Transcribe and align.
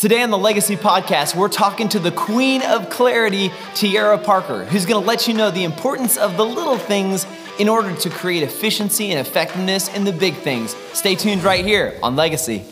Today 0.00 0.22
on 0.22 0.30
the 0.30 0.38
Legacy 0.38 0.78
Podcast, 0.78 1.36
we're 1.36 1.50
talking 1.50 1.86
to 1.90 1.98
the 1.98 2.10
Queen 2.10 2.62
of 2.62 2.88
Clarity, 2.88 3.50
Teara 3.74 4.24
Parker, 4.24 4.64
who's 4.64 4.86
going 4.86 4.98
to 4.98 5.06
let 5.06 5.28
you 5.28 5.34
know 5.34 5.50
the 5.50 5.64
importance 5.64 6.16
of 6.16 6.38
the 6.38 6.42
little 6.46 6.78
things 6.78 7.26
in 7.58 7.68
order 7.68 7.94
to 7.94 8.08
create 8.08 8.42
efficiency 8.42 9.10
and 9.10 9.20
effectiveness 9.20 9.94
in 9.94 10.04
the 10.04 10.12
big 10.12 10.36
things. 10.36 10.74
Stay 10.94 11.16
tuned 11.16 11.44
right 11.44 11.66
here 11.66 11.98
on 12.02 12.16
Legacy. 12.16 12.64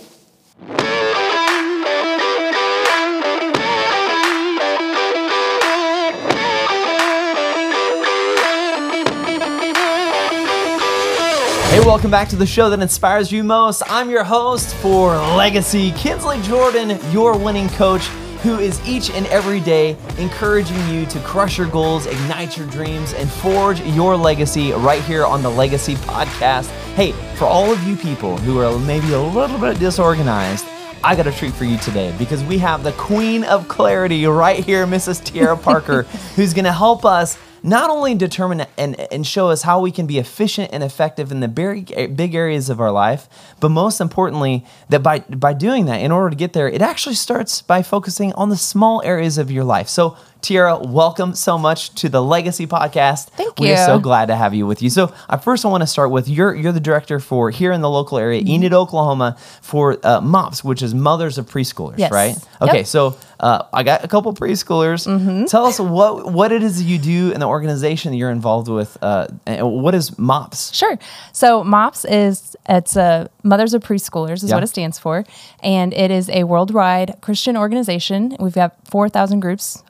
Welcome 11.89 12.11
back 12.11 12.29
to 12.29 12.37
the 12.37 12.45
show 12.45 12.69
that 12.69 12.81
inspires 12.81 13.33
you 13.33 13.43
most. 13.43 13.83
I'm 13.87 14.11
your 14.11 14.23
host 14.23 14.75
for 14.75 15.17
Legacy, 15.17 15.91
Kinsley 15.93 16.39
Jordan, 16.43 17.01
your 17.11 17.39
winning 17.39 17.71
coach, 17.71 18.03
who 18.43 18.59
is 18.59 18.79
each 18.87 19.09
and 19.09 19.27
every 19.29 19.59
day 19.59 19.97
encouraging 20.19 20.87
you 20.91 21.07
to 21.07 21.19
crush 21.21 21.57
your 21.57 21.67
goals, 21.67 22.05
ignite 22.05 22.59
your 22.59 22.67
dreams, 22.67 23.15
and 23.15 23.31
forge 23.31 23.81
your 23.81 24.19
legacy 24.19 24.73
right 24.73 25.03
here 25.05 25.25
on 25.25 25.43
the 25.43 25.49
Legacy 25.49 25.95
Podcast. 25.95 26.67
Hey, 26.93 27.13
for 27.37 27.47
all 27.47 27.73
of 27.73 27.83
you 27.85 27.97
people 27.97 28.37
who 28.37 28.59
are 28.59 28.79
maybe 28.81 29.15
a 29.15 29.21
little 29.21 29.59
bit 29.59 29.79
disorganized, 29.79 30.67
I 31.03 31.17
got 31.17 31.27
a 31.27 31.33
treat 31.33 31.55
for 31.55 31.65
you 31.65 31.79
today 31.79 32.15
because 32.19 32.45
we 32.45 32.59
have 32.59 32.85
the 32.85 32.93
Queen 32.93 33.45
of 33.45 33.67
Clarity 33.67 34.27
right 34.27 34.63
here, 34.63 34.87
Mrs. 34.87 35.23
Teara 35.23 35.61
Parker, 35.61 36.03
who's 36.37 36.53
going 36.53 36.67
to 36.67 36.73
help 36.73 37.07
us 37.07 37.39
not 37.63 37.91
only 37.91 38.15
determine 38.15 38.67
and, 38.77 38.99
and 39.13 39.27
show 39.27 39.49
us 39.49 39.63
how 39.63 39.81
we 39.81 39.91
can 39.91 40.07
be 40.07 40.19
efficient 40.19 40.71
and 40.73 40.83
effective 40.83 41.33
in 41.33 41.41
the 41.41 41.49
very 41.49 41.83
big 41.83 42.35
areas 42.35 42.71
of 42.71 42.81
our 42.81 42.91
life, 42.91 43.29
but 43.61 43.71
most 43.71 44.01
importantly, 44.01 44.65
that 44.89 45.03
by, 45.03 45.21
by 45.21 45.53
doing 45.53 45.87
that, 45.87 46.01
in 46.01 46.13
order 46.13 46.31
to 46.31 46.37
get 46.37 46.53
there, 46.53 46.69
it 46.69 46.83
actually 46.83 47.15
starts 47.15 47.63
by 47.63 47.83
focusing 47.83 48.33
on 48.35 48.49
the 48.49 48.57
small 48.57 49.03
areas 49.03 49.39
of 49.39 49.51
your 49.51 49.65
life. 49.65 49.89
So 49.89 50.17
Teara, 50.41 50.89
welcome 50.89 51.35
so 51.35 51.59
much 51.59 51.95
to 51.97 52.09
the 52.09 52.23
Legacy 52.23 52.67
Podcast. 52.67 53.31
Thank 53.31 53.59
you. 53.59 53.67
We're 53.67 53.87
so 53.87 53.99
glad 53.99 54.27
to 54.27 54.37
have 54.37 54.55
you 54.55 54.67
with 54.67 54.83
you. 54.83 54.89
So, 54.89 55.13
I 55.29 55.37
first 55.37 55.65
I 55.65 55.69
want 55.69 55.83
to 55.83 55.87
start 55.87 56.13
with 56.13 56.29
you're 56.29 56.55
you're 56.55 56.73
the 56.73 56.81
director 56.81 57.19
for 57.19 57.51
here 57.51 57.73
in 57.73 57.81
the 57.81 57.91
local 57.91 58.19
area, 58.19 58.41
mm-hmm. 58.41 58.51
Enid, 58.51 58.73
Oklahoma, 58.73 59.37
for 59.63 59.99
uh, 60.05 60.21
MOPS, 60.21 60.63
which 60.63 60.81
is 60.81 60.95
Mothers 60.95 61.39
of 61.39 61.47
Preschoolers, 61.47 61.99
yes. 61.99 62.13
right? 62.13 62.37
Okay, 62.63 62.79
yep. 62.79 62.87
so 62.87 63.19
uh, 63.41 63.65
I 63.73 63.83
got 63.83 64.05
a 64.05 64.09
couple 64.09 64.33
preschoolers. 64.35 65.07
Mm-hmm. 65.07 65.45
Tell 65.45 65.67
us 65.67 65.79
what 65.79 66.33
what 66.33 66.53
it 66.53 66.63
is 66.63 66.83
you 66.83 66.99
do 66.99 67.31
in 67.33 67.41
the 67.41 67.47
organization 67.47 68.13
you're 68.15 68.31
involved 68.31 68.69
with. 68.69 68.99
Uh, 69.01 69.29
what 69.47 69.95
is 69.95 70.19
MOPS? 70.19 70.75
Sure. 70.75 70.99
So 71.33 71.63
MOPS 71.65 72.05
is 72.05 72.57
it's 72.69 72.97
a 72.97 73.31
Mothers 73.43 73.75
of 73.75 73.83
Preschoolers 73.83 74.43
is 74.43 74.53
what 74.53 74.63
it 74.63 74.69
stands 74.69 74.99
for, 74.99 75.25
and 75.63 75.95
it 75.95 76.11
is 76.11 76.29
a 76.31 76.45
worldwide 76.45 77.17
Christian 77.21 77.57
organization. 77.57 78.37
We've 78.39 78.55
got 78.55 78.77
four 78.85 79.09
thousand 79.09 79.41
groups. 79.41 79.83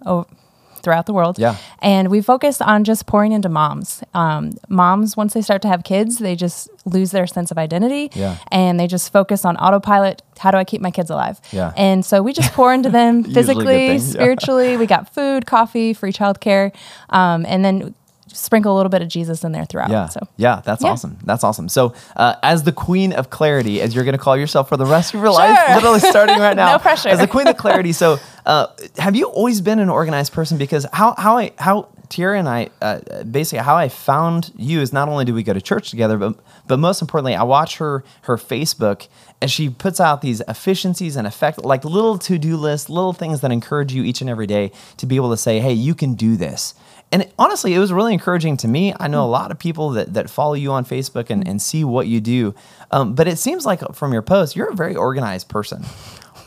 Throughout 0.80 1.06
the 1.06 1.12
world. 1.12 1.38
Yeah. 1.38 1.56
And 1.80 2.08
we 2.08 2.20
focus 2.20 2.60
on 2.60 2.84
just 2.84 3.06
pouring 3.06 3.32
into 3.32 3.48
moms. 3.48 4.02
Um, 4.14 4.52
moms, 4.68 5.16
once 5.16 5.34
they 5.34 5.42
start 5.42 5.62
to 5.62 5.68
have 5.68 5.84
kids, 5.84 6.18
they 6.18 6.36
just 6.36 6.68
lose 6.84 7.10
their 7.10 7.26
sense 7.26 7.50
of 7.50 7.58
identity. 7.58 8.10
Yeah. 8.14 8.36
And 8.50 8.78
they 8.78 8.86
just 8.86 9.12
focus 9.12 9.44
on 9.44 9.56
autopilot. 9.56 10.22
How 10.38 10.50
do 10.50 10.56
I 10.56 10.64
keep 10.64 10.80
my 10.80 10.90
kids 10.90 11.10
alive? 11.10 11.40
Yeah. 11.52 11.72
And 11.76 12.04
so 12.04 12.22
we 12.22 12.32
just 12.32 12.52
pour 12.52 12.72
into 12.72 12.90
them 12.98 13.24
physically, 13.24 13.98
spiritually. 13.98 14.76
We 14.76 14.86
got 14.86 15.12
food, 15.12 15.46
coffee, 15.46 15.92
free 15.92 16.12
childcare. 16.12 16.74
Um, 17.10 17.44
and 17.46 17.64
then 17.64 17.94
sprinkle 18.32 18.74
a 18.74 18.76
little 18.76 18.90
bit 18.90 19.02
of 19.02 19.08
Jesus 19.08 19.44
in 19.44 19.52
there 19.52 19.64
throughout. 19.64 19.90
Yeah. 19.90 20.08
So 20.08 20.26
yeah, 20.36 20.62
that's 20.64 20.82
yeah. 20.82 20.90
awesome. 20.90 21.18
That's 21.24 21.44
awesome. 21.44 21.68
So 21.68 21.94
uh, 22.16 22.36
as 22.42 22.62
the 22.62 22.72
queen 22.72 23.12
of 23.12 23.30
clarity, 23.30 23.80
as 23.80 23.94
you're 23.94 24.04
going 24.04 24.16
to 24.16 24.22
call 24.22 24.36
yourself 24.36 24.68
for 24.68 24.76
the 24.76 24.86
rest 24.86 25.14
of 25.14 25.20
your 25.20 25.32
sure. 25.32 25.38
life, 25.38 25.74
literally 25.74 26.00
starting 26.00 26.38
right 26.38 26.56
now. 26.56 26.72
no 26.72 26.78
pressure. 26.78 27.08
As 27.08 27.18
the 27.18 27.26
queen 27.26 27.46
of 27.46 27.56
clarity. 27.56 27.92
So 27.92 28.18
uh, 28.46 28.68
have 28.96 29.16
you 29.16 29.26
always 29.26 29.60
been 29.60 29.78
an 29.78 29.88
organized 29.88 30.32
person? 30.32 30.58
Because 30.58 30.86
how 30.92 31.14
how 31.16 31.38
I 31.38 31.52
how 31.58 31.88
Teara 32.08 32.38
and 32.38 32.48
I 32.48 32.70
uh, 32.80 33.22
basically 33.24 33.58
how 33.58 33.76
I 33.76 33.88
found 33.88 34.52
you 34.56 34.80
is 34.80 34.92
not 34.92 35.08
only 35.08 35.24
do 35.24 35.34
we 35.34 35.42
go 35.42 35.52
to 35.52 35.60
church 35.60 35.90
together, 35.90 36.16
but 36.16 36.38
but 36.66 36.78
most 36.78 37.02
importantly, 37.02 37.34
I 37.34 37.42
watch 37.42 37.78
her 37.78 38.04
her 38.22 38.36
Facebook 38.36 39.08
and 39.40 39.50
she 39.50 39.68
puts 39.68 40.00
out 40.00 40.20
these 40.20 40.40
efficiencies 40.48 41.16
and 41.16 41.26
effect 41.26 41.64
like 41.64 41.84
little 41.84 42.18
to 42.18 42.38
do 42.38 42.56
lists, 42.56 42.88
little 42.88 43.12
things 43.12 43.40
that 43.40 43.52
encourage 43.52 43.92
you 43.92 44.02
each 44.02 44.20
and 44.20 44.30
every 44.30 44.46
day 44.46 44.72
to 44.96 45.06
be 45.06 45.16
able 45.16 45.30
to 45.30 45.36
say, 45.36 45.60
hey, 45.60 45.72
you 45.72 45.94
can 45.94 46.14
do 46.14 46.36
this. 46.36 46.74
And 47.10 47.30
honestly, 47.38 47.74
it 47.74 47.78
was 47.78 47.92
really 47.92 48.12
encouraging 48.12 48.56
to 48.58 48.68
me. 48.68 48.94
I 49.00 49.08
know 49.08 49.24
a 49.24 49.26
lot 49.26 49.50
of 49.50 49.58
people 49.58 49.90
that, 49.90 50.12
that 50.14 50.28
follow 50.28 50.54
you 50.54 50.72
on 50.72 50.84
Facebook 50.84 51.30
and, 51.30 51.46
and 51.46 51.60
see 51.60 51.84
what 51.84 52.06
you 52.06 52.20
do. 52.20 52.54
Um, 52.90 53.14
but 53.14 53.26
it 53.26 53.38
seems 53.38 53.64
like 53.64 53.80
from 53.94 54.12
your 54.12 54.22
posts, 54.22 54.54
you're 54.54 54.70
a 54.70 54.74
very 54.74 54.94
organized 54.94 55.48
person. 55.48 55.84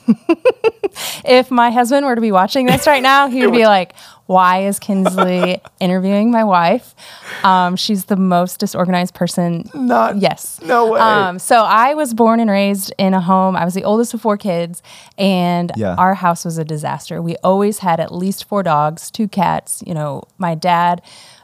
if 1.26 1.50
my 1.50 1.72
husband 1.72 2.06
were 2.06 2.16
to 2.16 2.22
be 2.22 2.32
watching 2.32 2.68
this 2.68 2.86
right 2.86 3.02
now, 3.02 3.28
he 3.28 3.42
would 3.46 3.56
be 3.56 3.66
like, 3.66 3.94
why 4.31 4.64
is 4.64 4.80
Kinsley 4.80 5.62
interviewing 5.80 6.31
my 6.31 6.44
wife? 6.44 6.96
Um, 7.44 7.75
she's 7.75 8.06
the 8.06 8.16
most 8.16 8.59
disorganized 8.59 9.14
person. 9.14 9.69
Not 9.74 10.18
yes, 10.18 10.59
no 10.62 10.94
way. 10.94 11.00
Um, 11.00 11.38
so 11.38 11.58
I 11.58 11.94
was 11.94 12.14
born 12.14 12.40
and 12.40 12.50
raised 12.50 12.94
in 12.97 13.14
a 13.14 13.20
home. 13.20 13.58
I 13.58 13.66
was 13.66 13.74
the 13.74 13.84
oldest 13.84 14.14
of 14.14 14.22
four 14.22 14.38
kids, 14.38 14.81
and 15.18 15.72
yeah. 15.75 15.96
our 15.96 16.14
house 16.14 16.46
was 16.46 16.58
a 16.58 16.64
disaster. 16.64 17.22
We 17.22 17.36
always 17.44 17.80
had 17.80 18.00
at 18.00 18.14
least 18.14 18.46
four 18.46 18.64
dogs, 18.64 19.12
two 19.12 19.28
cats. 19.28 19.84
You 19.86 19.94
know, 19.94 20.24
my 20.38 20.56
dad 20.56 21.02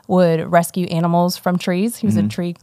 would 0.07 0.49
rescue 0.49 0.87
animals 0.87 1.35
from 1.35 1.57
trees. 1.57 1.97
He 1.97 2.07
was 2.07 2.15
mm-hmm. 2.15 2.27
a 2.27 2.29
tree 2.29 2.55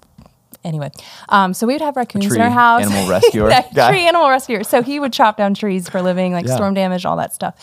anyway, 0.64 0.91
um, 1.28 1.54
so 1.54 1.66
we 1.66 1.75
would 1.75 1.82
have 1.82 1.97
raccoons 1.97 2.34
in 2.34 2.41
our 2.41 2.50
house. 2.50 2.82
Animal 2.82 3.08
rescuer. 3.08 3.50
yeah, 3.50 3.88
tree 3.88 4.06
animal 4.06 4.28
rescuer. 4.28 4.64
So 4.64 4.82
he 4.82 4.98
would 4.98 5.12
chop 5.12 5.36
down 5.36 5.54
trees 5.54 5.88
for 5.88 6.02
living, 6.02 6.32
like 6.32 6.47
yeah. 6.47 6.56
storm 6.56 6.75
damage, 6.75 7.04
all 7.04 7.16
that 7.16 7.34
stuff. 7.34 7.54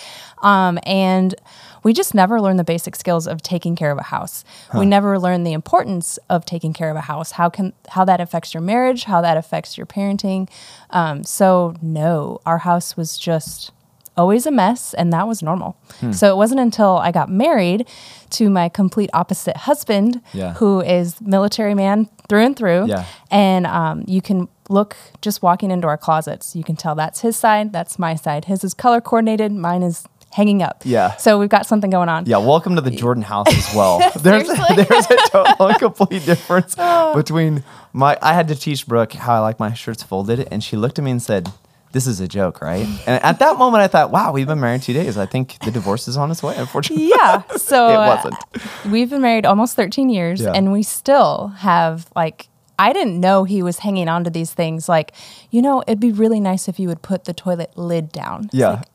Um, 0.41 0.79
and 0.83 1.35
we 1.83 1.93
just 1.93 2.13
never 2.13 2.39
learned 2.39 2.59
the 2.59 2.63
basic 2.63 2.95
skills 2.95 3.27
of 3.27 3.41
taking 3.41 3.75
care 3.75 3.91
of 3.91 3.97
a 3.97 4.03
house. 4.03 4.43
Huh. 4.69 4.79
We 4.79 4.85
never 4.85 5.17
learned 5.17 5.45
the 5.45 5.53
importance 5.53 6.19
of 6.29 6.45
taking 6.45 6.73
care 6.73 6.89
of 6.89 6.95
a 6.95 7.01
house. 7.01 7.31
How 7.31 7.49
can 7.49 7.73
how 7.89 8.05
that 8.05 8.21
affects 8.21 8.53
your 8.53 8.61
marriage, 8.61 9.05
how 9.05 9.21
that 9.21 9.37
affects 9.37 9.77
your 9.77 9.85
parenting. 9.85 10.49
Um, 10.91 11.23
so 11.23 11.75
no, 11.81 12.39
our 12.45 12.59
house 12.59 12.95
was 12.95 13.17
just 13.17 13.71
always 14.17 14.45
a 14.45 14.51
mess, 14.51 14.93
and 14.93 15.11
that 15.13 15.27
was 15.27 15.41
normal. 15.41 15.77
Hmm. 15.99 16.11
So 16.11 16.31
it 16.31 16.37
wasn't 16.37 16.59
until 16.59 16.97
I 16.97 17.11
got 17.11 17.29
married 17.29 17.87
to 18.31 18.49
my 18.49 18.69
complete 18.69 19.09
opposite 19.13 19.57
husband, 19.57 20.21
yeah. 20.33 20.53
who 20.53 20.81
is 20.81 21.19
military 21.21 21.73
man 21.75 22.09
through 22.29 22.45
and 22.45 22.55
through, 22.55 22.87
yeah. 22.87 23.05
and 23.29 23.65
um, 23.67 24.03
you 24.07 24.21
can 24.21 24.47
look 24.69 24.95
just 25.21 25.41
walking 25.41 25.71
into 25.71 25.87
our 25.87 25.97
closets. 25.97 26.55
You 26.55 26.63
can 26.63 26.75
tell 26.75 26.95
that's 26.95 27.21
his 27.21 27.35
side, 27.35 27.73
that's 27.73 27.99
my 27.99 28.15
side. 28.15 28.45
His 28.45 28.63
is 28.63 28.73
color 28.73 29.01
coordinated, 29.01 29.51
mine 29.51 29.83
is 29.83 30.05
hanging 30.31 30.63
up. 30.63 30.81
Yeah. 30.85 31.15
So 31.17 31.37
we've 31.37 31.49
got 31.49 31.65
something 31.65 31.89
going 31.89 32.09
on. 32.09 32.25
Yeah. 32.25 32.37
Welcome 32.37 32.75
to 32.75 32.81
the 32.81 32.91
Jordan 32.91 33.23
house 33.23 33.47
as 33.49 33.75
well. 33.75 33.99
there's 34.19 34.47
there's 34.75 35.11
a 35.11 35.17
total 35.29 35.67
and 35.67 35.79
complete 35.79 36.25
difference 36.25 36.75
between 37.13 37.63
my. 37.93 38.17
I 38.21 38.33
had 38.33 38.47
to 38.47 38.55
teach 38.55 38.87
Brooke 38.87 39.13
how 39.13 39.35
I 39.35 39.39
like 39.39 39.59
my 39.59 39.73
shirts 39.73 40.03
folded, 40.03 40.47
and 40.51 40.63
she 40.63 40.77
looked 40.77 40.99
at 40.99 41.05
me 41.05 41.11
and 41.11 41.21
said, 41.21 41.51
"This 41.91 42.07
is 42.07 42.19
a 42.19 42.27
joke, 42.27 42.61
right?" 42.61 42.85
And 43.05 43.23
at 43.23 43.39
that 43.39 43.57
moment, 43.57 43.83
I 43.83 43.87
thought, 43.87 44.11
"Wow, 44.11 44.31
we've 44.31 44.47
been 44.47 44.59
married 44.59 44.81
two 44.81 44.93
days. 44.93 45.17
I 45.17 45.25
think 45.25 45.57
the 45.63 45.71
divorce 45.71 46.07
is 46.07 46.17
on 46.17 46.31
its 46.31 46.41
way." 46.43 46.55
Unfortunately. 46.57 47.09
Yeah. 47.09 47.43
So 47.57 47.89
it 47.89 47.97
wasn't. 47.97 48.33
Uh, 48.33 48.89
we've 48.91 49.09
been 49.09 49.21
married 49.21 49.45
almost 49.45 49.75
13 49.75 50.09
years, 50.09 50.41
yeah. 50.41 50.51
and 50.51 50.73
we 50.73 50.83
still 50.83 51.47
have 51.59 52.09
like 52.15 52.49
I 52.81 52.93
didn't 52.93 53.19
know 53.19 53.43
he 53.43 53.61
was 53.61 53.79
hanging 53.79 54.07
on 54.07 54.23
to 54.23 54.31
these 54.31 54.53
things. 54.53 54.89
Like, 54.89 55.13
you 55.51 55.61
know, 55.61 55.83
it'd 55.85 55.99
be 55.99 56.11
really 56.11 56.39
nice 56.39 56.67
if 56.67 56.79
you 56.79 56.87
would 56.87 57.03
put 57.03 57.25
the 57.25 57.33
toilet 57.33 57.77
lid 57.77 58.11
down. 58.11 58.49
Yeah. 58.51 58.69
Like, 58.69 58.85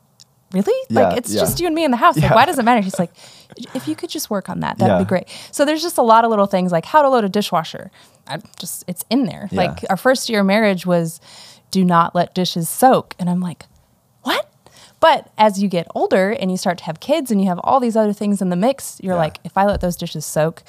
really? 0.51 0.87
Yeah, 0.89 1.01
like 1.09 1.17
it's 1.17 1.33
yeah. 1.33 1.39
just 1.39 1.61
you 1.61 1.67
and 1.67 1.75
me 1.75 1.85
in 1.85 1.91
the 1.91 1.97
house. 1.97 2.17
Like, 2.17 2.31
yeah. 2.31 2.35
why 2.35 2.45
does 2.45 2.59
it 2.59 2.63
matter? 2.63 2.81
He's 2.81 2.99
like, 2.99 3.11
if 3.73 3.87
you 3.87 3.95
could 3.95 4.09
just 4.09 4.29
work 4.29 4.49
on 4.49 4.59
that, 4.59 4.77
that'd 4.77 5.05
be 5.05 5.07
great. 5.07 5.29
So 5.51 5.63
there's 5.63 5.81
just 5.81 5.97
a 5.97 6.01
lot 6.01 6.25
of 6.25 6.29
little 6.29 6.47
things 6.47 6.71
like 6.71 6.83
how 6.83 7.01
to 7.01 7.07
load 7.07 7.23
a 7.23 7.29
dishwasher. 7.29 7.89
I 8.27 8.39
just 8.59 8.83
it's 8.87 9.05
in 9.09 9.23
there. 9.23 9.47
Like 9.53 9.85
our 9.89 9.95
first 9.95 10.29
year 10.29 10.41
of 10.41 10.45
marriage 10.45 10.85
was 10.85 11.21
do 11.71 11.83
not 11.83 12.15
let 12.15 12.33
dishes 12.33 12.69
soak. 12.69 13.15
And 13.19 13.29
I'm 13.29 13.41
like, 13.41 13.65
what? 14.23 14.49
But 14.99 15.29
as 15.37 15.61
you 15.61 15.67
get 15.69 15.87
older 15.93 16.31
and 16.31 16.49
you 16.49 16.57
start 16.57 16.77
to 16.79 16.83
have 16.85 16.99
kids 16.99 17.29
and 17.31 17.39
you 17.41 17.47
have 17.47 17.59
all 17.63 17.79
these 17.79 17.95
other 17.95 18.13
things 18.13 18.41
in 18.41 18.49
the 18.49 18.55
mix, 18.55 18.99
you're 19.03 19.15
like, 19.15 19.37
if 19.43 19.57
I 19.57 19.65
let 19.65 19.79
those 19.81 19.95
dishes 19.95 20.25
soak, 20.25 20.63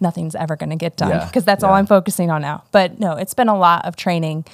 nothing's 0.00 0.34
ever 0.34 0.56
going 0.56 0.70
to 0.70 0.76
get 0.76 0.96
done 0.96 1.26
because 1.28 1.44
that's 1.44 1.62
all 1.62 1.74
I'm 1.74 1.86
focusing 1.86 2.30
on 2.30 2.42
now. 2.42 2.64
But 2.72 2.98
no, 2.98 3.12
it's 3.12 3.34
been 3.34 3.48
a 3.48 3.56
lot 3.58 3.84
of 3.84 3.96
training 3.96 4.44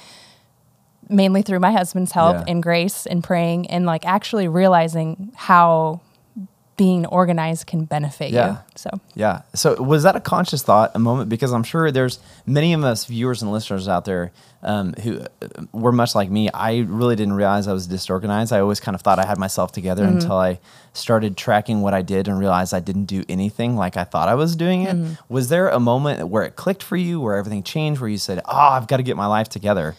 mainly 1.09 1.41
through 1.41 1.59
my 1.59 1.71
husband's 1.71 2.11
help 2.11 2.35
Yeah. 2.35 2.43
and 2.47 2.61
grace 2.61 3.05
and 3.05 3.23
praying 3.23 3.67
and 3.67 3.85
like 3.85 4.05
actually 4.05 4.47
realizing 4.49 5.31
how 5.35 6.01
being 6.77 7.05
organized 7.07 7.65
can 7.65 7.85
benefit 7.85 8.31
Yeah. 8.31 8.49
you. 8.51 8.57
So 8.75 8.89
Yeah. 9.15 9.41
So 9.55 9.81
was 9.81 10.03
that 10.03 10.15
a 10.15 10.19
conscious 10.19 10.61
thought, 10.61 10.91
a 10.93 10.99
moment? 10.99 11.27
Because 11.27 11.51
I'm 11.51 11.63
sure 11.63 11.91
there's 11.91 12.19
many 12.45 12.71
of 12.73 12.83
us 12.83 13.05
viewers 13.05 13.41
and 13.41 13.51
listeners 13.51 13.87
out 13.87 14.05
there 14.05 14.31
um, 14.63 14.93
who 15.03 15.21
uh, 15.21 15.47
were 15.71 15.91
much 15.91 16.13
like 16.15 16.29
me. 16.29 16.49
I 16.53 16.79
really 16.87 17.15
didn't 17.15 17.33
realize 17.33 17.67
I 17.67 17.73
was 17.73 17.87
disorganized. 17.87 18.53
I 18.53 18.59
always 18.59 18.79
kind 18.79 18.95
of 18.95 19.01
thought 19.01 19.17
I 19.19 19.25
had 19.25 19.37
myself 19.37 19.71
together 19.71 20.03
Mm-hmm. 20.05 20.17
until 20.17 20.37
I 20.37 20.59
started 20.93 21.35
tracking 21.37 21.81
what 21.81 21.93
I 21.93 22.01
did 22.03 22.27
and 22.27 22.39
realized 22.39 22.73
I 22.73 22.79
didn't 22.79 23.05
do 23.05 23.23
anything 23.29 23.75
like 23.75 23.97
I 23.97 24.03
thought 24.03 24.29
I 24.29 24.35
was 24.35 24.55
doing 24.55 24.83
it. 24.83 24.95
Mm-hmm. 24.95 25.13
Was 25.33 25.49
there 25.49 25.69
a 25.69 25.79
moment 25.79 26.27
where 26.29 26.43
it 26.43 26.55
clicked 26.55 26.81
for 26.83 26.95
you, 26.97 27.19
where 27.21 27.35
everything 27.37 27.61
changed, 27.63 28.01
where 28.01 28.09
you 28.09 28.17
said, 28.17 28.39
"Oh, 28.45 28.55
I've 28.55 28.87
got 28.87 28.97
to 28.97 29.03
get 29.03 29.15
my 29.17 29.27
life 29.27 29.47
together"? 29.49 29.95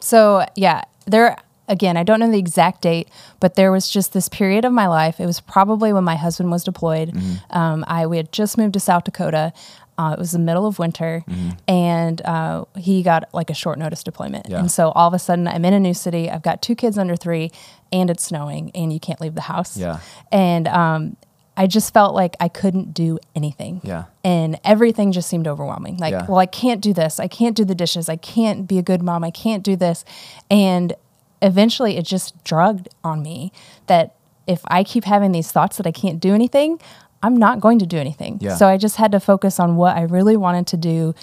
So 0.00 0.44
yeah, 0.54 0.82
there 1.06 1.36
again, 1.68 1.96
I 1.96 2.02
don't 2.02 2.20
know 2.20 2.30
the 2.30 2.38
exact 2.38 2.82
date, 2.82 3.08
but 3.40 3.54
there 3.54 3.72
was 3.72 3.88
just 3.88 4.12
this 4.12 4.28
period 4.28 4.64
of 4.64 4.72
my 4.72 4.86
life. 4.86 5.20
It 5.20 5.26
was 5.26 5.40
probably 5.40 5.92
when 5.92 6.04
my 6.04 6.16
husband 6.16 6.50
was 6.50 6.64
deployed. 6.64 7.10
Mm-hmm. 7.10 7.56
Um, 7.56 7.84
I 7.86 8.06
we 8.06 8.16
had 8.16 8.32
just 8.32 8.58
moved 8.58 8.74
to 8.74 8.80
South 8.80 9.04
Dakota. 9.04 9.52
Uh, 9.96 10.12
it 10.12 10.18
was 10.18 10.32
the 10.32 10.40
middle 10.40 10.66
of 10.66 10.80
winter, 10.80 11.22
mm-hmm. 11.28 11.50
and 11.68 12.20
uh, 12.22 12.64
he 12.76 13.02
got 13.02 13.32
like 13.32 13.48
a 13.48 13.54
short 13.54 13.78
notice 13.78 14.02
deployment. 14.02 14.48
Yeah. 14.48 14.58
And 14.58 14.70
so 14.70 14.90
all 14.90 15.06
of 15.06 15.14
a 15.14 15.20
sudden, 15.20 15.46
I'm 15.46 15.64
in 15.64 15.72
a 15.72 15.78
new 15.78 15.94
city. 15.94 16.28
I've 16.28 16.42
got 16.42 16.62
two 16.62 16.74
kids 16.74 16.98
under 16.98 17.14
three, 17.14 17.52
and 17.92 18.10
it's 18.10 18.24
snowing, 18.24 18.72
and 18.74 18.92
you 18.92 18.98
can't 18.98 19.20
leave 19.20 19.36
the 19.36 19.42
house. 19.42 19.76
Yeah. 19.76 20.00
And 20.32 20.66
um, 20.66 21.16
I 21.56 21.66
just 21.66 21.94
felt 21.94 22.14
like 22.14 22.36
I 22.40 22.48
couldn't 22.48 22.92
do 22.92 23.18
anything. 23.36 23.80
Yeah. 23.84 24.04
And 24.24 24.58
everything 24.64 25.12
just 25.12 25.28
seemed 25.28 25.46
overwhelming. 25.46 25.98
Like, 25.98 26.12
yeah. 26.12 26.26
well, 26.26 26.38
I 26.38 26.46
can't 26.46 26.80
do 26.80 26.92
this. 26.92 27.20
I 27.20 27.28
can't 27.28 27.56
do 27.56 27.64
the 27.64 27.74
dishes. 27.74 28.08
I 28.08 28.16
can't 28.16 28.66
be 28.66 28.78
a 28.78 28.82
good 28.82 29.02
mom. 29.02 29.22
I 29.22 29.30
can't 29.30 29.62
do 29.62 29.76
this. 29.76 30.04
And 30.50 30.94
eventually 31.42 31.96
it 31.96 32.04
just 32.04 32.42
drugged 32.44 32.88
on 33.02 33.22
me 33.22 33.52
that 33.86 34.14
if 34.46 34.60
I 34.68 34.84
keep 34.84 35.04
having 35.04 35.32
these 35.32 35.50
thoughts 35.50 35.76
that 35.76 35.86
I 35.86 35.92
can't 35.92 36.20
do 36.20 36.34
anything, 36.34 36.80
I'm 37.22 37.36
not 37.36 37.60
going 37.60 37.78
to 37.78 37.86
do 37.86 37.96
anything. 37.96 38.38
Yeah. 38.40 38.56
So 38.56 38.66
I 38.66 38.76
just 38.76 38.96
had 38.96 39.12
to 39.12 39.20
focus 39.20 39.58
on 39.58 39.76
what 39.76 39.96
I 39.96 40.02
really 40.02 40.36
wanted 40.36 40.66
to 40.68 40.76
do 40.76 41.14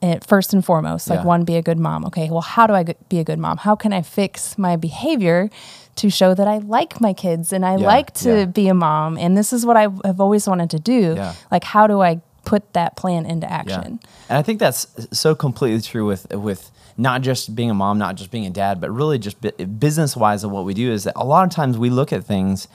it 0.00 0.06
eh, 0.06 0.18
first 0.26 0.52
and 0.52 0.64
foremost. 0.64 1.08
Like, 1.08 1.20
yeah. 1.20 1.24
one, 1.26 1.44
be 1.44 1.56
a 1.56 1.62
good 1.62 1.78
mom. 1.78 2.04
Okay, 2.06 2.30
well, 2.30 2.40
how 2.40 2.66
do 2.66 2.72
I 2.72 2.84
be 3.08 3.18
a 3.18 3.24
good 3.24 3.38
mom? 3.38 3.58
How 3.58 3.76
can 3.76 3.92
I 3.92 4.02
fix 4.02 4.56
my 4.58 4.76
behavior 4.76 5.50
to 5.96 6.10
show 6.10 6.34
that 6.34 6.48
I 6.48 6.58
like 6.58 7.00
my 7.00 7.12
kids 7.12 7.52
and 7.52 7.64
I 7.64 7.76
yeah. 7.76 7.86
like 7.86 8.14
to 8.14 8.38
yeah. 8.40 8.44
be 8.46 8.68
a 8.68 8.74
mom? 8.74 9.18
And 9.18 9.36
this 9.36 9.52
is 9.52 9.64
what 9.64 9.76
I 9.76 9.88
have 10.04 10.20
always 10.20 10.46
wanted 10.48 10.70
to 10.70 10.78
do. 10.78 11.14
Like, 11.50 11.64
how 11.64 11.86
do 11.86 12.00
I 12.00 12.20
put 12.44 12.72
that 12.72 12.96
plan 12.96 13.26
into 13.26 13.50
action? 13.50 14.00
And 14.28 14.38
I 14.38 14.42
think 14.42 14.58
that's 14.58 14.86
so 15.12 15.34
completely 15.34 15.80
true 15.80 16.06
with 16.06 16.32
with 16.34 16.70
not 16.96 17.22
just 17.22 17.54
being 17.54 17.70
a 17.70 17.74
mom, 17.74 17.98
not 17.98 18.14
just 18.14 18.30
being 18.30 18.46
a 18.46 18.50
dad, 18.50 18.80
but 18.80 18.90
really 18.90 19.18
just 19.18 19.36
business 19.80 20.16
wise 20.16 20.44
of 20.44 20.50
what 20.50 20.64
we 20.64 20.74
do 20.74 20.92
is 20.92 21.04
that 21.04 21.14
a 21.16 21.24
lot 21.24 21.44
of 21.44 21.50
times 21.50 21.76
we 21.76 21.90
look 21.90 22.12
at 22.12 22.24
things 22.24 22.68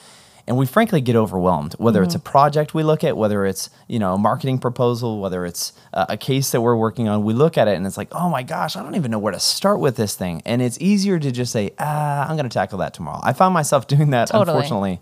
and 0.50 0.58
we 0.58 0.66
frankly 0.66 1.00
get 1.00 1.16
overwhelmed 1.16 1.74
whether 1.74 2.00
mm-hmm. 2.00 2.06
it's 2.06 2.16
a 2.16 2.18
mm-hmm. 2.18 2.32
project 2.32 2.74
we 2.74 2.84
look 2.84 3.04
at 3.04 3.16
whether 3.16 3.46
it's 3.46 3.70
you 3.88 4.00
know 4.00 4.16
a 4.16 4.18
marketing 4.18 4.58
proposal 4.58 5.22
whether 5.22 5.46
it's 5.46 5.72
a, 5.94 6.08
a, 6.10 6.18
case 6.18 6.50
that 6.52 6.62
we're 6.62 6.76
working 6.76 7.08
on 7.08 7.24
we 7.24 7.34
look 7.34 7.58
at 7.58 7.68
it 7.68 7.76
and 7.76 7.86
it's 7.86 7.98
like 7.98 8.10
oh 8.12 8.30
my 8.30 8.42
gosh 8.42 8.76
i 8.76 8.82
don't 8.82 8.96
even 8.96 9.12
know 9.12 9.20
where 9.20 9.32
to 9.32 9.40
start 9.40 9.80
with 9.80 9.96
this 9.96 10.16
thing 10.16 10.42
and 10.46 10.62
it's 10.62 10.78
easier 10.82 11.20
to 11.20 11.32
just 11.32 11.54
say 11.54 11.72
ah 11.78 12.28
i'm 12.28 12.36
going 12.36 12.50
to 12.50 12.54
tackle 12.54 12.80
that 12.80 12.94
tomorrow 12.94 13.20
i 13.24 13.32
found 13.32 13.54
myself 13.54 13.88
doing 13.96 14.10
that 14.10 14.28
totally. 14.28 14.58
unfortunately 14.58 15.00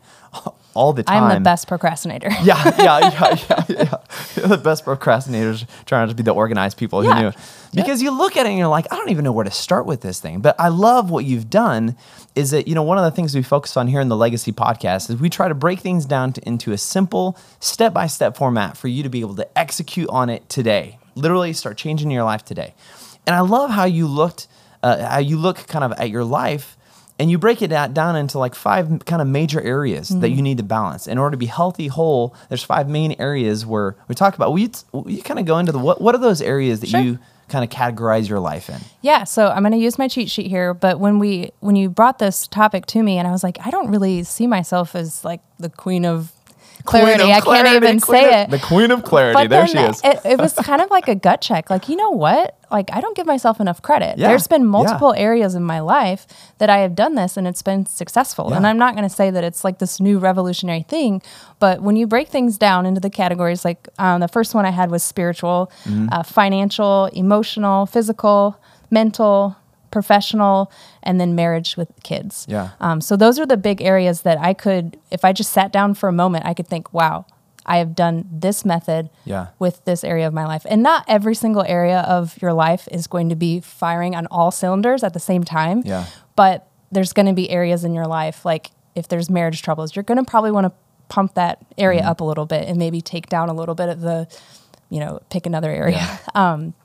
all 0.77 0.93
the 0.93 1.03
time. 1.03 1.23
I'm 1.23 1.33
the 1.35 1.43
best 1.43 1.67
procrastinator. 1.67 2.29
yeah, 2.43 2.63
yeah, 2.77 2.99
yeah, 2.99 3.35
yeah, 3.49 3.65
yeah. 3.67 4.47
the 4.47 4.57
best 4.57 4.85
procrastinators 4.85 5.67
trying 5.85 6.07
to 6.07 6.15
be 6.15 6.23
the 6.23 6.31
organized 6.31 6.77
people 6.77 7.03
yeah. 7.03 7.15
who 7.15 7.21
knew. 7.21 7.31
Because 7.73 8.01
yep. 8.01 8.11
you 8.11 8.17
look 8.17 8.37
at 8.37 8.45
it 8.45 8.49
and 8.49 8.57
you're 8.57 8.67
like, 8.67 8.85
I 8.91 8.95
don't 8.95 9.09
even 9.09 9.25
know 9.25 9.31
where 9.31 9.43
to 9.43 9.51
start 9.51 9.85
with 9.85 10.01
this 10.01 10.19
thing. 10.19 10.39
But 10.39 10.55
I 10.59 10.69
love 10.69 11.09
what 11.09 11.25
you've 11.25 11.49
done 11.49 11.97
is 12.35 12.51
that, 12.51 12.67
you 12.67 12.75
know, 12.75 12.83
one 12.83 12.97
of 12.97 13.03
the 13.03 13.11
things 13.11 13.35
we 13.35 13.41
focus 13.41 13.75
on 13.75 13.87
here 13.87 13.99
in 13.99 14.07
the 14.07 14.15
Legacy 14.15 14.51
podcast 14.51 15.09
is 15.09 15.17
we 15.17 15.29
try 15.29 15.47
to 15.47 15.55
break 15.55 15.79
things 15.79 16.05
down 16.05 16.31
to, 16.33 16.47
into 16.47 16.71
a 16.71 16.77
simple 16.77 17.37
step 17.59 17.93
by 17.93 18.07
step 18.07 18.37
format 18.37 18.77
for 18.77 18.87
you 18.87 19.03
to 19.03 19.09
be 19.09 19.21
able 19.21 19.35
to 19.35 19.57
execute 19.57 20.09
on 20.09 20.29
it 20.29 20.47
today. 20.47 20.99
Literally 21.15 21.51
start 21.53 21.77
changing 21.77 22.11
your 22.11 22.23
life 22.23 22.45
today. 22.45 22.75
And 23.25 23.35
I 23.35 23.41
love 23.41 23.71
how 23.71 23.85
you 23.85 24.07
looked, 24.07 24.47
uh, 24.83 25.05
how 25.09 25.19
you 25.19 25.37
look 25.37 25.67
kind 25.67 25.83
of 25.83 25.91
at 25.93 26.09
your 26.09 26.23
life 26.23 26.76
and 27.19 27.31
you 27.31 27.37
break 27.37 27.61
it 27.61 27.69
down 27.69 28.15
into 28.15 28.37
like 28.39 28.55
five 28.55 29.05
kind 29.05 29.21
of 29.21 29.27
major 29.27 29.61
areas 29.61 30.09
mm-hmm. 30.09 30.21
that 30.21 30.29
you 30.29 30.41
need 30.41 30.57
to 30.57 30.63
balance 30.63 31.07
in 31.07 31.17
order 31.17 31.31
to 31.31 31.37
be 31.37 31.45
healthy 31.45 31.87
whole 31.87 32.35
there's 32.49 32.63
five 32.63 32.87
main 32.87 33.15
areas 33.19 33.65
where 33.65 33.95
we 34.07 34.15
talk 34.15 34.35
about 34.35 34.53
we 34.53 34.69
you 35.05 35.21
kind 35.21 35.39
of 35.39 35.45
go 35.45 35.57
into 35.57 35.71
the 35.71 35.79
what 35.79 36.01
what 36.01 36.15
are 36.15 36.19
those 36.19 36.41
areas 36.41 36.79
that 36.79 36.89
sure. 36.89 36.99
you 36.99 37.19
kind 37.49 37.63
of 37.63 37.69
categorize 37.69 38.27
your 38.27 38.39
life 38.39 38.69
in 38.69 38.79
yeah 39.01 39.23
so 39.23 39.47
i'm 39.49 39.63
going 39.63 39.71
to 39.71 39.77
use 39.77 39.97
my 39.97 40.07
cheat 40.07 40.29
sheet 40.29 40.47
here 40.47 40.73
but 40.73 40.99
when 40.99 41.17
we 41.17 41.49
when 41.61 41.75
you 41.75 41.89
brought 41.89 42.19
this 42.19 42.45
topic 42.47 42.85
to 42.85 43.01
me 43.01 43.17
and 43.17 43.27
i 43.27 43.31
was 43.31 43.43
like 43.43 43.57
i 43.65 43.69
don't 43.69 43.89
really 43.89 44.23
see 44.23 44.45
myself 44.45 44.95
as 44.95 45.23
like 45.23 45.41
the 45.57 45.69
queen 45.69 46.05
of 46.05 46.31
clarity. 46.87 47.31
I 47.31 47.41
can't 47.41 47.83
even 47.83 47.99
say 47.99 48.25
of, 48.25 48.49
it. 48.49 48.51
The 48.51 48.59
queen 48.59 48.89
of 48.89 49.03
clarity. 49.03 49.33
But 49.35 49.49
there 49.49 49.67
she 49.67 49.77
is. 49.77 50.01
It, 50.03 50.19
it, 50.25 50.39
was 50.39 50.53
kind 50.53 50.81
of 50.81 50.89
like 50.89 51.07
a 51.07 51.15
gut 51.15 51.41
check. 51.41 51.69
Like, 51.69 51.87
you 51.87 51.95
know 51.95 52.09
what? 52.09 52.57
Like, 52.71 52.89
I 52.91 52.99
don't 52.99 53.15
give 53.15 53.27
myself 53.27 53.59
enough 53.59 53.81
credit. 53.81 54.17
Yeah. 54.17 54.29
There's 54.29 54.47
been 54.47 54.65
multiple 54.65 55.13
yeah. 55.15 55.21
areas 55.21 55.53
in 55.53 55.63
my 55.63 55.79
life 55.79 56.25
that 56.57 56.69
I 56.69 56.79
have 56.79 56.95
done 56.95 57.15
this 57.15 57.37
and 57.37 57.47
it's 57.47 57.61
been 57.61 57.85
successful. 57.85 58.47
Yeah. 58.49 58.57
And 58.57 58.67
I'm 58.67 58.77
not 58.77 58.95
going 58.95 59.07
to 59.07 59.13
say 59.13 59.29
that 59.29 59.43
it's 59.43 59.63
like 59.63 59.79
this 59.79 59.99
new 59.99 60.17
revolutionary 60.17 60.83
thing, 60.83 61.21
but 61.59 61.81
when 61.81 61.95
you 61.95 62.07
break 62.07 62.29
things 62.29 62.57
down 62.57 62.85
into 62.85 62.99
the 62.99 63.09
categories, 63.09 63.63
like 63.63 63.87
um, 63.99 64.21
the 64.21 64.27
first 64.27 64.55
one 64.55 64.65
I 64.65 64.71
had 64.71 64.89
was 64.89 65.03
spiritual, 65.03 65.71
mm-hmm. 65.83 66.07
uh, 66.11 66.23
financial, 66.23 67.05
emotional, 67.13 67.85
physical, 67.85 68.59
mental, 68.89 69.55
professional, 69.91 70.71
and 71.03 71.19
then 71.19 71.35
marriage 71.35 71.77
with 71.77 71.91
kids. 72.03 72.45
Yeah. 72.47 72.71
Um, 72.79 73.01
so 73.01 73.15
those 73.15 73.39
are 73.39 73.45
the 73.45 73.57
big 73.57 73.81
areas 73.81 74.21
that 74.21 74.37
I 74.39 74.53
could, 74.53 74.97
if 75.11 75.23
I 75.25 75.33
just 75.33 75.51
sat 75.51 75.71
down 75.71 75.93
for 75.93 76.09
a 76.09 76.13
moment, 76.13 76.45
I 76.45 76.53
could 76.53 76.67
think, 76.67 76.93
wow, 76.93 77.25
I 77.65 77.77
have 77.77 77.95
done 77.95 78.27
this 78.31 78.63
method 78.63 79.09
yeah. 79.25 79.47
with 79.59 79.83
this 79.85 80.03
area 80.03 80.25
of 80.25 80.33
my 80.33 80.45
life. 80.45 80.65
And 80.69 80.81
not 80.81 81.03
every 81.07 81.35
single 81.35 81.63
area 81.63 81.99
of 82.01 82.41
your 82.41 82.53
life 82.53 82.87
is 82.91 83.07
going 83.07 83.29
to 83.29 83.35
be 83.35 83.59
firing 83.59 84.15
on 84.15 84.25
all 84.27 84.51
cylinders 84.51 85.03
at 85.03 85.13
the 85.13 85.19
same 85.19 85.43
time. 85.43 85.83
Yeah. 85.85 86.05
But 86.35 86.67
there's 86.91 87.11
going 87.11 87.25
to 87.25 87.33
be 87.33 87.49
areas 87.49 87.83
in 87.83 87.93
your 87.93 88.07
life, 88.07 88.45
like 88.45 88.71
if 88.95 89.07
there's 89.07 89.29
marriage 89.29 89.61
troubles, 89.61 89.95
you're 89.95 90.03
going 90.03 90.17
to 90.17 90.23
probably 90.23 90.51
want 90.51 90.65
to 90.65 90.71
pump 91.09 91.35
that 91.35 91.59
area 91.77 92.01
mm-hmm. 92.01 92.09
up 92.09 92.21
a 92.21 92.23
little 92.23 92.45
bit 92.45 92.67
and 92.67 92.77
maybe 92.77 93.01
take 93.01 93.27
down 93.27 93.49
a 93.49 93.53
little 93.53 93.75
bit 93.75 93.89
of 93.89 94.01
the, 94.01 94.27
you 94.89 94.99
know, 94.99 95.19
pick 95.29 95.45
another 95.45 95.71
area. 95.71 95.97
Yeah. 95.97 96.17
Um, 96.35 96.75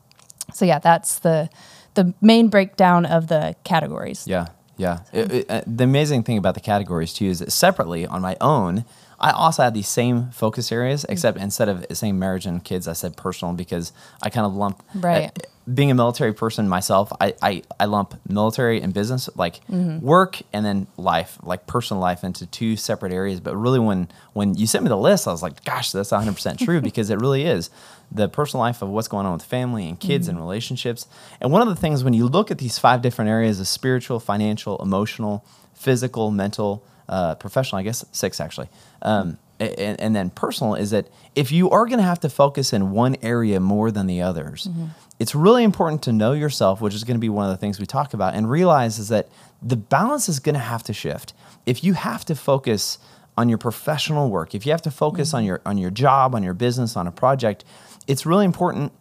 so 0.55 0.65
yeah, 0.65 0.79
that's 0.79 1.19
the 1.21 1.51
the 1.95 2.15
main 2.21 2.49
breakdown 2.49 3.07
of 3.07 3.29
the 3.29 3.57
categories. 3.65 4.27
Yeah, 4.27 4.49
yeah. 4.77 5.01
It, 5.13 5.33
it, 5.33 5.51
uh, 5.51 5.63
the 5.67 5.85
amazing 5.85 6.23
thing 6.23 6.39
about 6.39 6.55
the 6.55 6.61
categories 6.61 7.13
too 7.13 7.27
is 7.27 7.41
that 7.41 7.53
separately 7.53 8.07
on 8.07 8.23
my 8.23 8.37
own, 8.41 8.85
I 9.21 9.31
also 9.31 9.63
had 9.63 9.75
these 9.75 9.89
same 9.89 10.31
focus 10.31 10.73
areas, 10.73 11.03
mm-hmm. 11.03 11.13
except 11.13 11.39
instead 11.39 11.69
of 11.69 11.87
saying 11.93 12.19
marriage 12.19 12.47
and 12.47 12.63
kids, 12.63 12.89
I 12.89 12.93
said 12.93 13.17
personal 13.17 13.55
because 13.55 13.93
I 14.23 14.31
kind 14.31 14.47
of 14.47 14.55
lump. 14.55 14.83
Right. 14.95 15.31
Being 15.73 15.91
a 15.91 15.95
military 15.95 16.33
person 16.33 16.69
myself, 16.69 17.13
I, 17.21 17.35
I, 17.41 17.63
I 17.79 17.85
lump 17.85 18.21
military 18.29 18.81
and 18.81 18.93
business, 18.93 19.29
like 19.37 19.65
mm-hmm. 19.67 20.05
work 20.05 20.41
and 20.53 20.65
then 20.65 20.89
life, 20.97 21.39
like 21.43 21.67
personal 21.67 22.01
life, 22.01 22.25
into 22.25 22.47
two 22.47 22.77
separate 22.77 23.13
areas. 23.13 23.41
But 23.41 23.57
really, 23.57 23.79
when 23.79 24.09
when 24.33 24.55
you 24.55 24.67
sent 24.67 24.83
me 24.83 24.89
the 24.89 24.97
list, 24.97 25.29
I 25.29 25.33
was 25.33 25.43
like, 25.43 25.65
gosh, 25.65 25.93
that's 25.93 26.11
100 26.11 26.33
percent 26.33 26.59
true 26.59 26.81
because 26.89 27.11
it 27.11 27.21
really 27.21 27.45
is 27.45 27.71
the 28.15 28.29
personal 28.29 28.61
life 28.61 28.83
of 28.83 28.89
what's 28.89 29.09
going 29.09 29.27
on 29.27 29.33
with 29.33 29.45
family 29.45 29.89
and 29.89 29.99
kids 29.99 30.27
mm-hmm. 30.27 30.37
and 30.37 30.45
relationships. 30.45 31.07
And 31.41 31.51
one 31.51 31.63
of 31.63 31.69
the 31.69 31.77
things 31.77 32.05
when 32.05 32.15
you 32.15 32.27
look 32.27 32.51
at 32.51 32.59
these 32.59 32.79
five 32.79 33.03
different 33.03 33.31
areas 33.31 33.59
of 33.59 33.69
spiritual, 33.69 34.21
financial, 34.21 34.81
emotional, 34.83 35.45
physical, 35.75 36.31
mental, 36.31 36.85
uh, 37.09 37.35
professional, 37.37 37.79
I 37.79 37.83
guess 37.83 38.05
six 38.13 38.41
actually, 38.41 38.69
um, 39.03 39.39
and, 39.61 40.01
and, 40.01 40.17
then 40.17 40.31
personal 40.31 40.75
is 40.75 40.91
that 40.91 41.09
if 41.35 41.53
you 41.53 41.71
are 41.71 41.87
going 41.87 41.99
to 41.99 42.05
have 42.05 42.21
to 42.21 42.29
focus 42.29 42.73
in 42.73 42.91
one 42.91 43.17
area 43.23 43.61
more 43.61 43.91
than 43.91 44.07
the 44.07 44.23
others, 44.23 44.67
mm-hmm. 44.69 44.87
it's 45.19 45.35
really 45.35 45.63
important 45.63 46.03
to 46.03 46.13
know 46.13 46.33
yourself, 46.33 46.81
which 46.81 46.95
is 46.95 47.05
going 47.05 47.17
to 47.17 47.21
be 47.21 47.29
one 47.29 47.45
of 47.45 47.51
the 47.51 47.57
things 47.57 47.79
we 47.79 47.87
talk 47.87 48.15
about, 48.15 48.35
and 48.35 48.51
realize 48.51 48.99
is 48.99 49.09
that 49.09 49.29
the 49.61 49.77
balance 49.77 50.29
is 50.29 50.41
going 50.41 50.55
to 50.55 50.61
have 50.61 50.83
to 50.85 50.93
shift. 50.93 51.33
If 51.65 51.85
you 51.85 51.93
have 51.95 52.25
to 52.25 52.35
focus 52.35 52.99
on 53.37 53.49
your 53.49 53.59
professional 53.59 54.31
work, 54.31 54.55
if 54.55 54.67
you 54.67 54.73
have 54.73 54.83
to 54.83 54.91
focus 54.91 55.29
mm-hmm. 55.29 55.37
on 55.39 55.45
your 55.45 55.61
on 55.65 55.79
your 55.79 55.91
job, 55.91 56.35
on 56.35 56.43
your 56.43 56.55
business, 56.55 56.97
on 56.97 57.07
a 57.07 57.13
project, 57.13 57.65
it's 58.07 58.27
really 58.27 58.45
important 58.45 58.93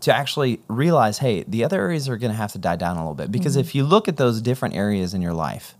to 0.00 0.14
actually 0.14 0.60
realize 0.68 1.18
hey, 1.18 1.44
the 1.46 1.64
other 1.64 1.80
areas 1.80 2.08
are 2.08 2.16
going 2.16 2.32
to 2.32 2.36
have 2.36 2.52
to 2.52 2.58
die 2.58 2.76
down 2.76 2.96
a 2.96 3.00
little 3.00 3.14
bit. 3.14 3.30
Because 3.30 3.52
mm-hmm. 3.52 3.60
if 3.60 3.74
you 3.74 3.84
look 3.84 4.08
at 4.08 4.16
those 4.16 4.40
different 4.42 4.74
areas 4.74 5.14
in 5.14 5.22
your 5.22 5.34
life, 5.34 5.76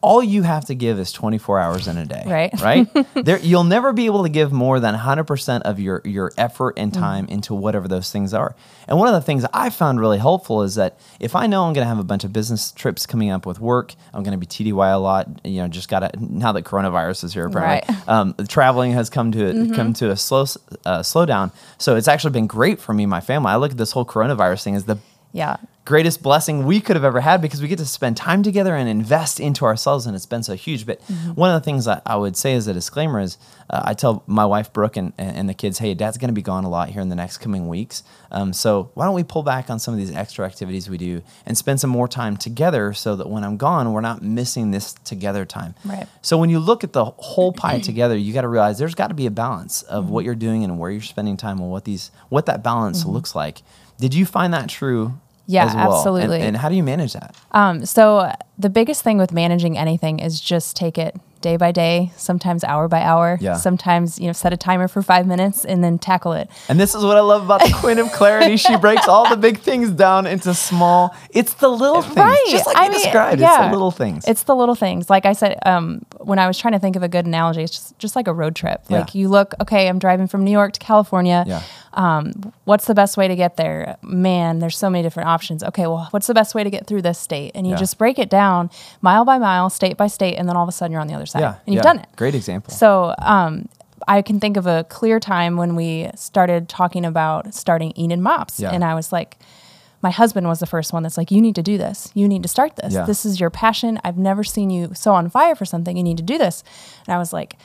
all 0.00 0.22
you 0.22 0.42
have 0.42 0.64
to 0.66 0.74
give 0.74 0.98
is 0.98 1.10
24 1.10 1.58
hours 1.58 1.88
in 1.88 1.96
a 1.96 2.04
day. 2.04 2.22
Right. 2.24 2.60
Right? 2.60 2.86
there, 3.24 3.38
you'll 3.40 3.64
never 3.64 3.92
be 3.92 4.06
able 4.06 4.22
to 4.22 4.28
give 4.28 4.52
more 4.52 4.78
than 4.78 4.94
100% 4.94 5.62
of 5.62 5.80
your, 5.80 6.02
your 6.04 6.32
effort 6.38 6.74
and 6.76 6.92
mm. 6.92 6.98
time 6.98 7.26
mm. 7.26 7.30
into 7.30 7.54
whatever 7.54 7.88
those 7.88 8.12
things 8.12 8.32
are. 8.32 8.54
And 8.86 8.96
one 8.96 9.08
of 9.08 9.14
the 9.14 9.20
things 9.20 9.44
I 9.52 9.70
found 9.70 10.00
really 10.00 10.18
helpful 10.18 10.62
is 10.62 10.76
that 10.76 11.00
if 11.18 11.34
I 11.34 11.48
know 11.48 11.64
I'm 11.64 11.72
going 11.72 11.84
to 11.84 11.88
have 11.88 11.98
a 11.98 12.04
bunch 12.04 12.22
of 12.22 12.32
business 12.32 12.70
trips 12.70 13.06
coming 13.06 13.30
up 13.30 13.44
with 13.44 13.58
work, 13.58 13.94
I'm 14.14 14.22
going 14.22 14.38
to 14.38 14.46
be 14.46 14.46
TDY 14.46 14.94
a 14.94 14.98
lot, 14.98 15.28
you 15.44 15.62
know, 15.62 15.68
just 15.68 15.88
got 15.88 16.00
to, 16.00 16.10
now 16.20 16.52
that 16.52 16.64
coronavirus 16.64 17.24
is 17.24 17.34
here, 17.34 17.46
apparently, 17.46 17.94
right. 17.94 18.08
um, 18.08 18.34
traveling 18.46 18.92
has 18.92 19.10
come 19.10 19.32
to, 19.32 19.38
mm-hmm. 19.38 19.74
come 19.74 19.92
to 19.94 20.10
a 20.10 20.16
slow, 20.16 20.46
uh, 20.84 21.02
slow 21.02 21.26
down. 21.26 21.50
So 21.78 21.96
it's 21.96 22.08
actually 22.08 22.32
been 22.32 22.46
great 22.46 22.80
for 22.80 22.94
me 22.94 23.02
and 23.02 23.10
my 23.10 23.20
family. 23.20 23.50
I 23.50 23.56
look 23.56 23.72
at 23.72 23.78
this 23.78 23.92
whole 23.92 24.06
coronavirus 24.06 24.62
thing 24.62 24.76
as 24.76 24.84
the 24.84 24.98
yeah 25.32 25.58
greatest 25.88 26.22
blessing 26.22 26.66
we 26.66 26.82
could 26.82 26.96
have 26.96 27.04
ever 27.04 27.20
had 27.20 27.40
because 27.40 27.62
we 27.62 27.66
get 27.66 27.78
to 27.78 27.86
spend 27.86 28.14
time 28.14 28.42
together 28.42 28.76
and 28.76 28.90
invest 28.90 29.40
into 29.40 29.64
ourselves 29.64 30.04
and 30.04 30.14
it's 30.14 30.26
been 30.26 30.42
so 30.42 30.52
huge 30.52 30.84
but 30.84 31.00
mm-hmm. 31.06 31.30
one 31.30 31.48
of 31.48 31.58
the 31.58 31.64
things 31.64 31.88
I, 31.88 32.02
I, 32.04 32.14
would 32.14 32.36
say 32.36 32.52
as 32.52 32.66
a 32.66 32.74
disclaimer 32.74 33.20
is 33.20 33.38
uh, 33.70 33.80
i 33.86 33.94
tell 33.94 34.22
my 34.26 34.44
wife 34.44 34.70
brooke 34.70 34.98
and, 34.98 35.14
and 35.16 35.48
the 35.48 35.54
kids 35.54 35.78
hey 35.78 35.94
dad's 35.94 36.18
going 36.18 36.28
to 36.28 36.34
be 36.34 36.42
gone 36.42 36.64
a 36.64 36.68
lot 36.68 36.90
here 36.90 37.00
in 37.00 37.08
the 37.08 37.16
next 37.16 37.38
coming 37.38 37.68
weeks 37.68 38.02
um, 38.30 38.52
so 38.52 38.90
why 38.92 39.06
don't 39.06 39.14
we 39.14 39.24
pull 39.24 39.42
back 39.42 39.70
on 39.70 39.78
some 39.78 39.94
of 39.94 39.98
these 39.98 40.14
extra 40.14 40.44
activities 40.44 40.90
we 40.90 40.98
do 40.98 41.22
and 41.46 41.56
spend 41.56 41.80
some 41.80 41.88
more 41.88 42.06
time 42.06 42.36
together 42.36 42.92
so 42.92 43.16
that 43.16 43.26
when 43.26 43.42
i'm 43.42 43.56
gone 43.56 43.90
we're 43.90 44.02
not 44.02 44.20
missing 44.20 44.72
this 44.72 44.92
together 44.92 45.46
time 45.46 45.74
right 45.86 46.06
so 46.20 46.36
when 46.36 46.50
you 46.50 46.58
look 46.58 46.84
at 46.84 46.92
the 46.92 47.06
whole 47.06 47.50
pie 47.50 47.78
together 47.90 48.14
you 48.14 48.34
got 48.34 48.42
to 48.42 48.48
realize 48.48 48.78
there's 48.78 48.94
got 48.94 49.08
to 49.08 49.14
be 49.14 49.24
a 49.24 49.30
balance 49.30 49.80
of 49.84 50.04
mm-hmm. 50.04 50.12
what 50.12 50.26
you're 50.26 50.34
doing 50.34 50.64
and 50.64 50.78
where 50.78 50.90
you're 50.90 51.00
spending 51.00 51.38
time 51.38 51.58
and 51.58 51.70
what 51.70 51.86
these 51.86 52.10
what 52.28 52.44
that 52.44 52.62
balance 52.62 53.04
mm-hmm. 53.04 53.12
looks 53.12 53.34
like 53.34 53.62
did 53.98 54.12
you 54.12 54.26
find 54.26 54.52
that 54.52 54.68
true 54.68 55.18
Yeah, 55.48 55.74
well. 55.74 55.96
absolutely. 55.96 56.36
And, 56.36 56.48
and, 56.48 56.56
how 56.58 56.68
do 56.68 56.74
you 56.74 56.82
manage 56.82 57.14
that? 57.14 57.34
Um, 57.52 57.86
so 57.86 58.30
the 58.58 58.68
biggest 58.68 59.02
thing 59.02 59.16
with 59.16 59.32
managing 59.32 59.78
anything 59.78 60.20
is 60.20 60.40
just 60.42 60.76
take 60.76 60.98
it 60.98 61.16
day 61.40 61.56
by 61.56 61.72
day, 61.72 62.12
sometimes 62.16 62.64
hour 62.64 62.88
by 62.88 63.00
hour. 63.00 63.38
Yeah. 63.40 63.56
Sometimes, 63.56 64.18
you 64.18 64.26
know, 64.26 64.32
set 64.32 64.52
a 64.52 64.56
timer 64.56 64.88
for 64.88 65.02
five 65.02 65.26
minutes 65.26 65.64
and 65.64 65.82
then 65.82 65.98
tackle 65.98 66.32
it. 66.32 66.50
And 66.68 66.78
this 66.78 66.94
is 66.94 67.04
what 67.04 67.16
I 67.16 67.20
love 67.20 67.44
about 67.44 67.62
the 67.62 67.72
Queen 67.72 67.98
of 67.98 68.10
Clarity. 68.12 68.56
she 68.56 68.76
breaks 68.80 69.08
all 69.08 69.28
the 69.28 69.36
big 69.36 69.60
things 69.60 69.90
down 69.90 70.26
into 70.26 70.52
small. 70.52 71.14
It's 71.30 71.54
the 71.54 71.68
little 71.68 72.02
things. 72.02 72.16
Right. 72.16 72.46
Just 72.50 72.66
like 72.66 72.76
I 72.76 72.84
you 72.84 72.90
mean, 72.90 73.02
described. 73.02 73.40
yeah. 73.40 73.56
It's 73.56 73.66
the 73.68 73.72
little 73.72 73.90
things. 73.90 74.24
It's 74.26 74.42
the 74.42 74.56
little 74.56 74.74
things. 74.74 75.08
Like 75.08 75.26
I 75.26 75.32
said, 75.32 75.58
um, 75.64 76.04
when 76.18 76.38
I 76.38 76.46
was 76.46 76.58
trying 76.58 76.72
to 76.72 76.78
think 76.78 76.96
of 76.96 77.02
a 77.02 77.08
good 77.08 77.26
analogy, 77.26 77.62
it's 77.62 77.72
just, 77.72 77.98
just 77.98 78.16
like 78.16 78.28
a 78.28 78.34
road 78.34 78.54
trip. 78.54 78.82
Yeah. 78.88 79.00
Like 79.00 79.14
you 79.14 79.28
look, 79.28 79.54
okay, 79.60 79.88
I'm 79.88 79.98
driving 79.98 80.26
from 80.26 80.44
New 80.44 80.50
York 80.50 80.72
to 80.74 80.80
California. 80.80 81.44
Yeah. 81.46 81.62
Um, 81.98 82.52
what's 82.64 82.86
the 82.86 82.94
best 82.94 83.16
way 83.16 83.26
to 83.28 83.34
get 83.34 83.56
there? 83.56 83.96
Man, 84.02 84.60
there's 84.60 84.76
so 84.78 84.88
many 84.88 85.02
different 85.02 85.28
options. 85.28 85.64
Okay, 85.64 85.82
well, 85.86 86.06
what's 86.12 86.28
the 86.28 86.34
best 86.34 86.54
way 86.54 86.62
to 86.62 86.70
get 86.70 86.86
through 86.86 87.02
this 87.02 87.18
state? 87.18 87.52
And 87.56 87.66
you 87.66 87.72
Yeah. 87.72 87.78
just 87.78 87.98
break 87.98 88.18
it 88.20 88.30
down 88.30 88.70
mile 89.02 89.24
by 89.24 89.36
mile, 89.38 89.68
state 89.68 89.96
by 89.96 90.06
state, 90.06 90.36
and 90.36 90.48
then 90.48 90.56
all 90.56 90.62
of 90.62 90.68
a 90.68 90.72
sudden 90.72 90.92
you're 90.92 91.00
on 91.00 91.08
the 91.08 91.14
other 91.14 91.26
side. 91.26 91.40
yeah. 91.40 91.54
And 91.66 91.74
you've 91.74 91.84
yeah. 91.84 91.92
done 91.92 91.98
it. 91.98 92.06
Great 92.16 92.36
example. 92.36 92.72
So 92.72 93.14
um, 93.18 93.68
I 94.06 94.22
can 94.22 94.38
think 94.38 94.56
of 94.56 94.66
a 94.66 94.84
clear 94.88 95.18
time 95.18 95.56
when 95.56 95.74
we 95.74 96.08
started 96.14 96.68
talking 96.68 97.04
about 97.04 97.52
starting 97.52 97.92
Enid 97.98 98.20
Mops. 98.20 98.60
And 98.62 98.84
I 98.84 98.94
was 98.94 99.10
like, 99.12 99.36
my 100.00 100.10
husband 100.10 100.46
was 100.46 100.60
the 100.60 100.66
first 100.66 100.92
one 100.92 101.02
that's 101.02 101.18
like, 101.18 101.32
you 101.32 101.40
need 101.40 101.56
to 101.56 101.62
do 101.62 101.76
this. 101.76 102.12
You 102.14 102.28
need 102.28 102.44
to 102.44 102.48
start 102.48 102.76
this. 102.76 102.94
This 102.94 103.26
is 103.26 103.40
your 103.40 103.50
passion. 103.50 103.98
I've 104.04 104.16
never 104.18 104.44
seen 104.44 104.70
you 104.70 104.92
so 104.94 105.14
on 105.14 105.28
fire 105.30 105.56
for 105.56 105.64
something. 105.64 105.96
You 105.96 106.04
need 106.04 106.18
to 106.18 106.22
do 106.22 106.38
this. 106.38 106.62
And 107.08 107.14
I 107.14 107.18
was 107.18 107.32
like, 107.32 107.56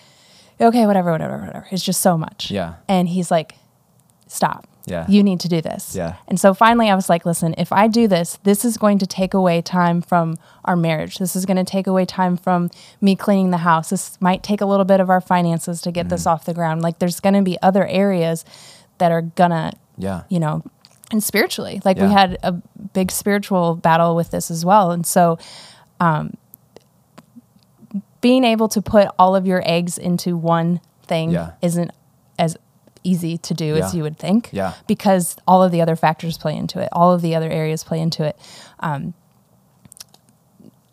okay, 0.60 0.88
whatever, 0.88 1.12
whatever, 1.12 1.38
whatever. 1.38 1.68
It's 1.70 1.84
just 1.84 2.02
so 2.02 2.18
much. 2.18 2.50
Yeah. 2.50 2.76
And 2.88 3.08
he's 3.10 3.30
like, 3.30 3.54
stop. 4.28 4.68
Yeah. 4.86 5.06
You 5.08 5.24
need 5.24 5.40
to 5.40 5.48
do 5.48 5.62
this. 5.62 5.96
Yeah. 5.96 6.16
And 6.28 6.38
so 6.38 6.54
finally 6.54 6.90
I 6.90 6.96
was 6.96 7.08
like, 7.08 7.26
listen, 7.26 7.56
if 7.58 7.72
I 7.72 7.88
do 7.88 8.06
this, 8.08 8.38
this 8.44 8.66
is 8.66 8.76
going 8.78 8.98
to 9.00 9.08
take 9.08 9.34
away 9.34 9.62
time 9.62 10.02
from 10.02 10.38
our 10.66 10.76
marriage. 10.76 11.20
This 11.20 11.38
is 11.38 11.46
going 11.46 11.56
to 11.56 11.64
take 11.64 11.88
away 11.88 12.04
time 12.06 12.36
from 12.36 12.70
me 13.00 13.16
cleaning 13.16 13.52
the 13.52 13.60
house. 13.60 13.92
This 13.92 14.20
might 14.20 14.44
take 14.44 14.60
a 14.60 14.66
little 14.66 14.84
bit 14.84 15.00
of 15.00 15.10
our 15.10 15.22
finances 15.22 15.82
to 15.84 15.92
get 15.92 16.02
Mm-hmm. 16.08 16.10
this 16.10 16.28
off 16.28 16.44
the 16.44 16.54
ground. 16.54 16.82
Like 16.82 17.00
there's 17.00 17.22
going 17.22 17.36
to 17.36 17.42
be 17.44 17.58
other 17.62 17.88
areas 17.88 18.44
that 18.98 19.12
are 19.14 19.22
going 19.22 19.52
to, 19.52 19.72
yeah. 19.98 20.24
you 20.28 20.40
know, 20.42 20.64
and 21.12 21.24
spiritually, 21.24 21.80
like 21.86 21.98
we 21.98 22.08
had 22.12 22.38
a 22.44 22.52
big 22.52 23.10
spiritual 23.12 23.76
battle 23.76 24.16
with 24.18 24.32
this 24.32 24.50
as 24.52 24.66
well. 24.66 24.92
And 24.92 25.06
so, 25.06 25.38
um, 26.00 26.34
being 28.20 28.44
able 28.44 28.68
to 28.70 28.82
put 28.82 29.08
all 29.20 29.36
of 29.36 29.46
your 29.46 29.62
eggs 29.66 29.98
into 29.98 30.36
one 30.36 30.80
thing 31.06 31.32
Yeah. 31.32 31.52
isn't 31.62 31.92
easy 33.04 33.38
to 33.38 33.54
do 33.54 33.76
as 33.76 33.94
you 33.94 34.04
would 34.04 34.18
think 34.18 34.50
Yeah. 34.52 34.74
because 34.88 35.36
all 35.48 35.62
of 35.64 35.72
the 35.72 35.82
other 35.82 35.96
factors 35.96 36.38
play 36.38 36.56
into 36.56 36.80
it 36.82 36.90
all 36.92 37.12
of 37.14 37.22
the 37.22 37.36
other 37.36 37.50
areas 37.50 37.84
play 37.84 38.00
into 38.00 38.24
it 38.24 38.38
um, 38.80 39.14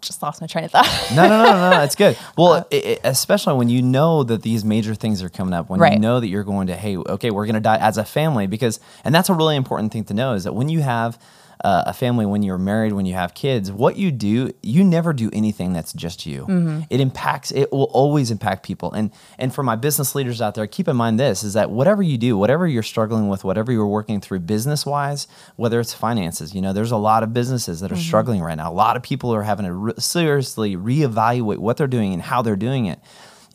just 0.00 0.22
lost 0.22 0.40
my 0.40 0.46
train 0.46 0.64
of 0.64 0.70
thought 0.70 0.88
no, 1.14 1.28
no, 1.28 1.42
no, 1.44 1.52
no, 1.52 1.70
no. 1.70 1.82
It's 1.82 1.94
good. 1.94 2.16
Well, 2.38 2.66
i 2.72 2.98
i 3.04 3.08
especially 3.08 3.54
when 3.54 3.68
you 3.68 3.82
know 3.82 4.22
that 4.24 4.42
these 4.42 4.64
major 4.64 4.94
things 4.94 5.22
are 5.22 5.28
coming 5.28 5.52
up, 5.52 5.68
when 5.68 5.78
you 5.92 5.98
know 5.98 6.20
that 6.20 6.28
you're 6.28 6.44
going 6.44 6.68
to, 6.68 6.76
hey, 6.76 6.96
okay, 6.96 7.30
we're 7.30 7.44
going 7.44 7.54
to 7.54 7.60
die 7.60 7.76
as 7.76 7.98
a 7.98 8.04
family, 8.04 8.46
because, 8.46 8.80
and 9.04 9.14
that's 9.14 9.28
a 9.28 9.34
really 9.34 9.56
important 9.56 9.92
thing 9.92 10.04
to 10.04 10.14
know 10.14 10.32
is 10.32 10.44
that 10.44 10.54
when 10.54 10.68
you 10.70 10.80
have 10.80 11.18
uh, 11.62 11.84
a 11.86 11.92
family, 11.92 12.24
when 12.26 12.42
you're 12.42 12.58
married, 12.58 12.92
when 12.92 13.06
you 13.06 13.14
have 13.14 13.34
kids, 13.34 13.70
what 13.70 13.96
you 13.96 14.10
do, 14.10 14.52
you 14.62 14.82
never 14.82 15.12
do 15.12 15.28
anything 15.32 15.72
that's 15.72 15.92
just 15.92 16.24
you. 16.26 16.42
Mm-hmm. 16.42 16.80
It 16.90 17.00
impacts. 17.00 17.50
It 17.50 17.70
will 17.72 17.90
always 17.92 18.30
impact 18.30 18.64
people. 18.64 18.92
And 18.92 19.10
and 19.38 19.54
for 19.54 19.62
my 19.62 19.76
business 19.76 20.14
leaders 20.14 20.40
out 20.40 20.54
there, 20.54 20.66
keep 20.66 20.88
in 20.88 20.96
mind 20.96 21.20
this: 21.20 21.42
is 21.42 21.52
that 21.54 21.70
whatever 21.70 22.02
you 22.02 22.16
do, 22.18 22.36
whatever 22.38 22.66
you're 22.66 22.82
struggling 22.82 23.28
with, 23.28 23.44
whatever 23.44 23.72
you're 23.72 23.86
working 23.86 24.20
through 24.20 24.40
business 24.40 24.86
wise, 24.86 25.26
whether 25.56 25.78
it's 25.80 25.92
finances, 25.94 26.54
you 26.54 26.62
know, 26.62 26.72
there's 26.72 26.92
a 26.92 26.96
lot 26.96 27.22
of 27.22 27.34
businesses 27.34 27.80
that 27.80 27.92
are 27.92 27.96
struggling 27.96 28.40
right 28.40 28.56
now. 28.56 28.70
A 28.70 28.72
lot 28.72 28.96
of 28.96 29.02
people 29.02 29.34
are 29.34 29.42
having 29.42 29.66
to 29.66 29.72
re- 29.72 29.92
seriously 29.98 30.76
reevaluate 30.76 31.58
what 31.58 31.76
they're 31.76 31.86
doing 31.86 32.12
and 32.12 32.22
how 32.22 32.42
they're 32.42 32.56
doing 32.56 32.86
it. 32.86 33.00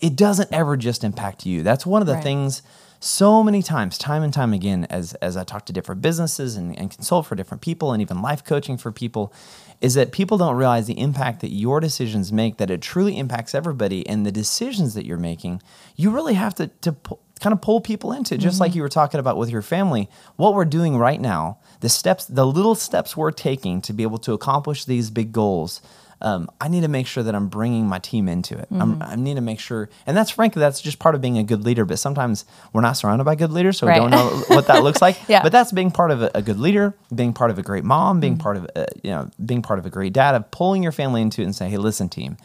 It 0.02 0.16
doesn't 0.16 0.52
ever 0.52 0.78
just 0.78 1.04
impact 1.04 1.46
you. 1.46 1.64
That's 1.64 1.86
one 1.86 2.02
of 2.02 2.08
the 2.08 2.16
Right. 2.16 2.24
things 2.24 2.62
so 3.06 3.44
many 3.44 3.62
times, 3.62 3.98
time 3.98 4.24
and 4.24 4.34
time 4.34 4.52
again, 4.52 4.86
as 4.90 5.14
as 5.16 5.38
I 5.38 5.44
talk 5.44 5.66
to 5.68 5.74
different 5.74 6.02
businesses 6.02 6.56
and, 6.56 6.78
and 6.78 6.90
consult 6.90 7.28
for 7.28 7.36
different 7.36 7.62
people 7.62 7.94
and 7.94 8.02
even 8.02 8.22
life 8.22 8.44
coaching 8.44 8.78
for 8.78 8.92
people, 8.92 9.32
is 9.80 9.94
that 9.94 10.12
people 10.12 10.38
don't 10.38 10.56
realize 10.56 10.88
the 10.88 11.00
impact 11.00 11.42
that 11.42 11.52
your 11.52 11.80
decisions 11.80 12.34
make, 12.34 12.58
that 12.58 12.72
it 12.72 12.82
truly 12.82 13.18
impacts 13.18 13.54
everybody, 13.54 14.08
and 14.08 14.26
the 14.26 14.32
decisions 14.32 14.96
that 14.96 15.06
you're 15.06 15.18
making, 15.18 15.62
you 15.96 16.10
really 16.10 16.34
have 16.34 16.56
to 16.56 16.68
to 16.82 16.94
pu- 16.94 17.20
kind 17.40 17.54
of 17.54 17.62
pull 17.62 17.80
people 17.80 18.12
into, 18.12 18.38
just 18.38 18.60
like 18.60 18.72
mm-hmm. 18.72 18.78
you 18.78 18.82
were 18.82 18.90
talking 18.90 19.20
about 19.20 19.38
with 19.38 19.50
your 19.50 19.62
family. 19.62 20.10
What 20.36 20.56
we're 20.56 20.66
doing 20.66 20.98
right 20.98 21.22
now, 21.22 21.60
the 21.82 21.90
steps, 21.90 22.26
the 22.26 22.48
little 22.48 22.76
steps 22.76 23.16
we're 23.16 23.32
taking 23.32 23.82
to 23.82 23.94
be 23.94 24.04
able 24.04 24.18
to 24.20 24.34
accomplish 24.34 24.86
these 24.86 25.12
big 25.12 25.32
goals 25.32 25.82
um, 26.22 26.50
I 26.62 26.68
need 26.70 26.82
to 26.82 26.88
make 26.88 27.08
sure 27.08 27.24
that 27.24 27.36
I'm 27.36 27.48
bringing 27.50 27.88
my 27.88 28.00
team 28.00 28.28
into 28.28 28.58
it. 28.58 28.68
I'm, 28.72 29.02
I 29.02 29.16
need 29.16 29.36
to 29.36 29.42
make 29.42 29.60
sure, 29.60 29.90
and 30.08 30.16
that's 30.16 30.32
frankly, 30.32 30.60
that's 30.60 30.82
just 30.82 30.98
part 31.00 31.14
of 31.16 31.22
being 31.22 31.38
a 31.38 31.44
good 31.44 31.64
leader. 31.64 31.86
But 31.86 32.00
sometimes 32.00 32.46
we're 32.74 32.82
not 32.82 32.94
surrounded 32.94 33.24
by 33.26 33.36
good 33.36 33.52
leaders, 33.52 33.78
so 33.78 33.88
Right. 33.88 34.02
we 34.02 34.10
don't 34.10 34.12
know 34.12 34.44
what 34.56 34.68
that 34.68 34.84
looks 34.84 35.02
like. 35.02 35.18
Yeah. 35.28 35.44
But 35.44 35.52
that's 35.52 35.72
being 35.72 35.92
part 35.92 36.12
of 36.12 36.22
a, 36.22 36.32
a 36.36 36.42
good 36.42 36.60
leader, 36.60 36.94
being 37.14 37.34
part 37.34 37.52
of 37.52 37.60
a 37.60 37.64
great 37.64 37.84
mom, 37.84 38.16
Mm-hmm. 38.16 38.22
being 38.22 38.38
part 38.38 38.58
of, 38.58 38.70
a, 38.76 38.86
you 39.04 39.12
know, 39.12 39.30
being 39.46 39.62
part 39.62 39.80
of 39.80 39.86
a 39.86 39.90
great 39.90 40.14
dad, 40.14 40.36
of 40.36 40.50
pulling 40.52 40.84
your 40.84 40.92
family 40.92 41.22
into 41.22 41.42
it 41.42 41.46
and 41.46 41.56
say, 41.56 41.70
hey, 41.70 41.78
listen, 41.78 42.08
team, 42.10 42.38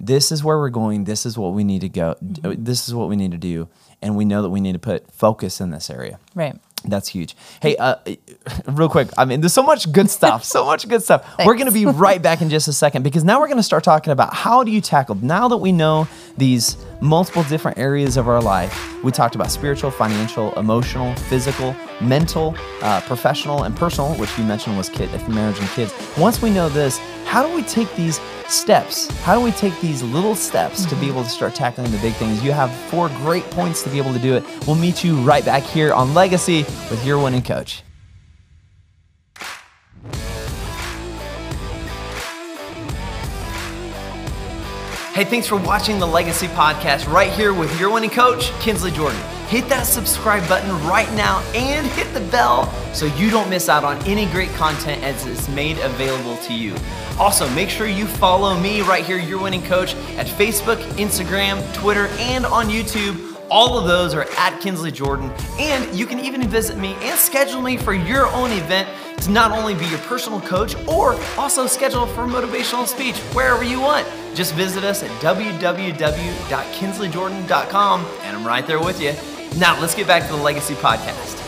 this 0.00 0.30
is 0.32 0.42
where 0.44 0.58
we're 0.58 0.70
going. 0.70 1.04
This 1.04 1.24
is 1.24 1.38
what 1.38 1.54
we 1.54 1.64
need 1.64 1.80
to 1.82 1.88
go. 1.88 2.16
Mm-hmm. 2.24 2.62
This 2.64 2.88
is 2.88 2.94
what 2.94 3.08
we 3.08 3.16
need 3.16 3.30
to 3.30 3.38
do, 3.38 3.68
and 4.02 4.16
we 4.16 4.24
know 4.24 4.42
that 4.42 4.50
we 4.50 4.60
need 4.60 4.72
to 4.72 4.78
put 4.78 5.10
focus 5.12 5.60
in 5.60 5.70
this 5.70 5.88
area. 5.90 6.18
right 6.34 6.56
That's 6.84 7.08
huge. 7.08 7.34
Hey, 7.62 7.76
uh, 7.76 7.96
real 8.66 8.88
quick. 8.88 9.08
I 9.16 9.24
mean, 9.24 9.40
there's 9.40 9.54
so 9.54 9.62
much 9.62 9.90
good 9.90 10.10
stuff. 10.10 10.44
so 10.44 10.66
much 10.66 10.86
good 10.86 11.02
stuff. 11.02 11.26
We're 11.44 11.54
going 11.54 11.66
to 11.66 11.72
be 11.72 11.86
right 11.86 12.20
back 12.20 12.42
in 12.42 12.50
just 12.50 12.68
a 12.68 12.72
second 12.72 13.02
because 13.02 13.24
now 13.24 13.40
we're 13.40 13.46
going 13.46 13.56
to 13.56 13.62
start 13.62 13.84
talking 13.84 14.12
about 14.12 14.34
how 14.34 14.64
do 14.64 14.70
you 14.70 14.80
tackle 14.80 15.14
now 15.16 15.48
that 15.48 15.56
we 15.56 15.72
know 15.72 16.06
these 16.36 16.76
multiple 17.04 17.42
different 17.44 17.76
areas 17.76 18.16
of 18.16 18.28
our 18.28 18.40
life. 18.40 19.02
We 19.04 19.12
talked 19.12 19.34
about 19.34 19.50
spiritual, 19.50 19.90
financial, 19.90 20.54
emotional, 20.54 21.14
physical, 21.14 21.76
mental, 22.00 22.56
uh, 22.80 23.02
professional, 23.02 23.64
and 23.64 23.76
personal, 23.76 24.14
which 24.14 24.36
you 24.38 24.44
mentioned 24.44 24.76
was 24.78 24.88
kid, 24.88 25.10
marriage 25.28 25.58
and 25.60 25.68
kids. 25.68 25.92
Once 26.16 26.40
we 26.40 26.48
know 26.48 26.70
this, 26.70 26.98
how 27.26 27.46
do 27.46 27.54
we 27.54 27.62
take 27.62 27.94
these 27.94 28.18
steps? 28.48 29.08
How 29.20 29.38
do 29.38 29.44
we 29.44 29.50
take 29.52 29.78
these 29.80 30.02
little 30.02 30.34
steps 30.34 30.86
to 30.86 30.96
be 30.96 31.06
able 31.06 31.22
to 31.22 31.28
start 31.28 31.54
tackling 31.54 31.90
the 31.92 31.98
big 31.98 32.14
things? 32.14 32.42
You 32.42 32.52
have 32.52 32.74
four 32.88 33.08
great 33.10 33.44
points 33.50 33.82
to 33.82 33.90
be 33.90 33.98
able 33.98 34.14
to 34.14 34.18
do 34.18 34.34
it. 34.34 34.44
We'll 34.66 34.76
meet 34.76 35.04
you 35.04 35.16
right 35.16 35.44
back 35.44 35.62
here 35.62 35.92
on 35.92 36.14
Legacy 36.14 36.62
with 36.90 37.04
your 37.04 37.22
winning 37.22 37.42
coach. 37.42 37.82
Hey, 45.14 45.22
thanks 45.22 45.46
for 45.46 45.54
watching 45.54 46.00
the 46.00 46.06
Legacy 46.06 46.48
Podcast 46.48 47.06
right 47.06 47.30
here 47.30 47.54
with 47.54 47.78
your 47.78 47.92
winning 47.92 48.10
coach, 48.10 48.50
Kinsley 48.58 48.90
Jordan. 48.90 49.20
Hit 49.46 49.68
that 49.68 49.84
subscribe 49.84 50.48
button 50.48 50.72
right 50.88 51.08
now 51.14 51.38
and 51.54 51.86
hit 51.86 52.12
the 52.14 52.20
bell 52.32 52.66
so 52.92 53.06
you 53.06 53.30
don't 53.30 53.48
miss 53.48 53.68
out 53.68 53.84
on 53.84 53.96
any 54.08 54.26
great 54.32 54.50
content 54.54 55.04
as 55.04 55.24
it's 55.24 55.48
made 55.50 55.78
available 55.78 56.36
to 56.38 56.52
you. 56.52 56.74
Also, 57.16 57.48
make 57.50 57.68
sure 57.70 57.86
you 57.86 58.08
follow 58.08 58.58
me 58.58 58.80
right 58.80 59.04
here, 59.04 59.16
your 59.16 59.40
winning 59.40 59.62
coach, 59.62 59.94
at 60.16 60.26
Facebook, 60.26 60.78
Instagram, 60.94 61.62
Twitter, 61.74 62.08
and 62.18 62.44
on 62.44 62.66
YouTube. 62.66 63.33
All 63.54 63.78
of 63.78 63.86
those 63.86 64.12
are 64.14 64.26
at 64.36 64.60
Kinsley 64.60 64.90
Jordan. 64.90 65.30
And 65.60 65.96
you 65.96 66.06
can 66.06 66.18
even 66.18 66.48
visit 66.48 66.76
me 66.76 66.96
and 67.02 67.16
schedule 67.16 67.62
me 67.62 67.76
for 67.76 67.94
your 67.94 68.26
own 68.32 68.50
event 68.50 68.88
to 69.18 69.30
not 69.30 69.52
only 69.52 69.76
be 69.76 69.86
your 69.86 70.00
personal 70.00 70.40
coach 70.40 70.74
or 70.88 71.16
also 71.38 71.68
schedule 71.68 72.04
for 72.04 72.26
motivational 72.26 72.84
speech 72.84 73.16
wherever 73.32 73.62
you 73.62 73.80
want. 73.80 74.08
Just 74.34 74.54
visit 74.54 74.82
us 74.82 75.04
at 75.04 75.10
www.kinsleyjordan.com 75.20 78.06
and 78.22 78.36
I'm 78.36 78.44
right 78.44 78.66
there 78.66 78.80
with 78.80 79.00
you. 79.00 79.14
Now, 79.56 79.80
let's 79.80 79.94
get 79.94 80.08
back 80.08 80.26
to 80.26 80.32
the 80.34 80.42
Legacy 80.42 80.74
Podcast. 80.74 81.43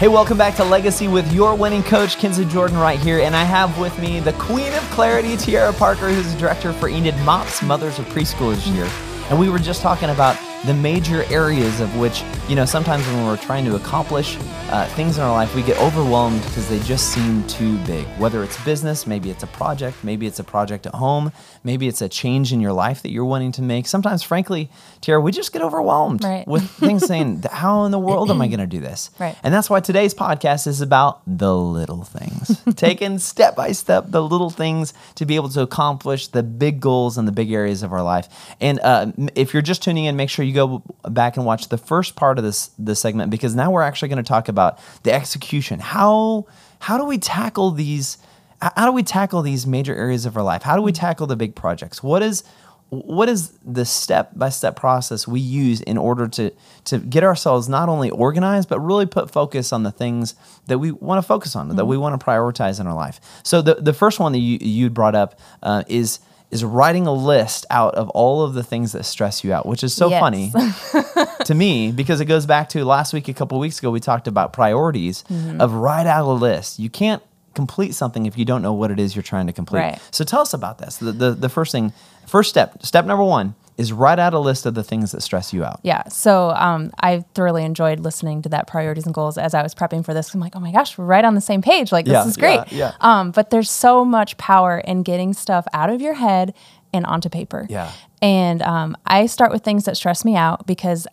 Hey, 0.00 0.08
welcome 0.08 0.38
back 0.38 0.54
to 0.54 0.64
Legacy 0.64 1.08
with 1.08 1.30
your 1.30 1.54
winning 1.54 1.82
coach, 1.82 2.16
Kinsley 2.16 2.46
Jordan, 2.46 2.78
right 2.78 2.98
here. 2.98 3.20
And 3.20 3.36
I 3.36 3.44
have 3.44 3.78
with 3.78 3.98
me 3.98 4.18
the 4.18 4.32
Queen 4.32 4.72
of 4.72 4.82
Clarity, 4.84 5.36
Teara 5.36 5.76
Parker, 5.76 6.08
who's 6.08 6.32
the 6.32 6.40
director 6.40 6.72
for 6.72 6.88
Enid 6.88 7.14
Mops, 7.18 7.60
Mothers 7.60 7.98
of 7.98 8.06
Preschoolers 8.06 8.62
here. 8.62 8.88
And 9.28 9.38
we 9.38 9.50
were 9.50 9.58
just 9.58 9.82
talking 9.82 10.08
about 10.08 10.38
the 10.64 10.72
major 10.72 11.24
areas 11.24 11.80
of 11.80 11.94
which 11.98 12.22
you 12.50 12.56
know, 12.56 12.64
sometimes 12.64 13.06
when 13.06 13.24
we're 13.26 13.36
trying 13.36 13.64
to 13.64 13.76
accomplish 13.76 14.36
uh, 14.70 14.84
things 14.96 15.18
in 15.18 15.22
our 15.22 15.30
life, 15.30 15.54
we 15.54 15.62
get 15.62 15.78
overwhelmed 15.78 16.42
because 16.42 16.68
they 16.68 16.80
just 16.80 17.10
seem 17.12 17.46
too 17.46 17.78
big. 17.84 18.04
Whether 18.18 18.42
it's 18.42 18.60
business, 18.64 19.06
maybe 19.06 19.30
it's 19.30 19.44
a 19.44 19.46
project, 19.46 20.02
maybe 20.02 20.26
it's 20.26 20.40
a 20.40 20.44
project 20.44 20.84
at 20.84 20.96
home, 20.96 21.30
maybe 21.62 21.86
it's 21.86 22.02
a 22.02 22.08
change 22.08 22.52
in 22.52 22.60
your 22.60 22.72
life 22.72 23.02
that 23.02 23.12
you're 23.12 23.24
wanting 23.24 23.52
to 23.52 23.62
make. 23.62 23.86
Sometimes, 23.86 24.24
frankly, 24.24 24.68
Teara, 25.00 25.22
we 25.22 25.30
just 25.30 25.52
get 25.52 25.62
overwhelmed 25.62 26.24
right. 26.24 26.44
with 26.48 26.68
things 26.70 27.06
saying, 27.06 27.44
How 27.52 27.84
in 27.84 27.92
the 27.92 28.00
world 28.00 28.32
am 28.32 28.42
I 28.42 28.48
going 28.48 28.58
to 28.58 28.66
do 28.66 28.80
this? 28.80 29.10
Right. 29.20 29.36
And 29.44 29.54
that's 29.54 29.70
why 29.70 29.78
today's 29.78 30.12
podcast 30.12 30.66
is 30.66 30.80
about 30.80 31.20
the 31.28 31.56
little 31.56 32.02
things, 32.02 32.60
taking 32.74 33.20
step 33.20 33.54
by 33.54 33.70
step 33.70 34.06
the 34.08 34.24
little 34.24 34.50
things 34.50 34.92
to 35.14 35.24
be 35.24 35.36
able 35.36 35.50
to 35.50 35.60
accomplish 35.60 36.26
the 36.26 36.42
big 36.42 36.80
goals 36.80 37.16
and 37.16 37.28
the 37.28 37.32
big 37.32 37.52
areas 37.52 37.84
of 37.84 37.92
our 37.92 38.02
life. 38.02 38.28
And 38.60 38.80
uh, 38.80 39.12
if 39.36 39.54
you're 39.54 39.62
just 39.62 39.84
tuning 39.84 40.06
in, 40.06 40.16
make 40.16 40.30
sure 40.30 40.44
you 40.44 40.52
go 40.52 40.82
back 41.08 41.36
and 41.36 41.46
watch 41.46 41.68
the 41.68 41.78
first 41.78 42.16
part 42.16 42.39
of 42.40 42.44
this 42.44 42.70
this 42.78 43.00
segment 43.00 43.30
because 43.30 43.54
now 43.54 43.70
we're 43.70 43.82
actually 43.82 44.08
going 44.08 44.22
to 44.22 44.28
talk 44.28 44.48
about 44.48 44.78
the 45.04 45.12
execution. 45.12 45.78
How 45.80 46.46
how 46.80 46.98
do 46.98 47.04
we 47.04 47.18
tackle 47.18 47.70
these? 47.70 48.18
How 48.60 48.84
do 48.84 48.92
we 48.92 49.02
tackle 49.02 49.40
these 49.42 49.66
major 49.66 49.94
areas 49.94 50.26
of 50.26 50.36
our 50.36 50.42
life? 50.42 50.62
How 50.62 50.76
do 50.76 50.82
we 50.82 50.92
tackle 50.92 51.26
the 51.26 51.36
big 51.36 51.54
projects? 51.54 52.02
What 52.02 52.22
is 52.22 52.42
what 52.90 53.28
is 53.28 53.52
the 53.64 53.84
step 53.84 54.32
by 54.34 54.48
step 54.48 54.74
process 54.74 55.26
we 55.28 55.38
use 55.38 55.80
in 55.82 55.96
order 55.96 56.26
to 56.26 56.50
to 56.84 56.98
get 56.98 57.22
ourselves 57.22 57.68
not 57.68 57.88
only 57.88 58.10
organized 58.10 58.68
but 58.68 58.80
really 58.80 59.06
put 59.06 59.30
focus 59.30 59.72
on 59.72 59.84
the 59.84 59.92
things 59.92 60.34
that 60.66 60.78
we 60.78 60.90
want 60.90 61.22
to 61.22 61.26
focus 61.26 61.54
on 61.54 61.68
mm-hmm. 61.68 61.76
that 61.76 61.84
we 61.84 61.96
want 61.96 62.18
to 62.18 62.26
prioritize 62.26 62.80
in 62.80 62.88
our 62.88 62.94
life 62.94 63.20
so 63.44 63.62
the 63.62 63.76
the 63.76 63.92
first 63.92 64.18
one 64.18 64.32
that 64.32 64.40
you 64.40 64.58
you 64.60 64.90
brought 64.90 65.14
up 65.14 65.38
uh, 65.62 65.84
is 65.86 66.18
is 66.50 66.64
writing 66.64 67.06
a 67.06 67.12
list 67.12 67.64
out 67.70 67.94
of 67.94 68.08
all 68.10 68.42
of 68.42 68.54
the 68.54 68.62
things 68.62 68.92
that 68.92 69.04
stress 69.04 69.44
you 69.44 69.52
out, 69.52 69.66
which 69.66 69.84
is 69.84 69.94
so 69.94 70.08
yes. 70.08 70.20
funny 70.20 70.52
to 71.44 71.54
me 71.54 71.92
because 71.92 72.20
it 72.20 72.26
goes 72.26 72.46
back 72.46 72.68
to 72.70 72.84
last 72.84 73.12
week, 73.12 73.28
a 73.28 73.34
couple 73.34 73.58
weeks 73.58 73.78
ago, 73.78 73.90
we 73.90 74.00
talked 74.00 74.28
about 74.28 74.52
priorities 74.52 75.24
mm-hmm. 75.24 75.60
of 75.60 75.72
write 75.72 76.06
out 76.06 76.26
a 76.26 76.32
list. 76.32 76.78
You 76.78 76.90
can't 76.90 77.22
complete 77.54 77.94
something 77.94 78.26
if 78.26 78.38
you 78.38 78.44
don't 78.44 78.62
know 78.62 78.72
what 78.72 78.90
it 78.90 79.00
is 79.00 79.16
you're 79.16 79.22
trying 79.22 79.46
to 79.46 79.52
complete. 79.52 79.80
Right. 79.80 80.00
So 80.10 80.24
tell 80.24 80.40
us 80.40 80.54
about 80.54 80.78
this. 80.78 80.98
The, 80.98 81.12
the, 81.12 81.30
the 81.32 81.48
first 81.48 81.72
thing, 81.72 81.92
first 82.26 82.50
step, 82.50 82.84
step 82.84 83.04
number 83.04 83.24
one 83.24 83.54
is 83.76 83.92
write 83.92 84.18
out 84.18 84.34
a 84.34 84.38
list 84.38 84.66
of 84.66 84.74
the 84.74 84.84
things 84.84 85.12
that 85.12 85.22
stress 85.22 85.52
you 85.54 85.64
out. 85.64 85.80
Yeah. 85.82 86.06
So 86.08 86.50
um, 86.50 86.92
I 87.00 87.24
thoroughly 87.34 87.64
enjoyed 87.64 88.00
listening 88.00 88.42
to 88.42 88.50
that 88.50 88.66
priorities 88.66 89.06
and 89.06 89.14
goals 89.14 89.38
as 89.38 89.54
I 89.54 89.62
was 89.62 89.74
prepping 89.74 90.04
for 90.04 90.12
this. 90.12 90.34
I'm 90.34 90.40
like, 90.40 90.54
oh 90.54 90.60
my 90.60 90.70
gosh, 90.70 90.98
we're 90.98 91.06
right 91.06 91.24
on 91.24 91.34
the 91.34 91.40
same 91.40 91.62
page. 91.62 91.90
Like, 91.90 92.04
this 92.04 92.12
yeah, 92.12 92.26
is 92.26 92.36
great. 92.36 92.60
Yeah, 92.70 92.92
yeah. 92.92 92.92
Um, 93.00 93.30
but 93.30 93.50
there's 93.50 93.70
so 93.70 94.04
much 94.04 94.36
power 94.36 94.78
in 94.78 95.02
getting 95.02 95.32
stuff 95.32 95.66
out 95.72 95.88
of 95.88 96.02
your 96.02 96.14
head 96.14 96.54
and 96.92 97.06
onto 97.06 97.30
paper. 97.30 97.66
Yeah. 97.70 97.90
And 98.20 98.60
um, 98.62 98.96
I 99.06 99.26
start 99.26 99.50
with 99.50 99.64
things 99.64 99.86
that 99.86 99.96
stress 99.96 100.24
me 100.24 100.36
out 100.36 100.66
because 100.66 101.06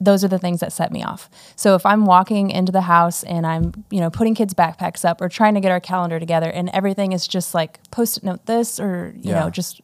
those 0.00 0.22
are 0.24 0.28
the 0.28 0.38
things 0.38 0.60
that 0.60 0.72
set 0.72 0.92
me 0.92 1.02
off. 1.02 1.28
So 1.56 1.74
if 1.74 1.84
I'm 1.84 2.06
walking 2.06 2.50
into 2.50 2.70
the 2.70 2.82
house 2.82 3.24
and 3.24 3.46
I'm, 3.46 3.84
you 3.90 4.00
know, 4.00 4.10
putting 4.10 4.34
kids' 4.34 4.54
backpacks 4.54 5.04
up 5.04 5.20
or 5.20 5.28
trying 5.28 5.54
to 5.54 5.60
get 5.60 5.72
our 5.72 5.80
calendar 5.80 6.20
together 6.20 6.48
and 6.48 6.68
everything 6.70 7.12
is 7.12 7.26
just 7.26 7.54
like 7.54 7.80
post-it 7.90 8.22
note 8.22 8.46
this 8.46 8.78
or, 8.78 9.12
you 9.16 9.30
yeah. 9.30 9.40
know, 9.40 9.50
just 9.50 9.80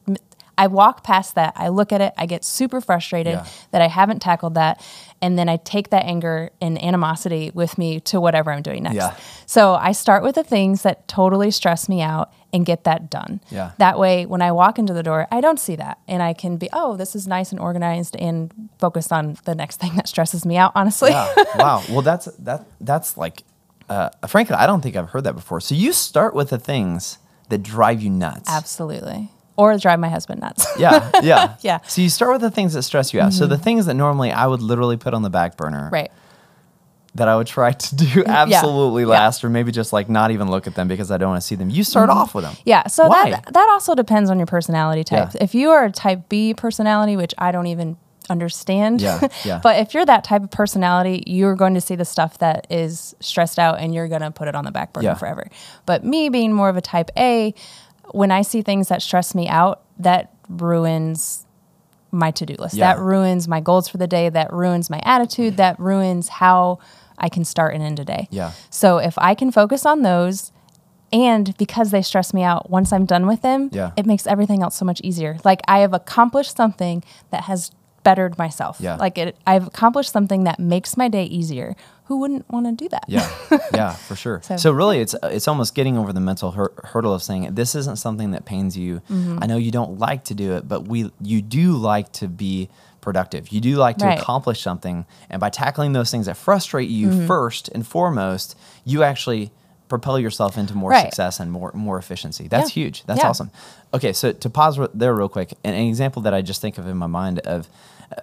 I 0.57 0.69
walk 0.69 1.03
past 1.03 1.35
that, 1.35 1.55
I 1.57 1.69
look 1.69 1.93
at 1.93 2.01
it, 2.01 2.15
I 2.17 2.27
get 2.27 2.45
super 2.45 2.81
frustrated 2.81 3.35
yeah. 3.35 3.47
that 3.73 3.83
I 3.83 3.89
haven't 3.89 4.21
tackled 4.21 4.55
that. 4.55 4.85
And 5.21 5.39
then 5.39 5.49
I 5.49 5.57
take 5.57 5.91
that 5.91 6.05
anger 6.05 6.51
and 6.61 6.81
animosity 6.83 7.51
with 7.55 7.79
me 7.79 7.99
to 8.01 8.21
whatever 8.21 8.53
I'm 8.53 8.63
doing 8.63 8.83
next. 8.85 8.97
Yeah. 8.97 9.17
So 9.47 9.75
I 9.75 9.93
start 9.93 10.23
with 10.23 10.35
the 10.35 10.45
things 10.45 10.83
that 10.83 11.09
totally 11.09 11.51
stress 11.51 11.89
me 11.89 12.03
out 12.03 12.33
and 12.55 12.65
get 12.65 12.85
that 12.85 13.11
done. 13.11 13.41
Yeah. 13.51 13.73
That 13.79 13.99
way, 13.99 14.27
when 14.27 14.41
I 14.41 14.53
walk 14.53 14.79
into 14.79 14.95
the 14.95 15.03
door, 15.03 15.27
I 15.33 15.41
don't 15.41 15.59
see 15.59 15.75
that. 15.75 15.99
And 16.07 16.23
I 16.23 16.33
can 16.33 16.57
be, 16.57 16.69
oh, 16.73 16.97
this 16.97 17.17
is 17.17 17.27
nice 17.27 17.51
and 17.51 17.61
organized 17.61 18.15
and 18.17 18.71
focused 18.79 19.13
on 19.13 19.37
the 19.45 19.57
next 19.57 19.77
thing 19.81 19.97
that 19.97 20.07
stresses 20.07 20.47
me 20.47 20.57
out, 20.57 20.71
honestly. 20.77 21.11
Yeah. 21.11 21.35
wow. 21.57 21.83
Well, 21.91 22.03
that's, 22.03 22.27
that, 22.27 22.65
that's 22.81 23.17
like, 23.17 23.43
uh, 23.89 24.11
frankly, 24.29 24.55
I 24.55 24.69
don't 24.69 24.81
think 24.81 24.95
I've 24.95 25.11
heard 25.11 25.25
that 25.25 25.35
before. 25.35 25.61
So 25.61 25.75
you 25.75 25.93
start 25.93 26.33
with 26.33 26.51
the 26.51 26.59
things 26.59 27.19
that 27.49 27.63
drive 27.63 28.01
you 28.01 28.09
nuts. 28.09 28.49
Absolutely 28.49 29.31
or 29.57 29.77
drive 29.79 30.01
my 30.01 30.09
husband 30.09 30.41
nuts. 30.41 30.67
yeah, 30.77 31.13
yeah, 31.23 31.57
yeah. 31.61 31.79
So 31.87 32.03
you 32.03 32.09
start 32.09 32.33
with 32.33 32.41
the 32.41 32.51
things 32.51 32.73
that 32.73 32.83
stress 32.83 33.15
you 33.15 33.21
out. 33.21 33.31
Mm-hmm. 33.31 33.39
So 33.39 33.47
the 33.47 33.59
things 33.59 33.87
that 33.87 33.95
normally 33.95 34.33
I 34.33 34.49
would 34.49 34.61
literally 34.61 34.97
put 34.97 35.15
on 35.15 35.23
the 35.23 35.31
back 35.31 35.57
burner, 35.57 35.91
right? 35.93 36.11
That 37.17 37.29
I 37.29 37.37
would 37.37 37.47
try 37.47 37.71
to 37.71 37.97
do 37.97 38.25
absolutely 38.27 39.05
yeah. 39.05 39.09
last, 39.09 39.43
yeah. 39.43 39.47
or 39.47 39.51
maybe 39.51 39.71
just 39.71 39.93
like 39.93 40.09
not 40.09 40.33
even 40.33 40.51
look 40.51 40.67
at 40.67 40.75
them 40.75 40.89
because 40.89 41.13
I 41.13 41.17
don't 41.17 41.31
want 41.31 41.43
to 41.43 41.47
see 41.47 41.55
them. 41.55 41.71
You 41.71 41.85
start 41.85 42.11
mm-hmm. 42.11 42.19
off 42.19 42.35
with 42.35 42.45
them. 42.45 42.57
Yeah. 42.65 42.89
So 42.89 43.09
Why? 43.09 43.31
that 43.31 43.53
that 43.53 43.69
also 43.71 43.95
depends 43.95 44.31
on 44.31 44.39
your 44.39 44.47
personality 44.47 45.05
type. 45.05 45.31
Yeah. 45.35 45.45
If 45.45 45.55
you 45.55 45.71
are 45.71 45.85
a 45.85 45.93
type 45.93 46.29
B 46.29 46.55
personality, 46.55 47.17
which 47.17 47.33
I 47.39 47.53
don't 47.53 47.69
even 47.69 47.97
understand. 48.31 49.01
Yeah, 49.01 49.29
yeah. 49.45 49.61
but 49.63 49.79
if 49.79 49.95
you're 49.95 50.07
that 50.07 50.25
type 50.25 50.43
of 50.43 50.51
personality, 50.51 51.23
you're 51.27 51.55
going 51.55 51.75
to 51.75 51.81
see 51.81 51.95
the 51.95 52.05
stuff 52.05 52.39
that 52.39 52.67
is 52.71 53.15
stressed 53.21 53.59
out 53.59 53.81
and 53.81 53.95
you're 53.95 54.09
going 54.09 54.23
to 54.23 54.31
put 54.31 54.49
it 54.49 54.55
on 54.55 54.65
the 54.65 54.71
back 54.71 54.93
burner 54.93 55.09
yeah. 55.09 55.15
forever. 55.15 55.47
But 55.87 56.05
me 56.05 56.29
being 56.29 56.53
more 56.53 56.69
of 56.69 56.77
a 56.77 56.81
type 56.81 57.11
A, 57.19 57.55
when 58.13 58.31
I 58.31 58.43
see 58.43 58.63
things 58.63 58.89
that 58.89 59.03
stress 59.03 59.35
me 59.35 59.49
out, 59.49 59.83
that 59.99 60.33
ruins 60.49 61.47
my 62.11 62.31
to-do 62.31 62.55
list. 62.59 62.77
Yeah. 62.77 62.95
That 62.95 63.03
ruins 63.03 63.49
my 63.49 63.61
goals 63.61 63.89
for 63.89 63.99
the 63.99 64.07
day, 64.07 64.29
that 64.29 64.53
ruins 64.53 64.89
my 64.89 65.01
attitude, 65.05 65.57
that 65.57 65.79
ruins 65.81 66.29
how 66.29 66.79
I 67.25 67.31
can 67.31 67.45
start 67.47 67.75
and 67.75 67.83
end 67.83 67.99
a 67.99 68.05
day. 68.05 68.29
Yeah. 68.31 68.53
So 68.69 68.99
if 68.99 69.17
I 69.17 69.35
can 69.35 69.51
focus 69.51 69.87
on 69.87 70.03
those 70.03 70.53
and 71.11 71.57
because 71.57 71.91
they 71.91 72.03
stress 72.03 72.35
me 72.35 72.43
out, 72.43 72.69
once 72.69 72.93
I'm 72.93 73.07
done 73.07 73.27
with 73.27 73.41
them, 73.41 73.71
yeah. 73.73 73.93
it 73.97 74.05
makes 74.05 74.27
everything 74.27 74.63
else 74.63 74.77
so 74.77 74.85
much 74.85 75.01
easier. 75.03 75.39
Like 75.43 75.63
I 75.67 75.79
have 75.79 75.95
accomplished 75.95 76.55
something 76.55 77.03
that 77.31 77.45
has 77.45 77.71
bettered 78.03 78.37
myself. 78.37 78.77
Yeah. 78.79 78.97
Like 78.97 79.17
it, 79.17 79.39
I've 79.47 79.69
accomplished 79.69 80.13
something 80.13 80.45
that 80.45 80.61
makes 80.61 80.99
my 80.99 81.09
day 81.09 81.25
easier. 81.25 81.75
Who 82.09 82.19
wouldn't 82.19 82.47
want 82.51 82.67
to 82.67 82.73
do 82.73 82.91
that? 82.91 83.05
Yeah, 83.09 83.27
yeah, 83.75 83.93
for 83.95 84.15
sure. 84.15 84.43
so, 84.45 84.59
so, 84.59 84.73
really, 84.73 85.01
it's 85.01 85.15
it's 85.23 85.49
almost 85.49 85.75
getting 85.75 85.97
over 85.97 86.13
the 86.13 86.21
mental 86.21 86.51
hur- 86.51 86.75
hurdle 86.85 87.15
of 87.15 87.23
saying 87.23 87.55
this 87.55 87.75
isn't 87.75 87.97
something 87.97 88.33
that 88.33 88.45
pains 88.45 88.77
you. 88.77 89.01
Mm-hmm. 89.09 89.39
I 89.41 89.47
know 89.47 89.57
you 89.57 89.71
don't 89.71 89.99
like 89.99 90.25
to 90.25 90.35
do 90.35 90.53
it, 90.53 90.69
but 90.69 90.87
we 90.87 91.11
you 91.23 91.41
do 91.41 91.73
like 91.73 92.13
to 92.21 92.29
be 92.29 92.69
productive. 93.05 93.51
You 93.51 93.61
do 93.61 93.77
like 93.77 93.99
to 93.99 94.07
right. 94.07 94.19
accomplish 94.19 94.61
something, 94.63 95.07
and 95.31 95.39
by 95.39 95.51
tackling 95.51 95.93
those 95.93 96.11
things 96.11 96.27
that 96.27 96.37
frustrate 96.37 96.89
you 96.89 97.09
mm-hmm. 97.09 97.27
first 97.27 97.69
and 97.69 97.87
foremost, 97.87 98.59
you 98.85 99.05
actually 99.05 99.53
propel 99.89 100.19
yourself 100.19 100.57
into 100.57 100.75
more 100.75 100.91
right. 100.91 101.05
success 101.05 101.39
and 101.39 101.53
more 101.53 101.71
more 101.75 101.99
efficiency. 101.99 102.49
That's 102.49 102.75
yeah. 102.75 102.83
huge. 102.83 103.05
That's 103.05 103.21
yeah. 103.21 103.29
awesome. 103.29 103.51
Okay, 103.93 104.13
so 104.13 104.33
to 104.33 104.51
pause 104.51 104.81
there 104.95 105.15
real 105.15 105.29
quick, 105.29 105.53
an, 105.63 105.75
an 105.75 105.87
example 105.87 106.23
that 106.23 106.35
I 106.35 106.43
just 106.43 106.61
think 106.61 106.79
of 106.79 106.89
in 106.89 106.97
my 106.97 107.07
mind 107.07 107.39
of 107.41 107.69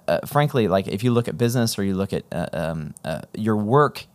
uh, 0.08 0.20
frankly, 0.26 0.68
like 0.68 0.88
if 0.88 1.04
you 1.04 1.12
look 1.12 1.28
at 1.28 1.38
business 1.38 1.78
or 1.78 1.84
you 1.84 1.94
look 1.94 2.12
at 2.12 2.24
uh, 2.32 2.48
um, 2.52 2.94
uh, 3.04 3.22
your 3.34 3.56
work 3.56 4.06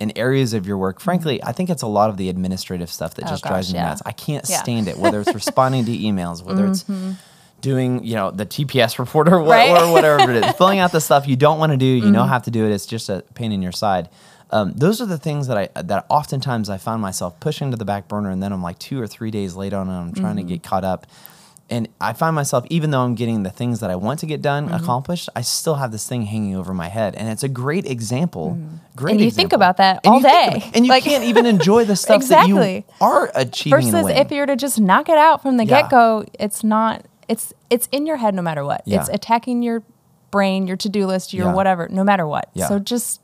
in 0.00 0.12
areas 0.16 0.52
of 0.52 0.66
your 0.66 0.76
work, 0.76 1.00
frankly, 1.00 1.42
I 1.42 1.52
think 1.52 1.70
it's 1.70 1.82
a 1.82 1.86
lot 1.86 2.10
of 2.10 2.16
the 2.16 2.28
administrative 2.28 2.90
stuff 2.90 3.14
that 3.14 3.26
oh, 3.26 3.28
just 3.28 3.44
gosh, 3.44 3.50
drives 3.50 3.72
me 3.72 3.78
yeah. 3.78 3.88
nuts. 3.88 4.02
I 4.04 4.12
can't 4.12 4.46
stand 4.46 4.88
it, 4.88 4.98
whether 4.98 5.20
it's 5.20 5.34
responding 5.42 5.84
to 5.86 5.92
emails, 5.92 6.42
whether 6.42 6.66
mm-hmm. 6.66 7.10
it's 7.10 7.20
doing, 7.60 8.04
you 8.04 8.14
know, 8.14 8.30
the 8.30 8.46
TPS 8.46 8.98
report 8.98 9.28
or, 9.28 9.42
right? 9.42 9.70
or 9.70 9.92
whatever 9.92 10.30
it 10.30 10.44
is, 10.44 10.52
filling 10.58 10.78
out 10.78 10.92
the 10.92 11.00
stuff 11.00 11.26
you 11.26 11.36
don't 11.36 11.58
want 11.58 11.72
to 11.72 11.76
do, 11.76 11.86
you 11.86 12.02
mm-hmm. 12.02 12.12
know 12.12 12.24
have 12.24 12.44
to 12.44 12.50
do 12.50 12.64
it. 12.64 12.72
It's 12.72 12.86
just 12.86 13.08
a 13.08 13.24
pain 13.34 13.52
in 13.52 13.62
your 13.62 13.72
side. 13.72 14.08
Um, 14.50 14.72
those 14.76 15.00
are 15.00 15.06
the 15.06 15.18
things 15.18 15.48
that 15.48 15.58
I 15.58 15.82
that 15.82 16.06
oftentimes 16.08 16.70
I 16.70 16.78
find 16.78 17.02
myself 17.02 17.40
pushing 17.40 17.72
to 17.72 17.76
the 17.76 17.84
back 17.84 18.06
burner, 18.06 18.30
and 18.30 18.42
then 18.42 18.52
I'm 18.52 18.62
like 18.62 18.78
two 18.78 19.00
or 19.00 19.06
three 19.06 19.30
days 19.30 19.56
late 19.56 19.72
on, 19.72 19.88
and 19.88 19.96
I'm 19.96 20.14
trying 20.14 20.36
mm-hmm. 20.36 20.48
to 20.48 20.54
get 20.54 20.62
caught 20.62 20.84
up 20.84 21.06
and 21.68 21.88
I 22.00 22.12
find 22.12 22.34
myself, 22.34 22.64
even 22.70 22.90
though 22.90 23.00
I'm 23.00 23.14
getting 23.14 23.42
the 23.42 23.50
things 23.50 23.80
that 23.80 23.90
I 23.90 23.96
want 23.96 24.20
to 24.20 24.26
get 24.26 24.40
done 24.40 24.66
mm-hmm. 24.66 24.74
accomplished, 24.74 25.28
I 25.34 25.40
still 25.40 25.74
have 25.74 25.90
this 25.90 26.06
thing 26.08 26.22
hanging 26.22 26.54
over 26.54 26.72
my 26.72 26.88
head, 26.88 27.16
and 27.16 27.28
it's 27.28 27.42
a 27.42 27.48
great 27.48 27.86
example. 27.86 28.56
Mm. 28.58 28.78
Great, 28.94 29.12
and 29.12 29.20
you 29.20 29.26
example. 29.26 29.42
think 29.42 29.52
about 29.52 29.76
that 29.78 30.00
and 30.04 30.14
all 30.14 30.20
day, 30.20 30.48
about, 30.48 30.76
and 30.76 30.86
you 30.86 30.90
like, 30.90 31.02
can't 31.02 31.24
even 31.24 31.44
enjoy 31.44 31.84
the 31.84 31.96
stuff 31.96 32.16
exactly. 32.16 32.54
that 32.54 32.94
you 33.00 33.06
are 33.06 33.32
achieving. 33.34 33.90
Versus 33.90 34.06
if 34.10 34.30
you're 34.30 34.46
to 34.46 34.56
just 34.56 34.78
knock 34.78 35.08
it 35.08 35.18
out 35.18 35.42
from 35.42 35.56
the 35.56 35.64
yeah. 35.64 35.82
get 35.82 35.90
go, 35.90 36.24
it's 36.38 36.62
not. 36.62 37.04
It's 37.28 37.52
it's 37.70 37.88
in 37.92 38.06
your 38.06 38.16
head 38.16 38.34
no 38.34 38.42
matter 38.42 38.64
what. 38.64 38.82
Yeah. 38.84 39.00
It's 39.00 39.08
attacking 39.08 39.62
your 39.62 39.82
brain, 40.30 40.66
your 40.66 40.76
to 40.78 40.88
do 40.88 41.06
list, 41.06 41.32
your 41.32 41.46
yeah. 41.46 41.54
whatever, 41.54 41.88
no 41.90 42.04
matter 42.04 42.26
what. 42.26 42.50
So 42.56 42.78
just 42.78 43.20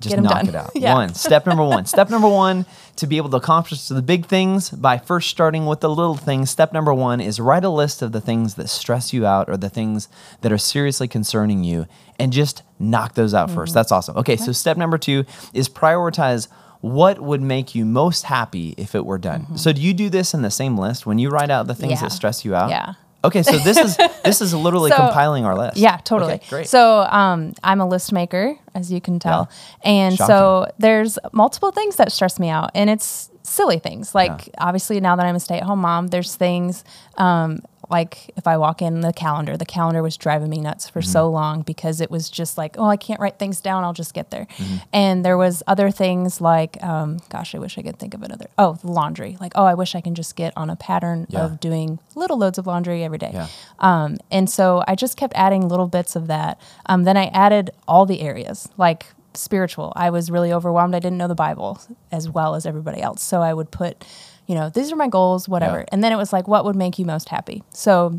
just 0.00 0.16
knock 0.16 0.32
done. 0.32 0.48
it 0.48 0.54
out. 0.54 0.70
yeah. 0.74 0.94
One 0.94 1.14
step 1.14 1.46
number 1.46 1.64
one. 1.64 1.84
step 1.86 2.10
number 2.10 2.28
one 2.28 2.64
to 2.96 3.06
be 3.06 3.18
able 3.18 3.28
to 3.30 3.36
accomplish 3.36 3.86
the 3.88 4.02
big 4.02 4.26
things 4.26 4.70
by 4.70 4.98
first 4.98 5.28
starting 5.28 5.66
with 5.66 5.80
the 5.80 5.90
little 5.90 6.16
things. 6.16 6.50
Step 6.50 6.72
number 6.72 6.92
one 6.92 7.20
is 7.20 7.38
write 7.38 7.64
a 7.64 7.68
list 7.68 8.02
of 8.02 8.12
the 8.12 8.20
things 8.20 8.54
that 8.54 8.68
stress 8.68 9.12
you 9.12 9.26
out 9.26 9.48
or 9.48 9.56
the 9.56 9.68
things 9.68 10.08
that 10.40 10.50
are 10.50 10.58
seriously 10.58 11.06
concerning 11.06 11.64
you, 11.64 11.86
and 12.18 12.32
just 12.32 12.62
knock 12.78 13.14
those 13.14 13.34
out 13.34 13.48
mm-hmm. 13.48 13.58
first. 13.58 13.74
That's 13.74 13.92
awesome. 13.92 14.16
Okay, 14.16 14.34
okay, 14.34 14.42
so 14.42 14.52
step 14.52 14.76
number 14.76 14.98
two 14.98 15.24
is 15.52 15.68
prioritize 15.68 16.48
what 16.80 17.20
would 17.20 17.42
make 17.42 17.74
you 17.74 17.84
most 17.84 18.24
happy 18.24 18.74
if 18.78 18.94
it 18.94 19.04
were 19.04 19.18
done. 19.18 19.42
Mm-hmm. 19.42 19.56
So 19.56 19.72
do 19.72 19.82
you 19.82 19.92
do 19.92 20.08
this 20.08 20.32
in 20.32 20.40
the 20.42 20.50
same 20.50 20.78
list 20.78 21.04
when 21.04 21.18
you 21.18 21.28
write 21.28 21.50
out 21.50 21.66
the 21.66 21.74
things 21.74 21.92
yeah. 21.92 22.00
that 22.08 22.12
stress 22.12 22.44
you 22.44 22.54
out? 22.54 22.70
Yeah. 22.70 22.94
Okay, 23.22 23.42
so 23.42 23.58
this 23.58 23.76
is 23.76 23.96
this 24.24 24.40
is 24.40 24.54
literally 24.54 24.90
so, 24.90 24.96
compiling 24.96 25.44
our 25.44 25.56
list. 25.56 25.76
Yeah, 25.76 25.98
totally. 25.98 26.34
Okay, 26.34 26.46
great. 26.48 26.68
So 26.68 27.00
um, 27.00 27.52
I'm 27.62 27.80
a 27.80 27.86
list 27.86 28.12
maker, 28.12 28.56
as 28.74 28.90
you 28.90 29.00
can 29.00 29.18
tell, 29.18 29.48
yeah. 29.84 29.90
and 29.90 30.16
Shocking. 30.16 30.26
so 30.34 30.66
there's 30.78 31.18
multiple 31.32 31.70
things 31.70 31.96
that 31.96 32.12
stress 32.12 32.38
me 32.40 32.48
out, 32.48 32.70
and 32.74 32.88
it's 32.88 33.30
silly 33.42 33.78
things. 33.78 34.14
Like 34.14 34.46
yeah. 34.46 34.54
obviously 34.58 35.00
now 35.00 35.16
that 35.16 35.26
I'm 35.26 35.36
a 35.36 35.40
stay-at-home 35.40 35.80
mom, 35.80 36.08
there's 36.08 36.34
things 36.34 36.84
um, 37.18 37.60
like 37.90 38.30
if 38.36 38.46
I 38.46 38.56
walk 38.56 38.80
in 38.80 39.00
the 39.00 39.12
calendar, 39.12 39.56
the 39.56 39.64
calendar 39.64 40.02
was 40.02 40.16
driving 40.16 40.48
me 40.48 40.60
nuts 40.60 40.88
for 40.88 41.00
mm-hmm. 41.00 41.10
so 41.10 41.28
long 41.28 41.62
because 41.62 42.00
it 42.00 42.10
was 42.10 42.30
just 42.30 42.56
like, 42.56 42.76
oh, 42.78 42.86
I 42.86 42.96
can't 42.96 43.20
write 43.20 43.38
things 43.38 43.60
down. 43.60 43.84
I'll 43.84 43.92
just 43.92 44.14
get 44.14 44.30
there. 44.30 44.46
Mm-hmm. 44.46 44.76
And 44.92 45.24
there 45.24 45.36
was 45.36 45.62
other 45.66 45.90
things 45.90 46.40
like, 46.40 46.82
um, 46.82 47.18
gosh, 47.28 47.54
I 47.54 47.58
wish 47.58 47.76
I 47.78 47.82
could 47.82 47.98
think 47.98 48.14
of 48.14 48.22
another. 48.22 48.46
Oh, 48.56 48.78
laundry. 48.82 49.36
Like, 49.40 49.52
oh, 49.54 49.64
I 49.64 49.74
wish 49.74 49.94
I 49.94 50.00
can 50.00 50.14
just 50.14 50.36
get 50.36 50.52
on 50.56 50.70
a 50.70 50.76
pattern 50.76 51.26
yeah. 51.28 51.44
of 51.44 51.60
doing 51.60 51.98
little 52.14 52.38
loads 52.38 52.58
of 52.58 52.66
laundry 52.66 53.02
every 53.02 53.18
day. 53.18 53.30
Yeah. 53.32 53.48
Um, 53.78 54.18
and 54.30 54.48
so 54.48 54.84
I 54.86 54.94
just 54.94 55.16
kept 55.16 55.34
adding 55.36 55.68
little 55.68 55.88
bits 55.88 56.16
of 56.16 56.28
that. 56.28 56.60
Um, 56.86 57.04
then 57.04 57.16
I 57.16 57.26
added 57.26 57.70
all 57.88 58.06
the 58.06 58.20
areas 58.20 58.68
like 58.76 59.06
spiritual. 59.34 59.92
I 59.96 60.10
was 60.10 60.30
really 60.30 60.52
overwhelmed. 60.52 60.94
I 60.94 60.98
didn't 60.98 61.18
know 61.18 61.28
the 61.28 61.34
Bible 61.34 61.80
as 62.10 62.28
well 62.28 62.54
as 62.54 62.66
everybody 62.66 63.00
else. 63.00 63.22
So 63.22 63.42
I 63.42 63.54
would 63.54 63.70
put 63.70 64.04
you 64.50 64.56
know, 64.56 64.68
these 64.68 64.90
are 64.90 64.96
my 64.96 65.06
goals, 65.06 65.48
whatever. 65.48 65.78
Yeah. 65.78 65.84
And 65.92 66.02
then 66.02 66.10
it 66.10 66.16
was 66.16 66.32
like, 66.32 66.48
what 66.48 66.64
would 66.64 66.74
make 66.74 66.98
you 66.98 67.04
most 67.04 67.28
happy? 67.28 67.62
So 67.72 68.18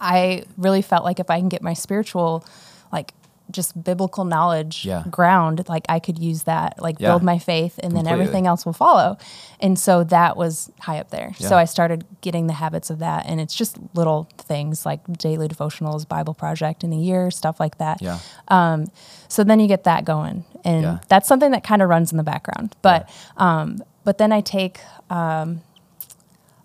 I 0.00 0.44
really 0.56 0.82
felt 0.82 1.02
like 1.02 1.18
if 1.18 1.30
I 1.30 1.40
can 1.40 1.48
get 1.48 1.62
my 1.62 1.74
spiritual, 1.74 2.44
like, 2.92 3.12
just 3.50 3.82
biblical 3.82 4.24
knowledge 4.24 4.86
yeah. 4.86 5.02
ground, 5.10 5.68
like 5.68 5.84
I 5.88 5.98
could 5.98 6.16
use 6.18 6.44
that, 6.44 6.80
like 6.80 7.00
yeah. 7.00 7.08
build 7.08 7.24
my 7.24 7.40
faith, 7.40 7.74
and 7.78 7.92
Completely. 7.92 8.04
then 8.04 8.12
everything 8.20 8.46
else 8.46 8.64
will 8.64 8.72
follow. 8.72 9.18
And 9.60 9.76
so 9.76 10.04
that 10.04 10.36
was 10.36 10.70
high 10.78 11.00
up 11.00 11.10
there. 11.10 11.34
So 11.38 11.56
I 11.58 11.64
started 11.66 12.06
getting 12.20 12.46
the 12.46 12.54
habits 12.54 12.88
of 12.88 13.00
that, 13.00 13.26
and 13.26 13.40
it's 13.40 13.54
just 13.54 13.78
little 13.94 14.28
things 14.38 14.86
like 14.86 15.00
daily 15.18 15.48
devotionals, 15.48 16.08
Bible 16.08 16.34
project 16.34 16.84
in 16.84 16.92
a 16.92 16.96
year, 16.96 17.32
stuff 17.32 17.58
like 17.58 17.78
that. 17.78 18.00
Yeah. 18.00 18.20
Um, 18.46 18.86
so 19.28 19.42
then 19.44 19.58
you 19.58 19.66
get 19.66 19.84
that 19.84 20.04
going, 20.04 20.44
and 20.64 21.00
that's 21.08 21.26
something 21.26 21.50
that 21.50 21.64
kind 21.64 21.82
of 21.82 21.88
runs 21.88 22.12
in 22.12 22.18
the 22.18 22.24
background. 22.24 22.76
But 22.80 23.10
um, 23.36 23.82
but 24.04 24.18
then 24.18 24.32
I 24.32 24.40
take 24.40 24.80
um, 25.10 25.62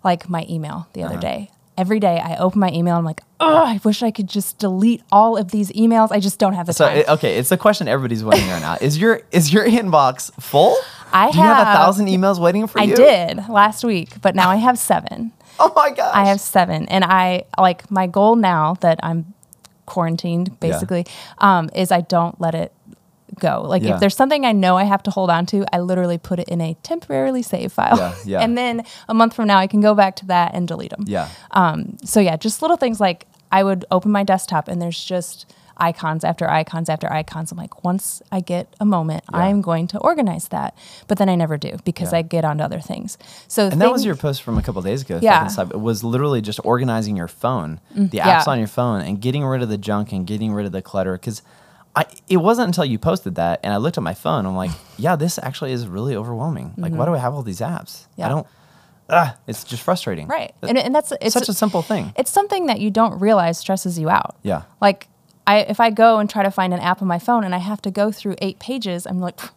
like 0.04 0.28
my 0.28 0.46
email 0.48 0.88
the 0.92 1.02
other 1.02 1.14
uh-huh. 1.14 1.20
day. 1.20 1.50
Every 1.76 2.00
day 2.00 2.18
I 2.18 2.36
open 2.36 2.58
my 2.58 2.70
email. 2.70 2.96
I'm 2.96 3.04
like, 3.04 3.20
oh, 3.38 3.64
I 3.64 3.80
wish 3.84 4.02
I 4.02 4.10
could 4.10 4.28
just 4.28 4.58
delete 4.58 5.00
all 5.12 5.36
of 5.36 5.52
these 5.52 5.70
emails. 5.72 6.10
I 6.10 6.18
just 6.18 6.40
don't 6.40 6.54
have 6.54 6.66
the 6.66 6.72
so, 6.72 6.88
time. 6.88 7.04
okay, 7.08 7.38
it's 7.38 7.50
the 7.50 7.56
question 7.56 7.86
everybody's 7.86 8.24
wondering 8.24 8.48
right 8.48 8.60
now. 8.60 8.76
Is 8.80 8.98
your 8.98 9.22
is 9.30 9.52
your 9.52 9.64
inbox 9.64 10.32
full? 10.42 10.76
I 11.12 11.30
Do 11.30 11.38
have, 11.38 11.48
you 11.48 11.54
have 11.54 11.68
a 11.68 11.78
thousand 11.78 12.06
emails 12.06 12.40
waiting 12.40 12.66
for 12.66 12.80
I 12.80 12.84
you. 12.84 12.94
I 12.94 12.96
did 12.96 13.48
last 13.48 13.84
week, 13.84 14.20
but 14.20 14.34
now 14.34 14.50
I 14.50 14.56
have 14.56 14.76
seven. 14.76 15.32
oh 15.60 15.72
my 15.76 15.90
gosh! 15.90 16.14
I 16.14 16.26
have 16.26 16.40
seven, 16.40 16.88
and 16.88 17.04
I 17.04 17.44
like 17.56 17.88
my 17.92 18.08
goal 18.08 18.34
now 18.34 18.74
that 18.80 18.98
I'm 19.04 19.34
quarantined 19.86 20.60
basically 20.60 21.06
yeah. 21.06 21.58
um, 21.58 21.70
is 21.74 21.90
I 21.90 22.02
don't 22.02 22.38
let 22.40 22.54
it 22.54 22.72
go. 23.38 23.62
Like 23.62 23.82
yeah. 23.82 23.94
if 23.94 24.00
there's 24.00 24.16
something 24.16 24.44
I 24.44 24.52
know 24.52 24.76
I 24.76 24.84
have 24.84 25.02
to 25.04 25.10
hold 25.10 25.30
on 25.30 25.46
to, 25.46 25.64
I 25.72 25.80
literally 25.80 26.18
put 26.18 26.38
it 26.38 26.48
in 26.48 26.60
a 26.60 26.74
temporarily 26.82 27.42
save 27.42 27.72
file. 27.72 27.96
Yeah, 27.96 28.14
yeah. 28.24 28.40
and 28.40 28.56
then 28.56 28.84
a 29.08 29.14
month 29.14 29.34
from 29.34 29.46
now, 29.46 29.58
I 29.58 29.66
can 29.66 29.80
go 29.80 29.94
back 29.94 30.16
to 30.16 30.26
that 30.26 30.54
and 30.54 30.66
delete 30.66 30.90
them. 30.90 31.04
Yeah. 31.06 31.28
Um, 31.52 31.98
so 32.04 32.20
yeah, 32.20 32.36
just 32.36 32.62
little 32.62 32.76
things 32.76 33.00
like 33.00 33.26
I 33.50 33.62
would 33.62 33.84
open 33.90 34.10
my 34.10 34.24
desktop 34.24 34.68
and 34.68 34.80
there's 34.80 35.02
just 35.02 35.52
icons 35.78 36.24
after 36.24 36.48
icons 36.48 36.88
after 36.88 37.10
icons. 37.12 37.52
I'm 37.52 37.58
like, 37.58 37.84
once 37.84 38.20
I 38.32 38.40
get 38.40 38.74
a 38.80 38.84
moment, 38.84 39.24
yeah. 39.32 39.38
I'm 39.38 39.60
going 39.60 39.86
to 39.88 39.98
organize 39.98 40.48
that. 40.48 40.76
But 41.06 41.18
then 41.18 41.28
I 41.28 41.34
never 41.34 41.56
do 41.56 41.76
because 41.84 42.12
yeah. 42.12 42.18
I 42.18 42.22
get 42.22 42.44
onto 42.44 42.62
other 42.62 42.80
things. 42.80 43.16
So 43.46 43.68
and 43.68 43.80
that 43.80 43.92
was 43.92 44.04
your 44.04 44.16
post 44.16 44.42
from 44.42 44.58
a 44.58 44.62
couple 44.62 44.82
days 44.82 45.02
ago. 45.02 45.18
Yeah, 45.22 45.48
it 45.58 45.80
was 45.80 46.04
literally 46.04 46.42
just 46.42 46.60
organizing 46.64 47.16
your 47.16 47.28
phone, 47.28 47.80
mm, 47.94 48.10
the 48.10 48.18
apps 48.18 48.44
yeah. 48.46 48.52
on 48.52 48.58
your 48.58 48.68
phone, 48.68 49.02
and 49.02 49.20
getting 49.20 49.44
rid 49.44 49.62
of 49.62 49.68
the 49.68 49.78
junk 49.78 50.12
and 50.12 50.26
getting 50.26 50.52
rid 50.52 50.66
of 50.66 50.72
the 50.72 50.82
clutter 50.82 51.12
because 51.12 51.42
I, 51.98 52.06
it 52.28 52.36
wasn't 52.36 52.68
until 52.68 52.84
you 52.84 52.96
posted 52.96 53.34
that 53.34 53.58
and 53.64 53.72
I 53.72 53.78
looked 53.78 53.98
at 53.98 54.04
my 54.04 54.14
phone. 54.14 54.46
I'm 54.46 54.54
like, 54.54 54.70
yeah, 54.98 55.16
this 55.16 55.36
actually 55.42 55.72
is 55.72 55.88
really 55.88 56.14
overwhelming. 56.14 56.74
Like, 56.76 56.92
mm-hmm. 56.92 56.98
why 56.98 57.06
do 57.06 57.14
I 57.14 57.18
have 57.18 57.34
all 57.34 57.42
these 57.42 57.58
apps? 57.58 58.06
Yeah. 58.16 58.26
I 58.26 58.28
don't. 58.28 58.46
Ah, 59.10 59.36
it's 59.48 59.64
just 59.64 59.82
frustrating. 59.82 60.28
Right, 60.28 60.54
and, 60.62 60.76
and 60.76 60.94
that's 60.94 61.12
it's 61.20 61.32
such 61.32 61.48
a 61.48 61.54
simple 61.54 61.80
thing. 61.80 62.12
It's 62.16 62.30
something 62.30 62.66
that 62.66 62.78
you 62.78 62.90
don't 62.90 63.18
realize 63.18 63.58
stresses 63.58 63.98
you 63.98 64.10
out. 64.10 64.36
Yeah. 64.42 64.62
Like, 64.82 65.08
I 65.46 65.60
if 65.60 65.80
I 65.80 65.90
go 65.90 66.18
and 66.18 66.28
try 66.28 66.42
to 66.42 66.50
find 66.50 66.74
an 66.74 66.80
app 66.80 67.00
on 67.00 67.08
my 67.08 67.18
phone 67.18 67.42
and 67.42 67.54
I 67.54 67.58
have 67.58 67.80
to 67.82 67.90
go 67.90 68.12
through 68.12 68.36
eight 68.40 68.58
pages, 68.58 69.06
I'm 69.06 69.20
like. 69.20 69.40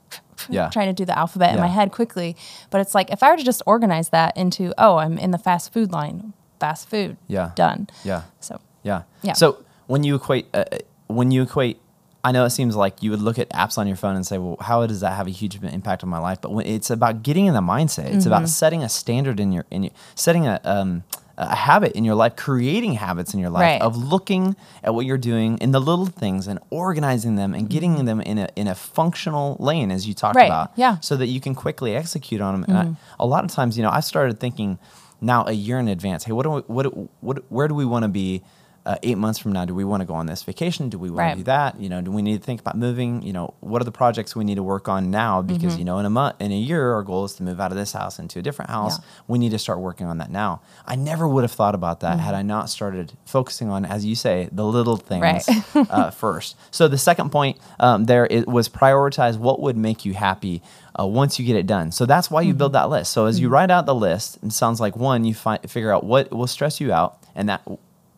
yeah. 0.49 0.71
trying 0.71 0.87
to 0.87 0.93
do 0.93 1.05
the 1.05 1.15
alphabet 1.15 1.49
yeah. 1.49 1.55
in 1.55 1.61
my 1.61 1.67
head 1.67 1.91
quickly. 1.91 2.35
But 2.71 2.81
it's 2.81 2.95
like 2.95 3.11
if 3.11 3.21
I 3.21 3.29
were 3.29 3.37
to 3.37 3.43
just 3.43 3.61
organize 3.67 4.09
that 4.09 4.35
into, 4.35 4.73
oh, 4.75 4.97
I'm 4.97 5.19
in 5.19 5.29
the 5.29 5.37
fast 5.37 5.71
food 5.71 5.91
line, 5.91 6.33
fast 6.59 6.89
food, 6.89 7.17
yeah, 7.27 7.51
done. 7.55 7.87
Yeah. 8.03 8.23
So 8.39 8.59
yeah, 8.81 9.03
yeah. 9.21 9.33
So 9.33 9.63
when 9.85 10.03
you 10.03 10.15
equate, 10.15 10.47
uh, 10.51 10.63
when 11.05 11.29
you 11.29 11.43
equate 11.43 11.79
I 12.23 12.31
know 12.31 12.45
it 12.45 12.51
seems 12.51 12.75
like 12.75 13.01
you 13.01 13.09
would 13.11 13.21
look 13.21 13.39
at 13.39 13.49
apps 13.49 13.77
on 13.77 13.87
your 13.87 13.95
phone 13.95 14.15
and 14.15 14.25
say, 14.25 14.37
well, 14.37 14.57
how 14.59 14.85
does 14.85 14.99
that 14.99 15.13
have 15.13 15.27
a 15.27 15.31
huge 15.31 15.55
impact 15.55 16.03
on 16.03 16.09
my 16.09 16.19
life? 16.19 16.39
But 16.39 16.51
when 16.51 16.65
it's 16.67 16.89
about 16.89 17.23
getting 17.23 17.47
in 17.47 17.53
the 17.53 17.61
mindset, 17.61 18.05
it's 18.05 18.25
mm-hmm. 18.25 18.27
about 18.27 18.49
setting 18.49 18.83
a 18.83 18.89
standard 18.89 19.39
in 19.39 19.51
your, 19.51 19.65
in 19.71 19.83
your 19.83 19.93
setting 20.13 20.45
a, 20.45 20.61
um, 20.63 21.03
a 21.37 21.55
habit 21.55 21.93
in 21.93 22.05
your 22.05 22.13
life, 22.13 22.35
creating 22.35 22.93
habits 22.93 23.33
in 23.33 23.39
your 23.39 23.49
life 23.49 23.63
right. 23.63 23.81
of 23.81 23.97
looking 23.97 24.55
at 24.83 24.93
what 24.93 25.07
you're 25.07 25.17
doing 25.17 25.57
in 25.57 25.71
the 25.71 25.79
little 25.79 26.05
things 26.05 26.45
and 26.45 26.59
organizing 26.69 27.37
them 27.37 27.55
and 27.55 27.69
getting 27.69 27.95
mm-hmm. 27.95 28.05
them 28.05 28.21
in 28.21 28.37
a, 28.37 28.49
in 28.55 28.67
a 28.67 28.75
functional 28.75 29.57
lane, 29.59 29.89
as 29.89 30.07
you 30.07 30.13
talked 30.13 30.35
right. 30.35 30.45
about, 30.45 30.73
yeah. 30.75 30.99
so 30.99 31.15
that 31.15 31.27
you 31.27 31.41
can 31.41 31.55
quickly 31.55 31.95
execute 31.95 32.39
on 32.41 32.53
them. 32.53 32.61
Mm-hmm. 32.63 32.71
And 32.71 32.79
I, 32.79 32.83
mm-hmm. 32.83 33.21
a 33.21 33.25
lot 33.25 33.43
of 33.43 33.49
times, 33.49 33.77
you 33.77 33.83
know, 33.83 33.89
I 33.89 34.01
started 34.01 34.39
thinking 34.39 34.77
now 35.19 35.45
a 35.45 35.53
year 35.53 35.79
in 35.79 35.87
advance, 35.87 36.25
hey, 36.25 36.33
what 36.33 36.43
do 36.43 36.51
we, 36.51 36.61
what, 36.61 36.85
what, 37.23 37.51
where 37.51 37.67
do 37.67 37.73
we 37.73 37.85
want 37.85 38.03
to 38.03 38.09
be? 38.09 38.43
Uh, 38.85 38.95
eight 39.03 39.17
months 39.17 39.39
from 39.39 39.51
now, 39.51 39.65
do 39.65 39.75
we 39.75 39.83
want 39.83 40.01
to 40.01 40.05
go 40.05 40.13
on 40.13 40.25
this 40.25 40.41
vacation? 40.43 40.89
Do 40.89 40.97
we 40.97 41.09
want 41.09 41.19
right. 41.19 41.31
to 41.31 41.37
do 41.37 41.43
that? 41.43 41.79
You 41.79 41.89
know, 41.89 42.01
do 42.01 42.11
we 42.11 42.21
need 42.21 42.39
to 42.39 42.43
think 42.43 42.59
about 42.59 42.77
moving? 42.77 43.21
You 43.21 43.31
know, 43.31 43.53
what 43.59 43.81
are 43.81 43.85
the 43.85 43.91
projects 43.91 44.35
we 44.35 44.43
need 44.43 44.55
to 44.55 44.63
work 44.63 44.89
on 44.89 45.11
now? 45.11 45.41
Because 45.41 45.73
mm-hmm. 45.73 45.79
you 45.79 45.85
know, 45.85 45.99
in 45.99 46.05
a 46.05 46.09
month, 46.09 46.37
in 46.39 46.51
a 46.51 46.57
year, 46.57 46.93
our 46.93 47.03
goal 47.03 47.25
is 47.25 47.33
to 47.35 47.43
move 47.43 47.59
out 47.59 47.71
of 47.71 47.77
this 47.77 47.93
house 47.93 48.17
into 48.17 48.39
a 48.39 48.41
different 48.41 48.71
house. 48.71 48.97
Yeah. 48.97 49.05
We 49.27 49.39
need 49.39 49.51
to 49.51 49.59
start 49.59 49.79
working 49.79 50.07
on 50.07 50.17
that 50.17 50.31
now. 50.31 50.61
I 50.85 50.95
never 50.95 51.27
would 51.27 51.43
have 51.43 51.51
thought 51.51 51.75
about 51.75 51.99
that 51.99 52.13
mm-hmm. 52.13 52.25
had 52.25 52.33
I 52.33 52.41
not 52.41 52.69
started 52.69 53.13
focusing 53.25 53.69
on, 53.69 53.85
as 53.85 54.03
you 54.03 54.15
say, 54.15 54.49
the 54.51 54.65
little 54.65 54.97
things 54.97 55.21
right. 55.21 55.45
uh, 55.89 56.09
first. 56.09 56.57
So 56.71 56.87
the 56.87 56.97
second 56.97 57.31
point 57.31 57.59
um, 57.79 58.05
there 58.05 58.25
it 58.31 58.47
was 58.47 58.67
prioritize 58.67 59.37
what 59.37 59.59
would 59.59 59.77
make 59.77 60.05
you 60.05 60.13
happy 60.13 60.63
uh, 60.99 61.05
once 61.05 61.39
you 61.39 61.45
get 61.45 61.55
it 61.55 61.67
done. 61.67 61.91
So 61.91 62.07
that's 62.07 62.31
why 62.31 62.41
you 62.41 62.49
mm-hmm. 62.49 62.57
build 62.57 62.73
that 62.73 62.89
list. 62.89 63.11
So 63.11 63.27
as 63.27 63.39
you 63.39 63.47
mm-hmm. 63.47 63.53
write 63.53 63.71
out 63.71 63.85
the 63.85 63.95
list, 63.95 64.39
it 64.41 64.51
sounds 64.53 64.79
like 64.79 64.95
one, 64.95 65.23
you 65.23 65.35
find, 65.35 65.61
figure 65.69 65.93
out 65.93 66.03
what 66.03 66.31
will 66.31 66.47
stress 66.47 66.81
you 66.81 66.91
out, 66.91 67.19
and 67.35 67.47
that 67.47 67.61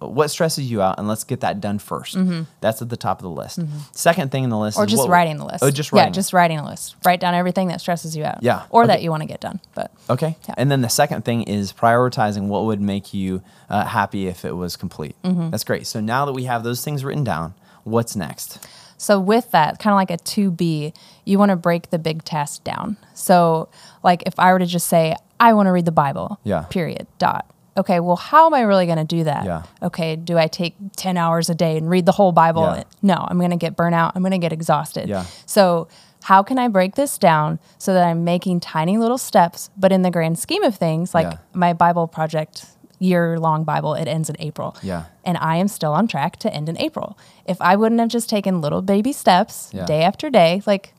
what 0.09 0.29
stresses 0.29 0.69
you 0.69 0.81
out 0.81 0.97
and 0.97 1.07
let's 1.07 1.23
get 1.23 1.41
that 1.41 1.61
done 1.61 1.79
1st 1.79 2.15
mm-hmm. 2.15 2.41
That's 2.61 2.81
at 2.81 2.89
the 2.89 2.97
top 2.97 3.19
of 3.19 3.23
the 3.23 3.29
list. 3.29 3.59
Mm-hmm. 3.59 3.77
Second 3.91 4.31
thing 4.31 4.43
in 4.43 4.49
the 4.49 4.57
list 4.57 4.77
or 4.77 4.85
just 4.85 5.07
writing 5.07 5.37
the 5.37 5.45
list. 5.45 5.63
Oh, 5.63 5.69
just 5.69 5.91
writing. 5.91 6.07
Yeah, 6.07 6.13
just 6.13 6.33
writing 6.33 6.59
a 6.59 6.65
list. 6.65 6.95
Write 7.05 7.19
down 7.19 7.33
everything 7.33 7.67
that 7.67 7.81
stresses 7.81 8.15
you 8.15 8.23
out. 8.23 8.41
Yeah. 8.41 8.65
Or 8.69 8.83
okay. 8.83 8.93
that 8.93 9.01
you 9.01 9.09
want 9.09 9.21
to 9.21 9.27
get 9.27 9.39
done. 9.39 9.59
But 9.75 9.91
Okay. 10.09 10.37
Yeah. 10.47 10.55
And 10.57 10.71
then 10.71 10.81
the 10.81 10.89
second 10.89 11.25
thing 11.25 11.43
is 11.43 11.73
prioritizing 11.73 12.47
what 12.47 12.65
would 12.65 12.81
make 12.81 13.13
you 13.13 13.41
uh, 13.69 13.85
happy 13.85 14.27
if 14.27 14.45
it 14.45 14.53
was 14.53 14.75
complete. 14.75 15.15
Mm-hmm. 15.23 15.49
That's 15.49 15.63
great. 15.63 15.87
So 15.87 15.99
now 15.99 16.25
that 16.25 16.33
we 16.33 16.43
have 16.45 16.63
those 16.63 16.83
things 16.83 17.03
written 17.03 17.23
down, 17.23 17.53
what's 17.83 18.15
next? 18.15 18.65
So 18.97 19.19
with 19.19 19.51
that, 19.51 19.79
kind 19.79 19.93
of 19.93 19.97
like 19.97 20.11
a 20.11 20.23
2B, 20.23 20.95
you 21.25 21.37
want 21.37 21.49
to 21.49 21.55
break 21.55 21.89
the 21.89 21.99
big 21.99 22.23
task 22.23 22.63
down. 22.63 22.97
So 23.13 23.69
like 24.01 24.23
if 24.25 24.39
I 24.39 24.51
were 24.53 24.59
to 24.59 24.65
just 24.65 24.87
say 24.87 25.15
I 25.39 25.53
want 25.53 25.67
to 25.67 25.71
read 25.71 25.85
the 25.85 25.91
Bible. 25.91 26.39
Yeah. 26.43 26.63
Period. 26.69 27.07
Dot 27.17 27.49
okay, 27.77 27.99
well, 27.99 28.15
how 28.15 28.45
am 28.45 28.53
I 28.53 28.62
really 28.62 28.86
going 28.86 28.97
to 28.97 29.03
do 29.03 29.23
that? 29.23 29.45
Yeah. 29.45 29.63
Okay, 29.81 30.15
do 30.15 30.38
I 30.38 30.47
take 30.47 30.75
10 30.95 31.17
hours 31.17 31.49
a 31.49 31.55
day 31.55 31.77
and 31.77 31.89
read 31.89 32.05
the 32.05 32.12
whole 32.12 32.31
Bible? 32.31 32.63
Yeah. 32.63 32.83
No, 33.01 33.25
I'm 33.27 33.38
going 33.39 33.51
to 33.51 33.57
get 33.57 33.75
burnout. 33.75 34.12
I'm 34.15 34.21
going 34.21 34.31
to 34.31 34.38
get 34.38 34.53
exhausted. 34.53 35.09
Yeah. 35.09 35.25
So, 35.45 35.88
how 36.23 36.41
can 36.41 36.57
I 36.57 36.69
break 36.69 36.95
this 36.95 37.17
down 37.17 37.59
so 37.77 37.93
that 37.93 38.07
I'm 38.07 38.23
making 38.23 38.62
tiny 38.62 38.97
little 38.97 39.17
steps, 39.17 39.69
but 39.75 39.91
in 39.91 40.03
the 40.03 40.12
grand 40.12 40.39
scheme 40.39 40.63
of 40.63 40.73
things, 40.73 41.13
like 41.13 41.33
yeah. 41.33 41.38
my 41.53 41.73
Bible 41.73 42.07
project, 42.07 42.65
year 42.99 43.38
long 43.38 43.65
Bible, 43.65 43.93
it 43.93 44.07
ends 44.07 44.29
in 44.29 44.38
April. 44.39 44.77
Yeah. 44.81 45.05
And 45.25 45.38
I 45.38 45.57
am 45.57 45.67
still 45.67 45.91
on 45.91 46.07
track 46.07 46.38
to 46.38 46.53
end 46.53 46.69
in 46.69 46.77
April. 46.77 47.17
If 47.45 47.62
I 47.62 47.75
wouldn't 47.75 47.99
have 47.99 48.07
just 48.07 48.29
taken 48.29 48.62
little 48.62 48.81
baby 48.81 49.12
steps 49.12 49.69
yeah. 49.73 49.86
day 49.86 50.03
after 50.03 50.29
day, 50.29 50.62
like 50.65 50.93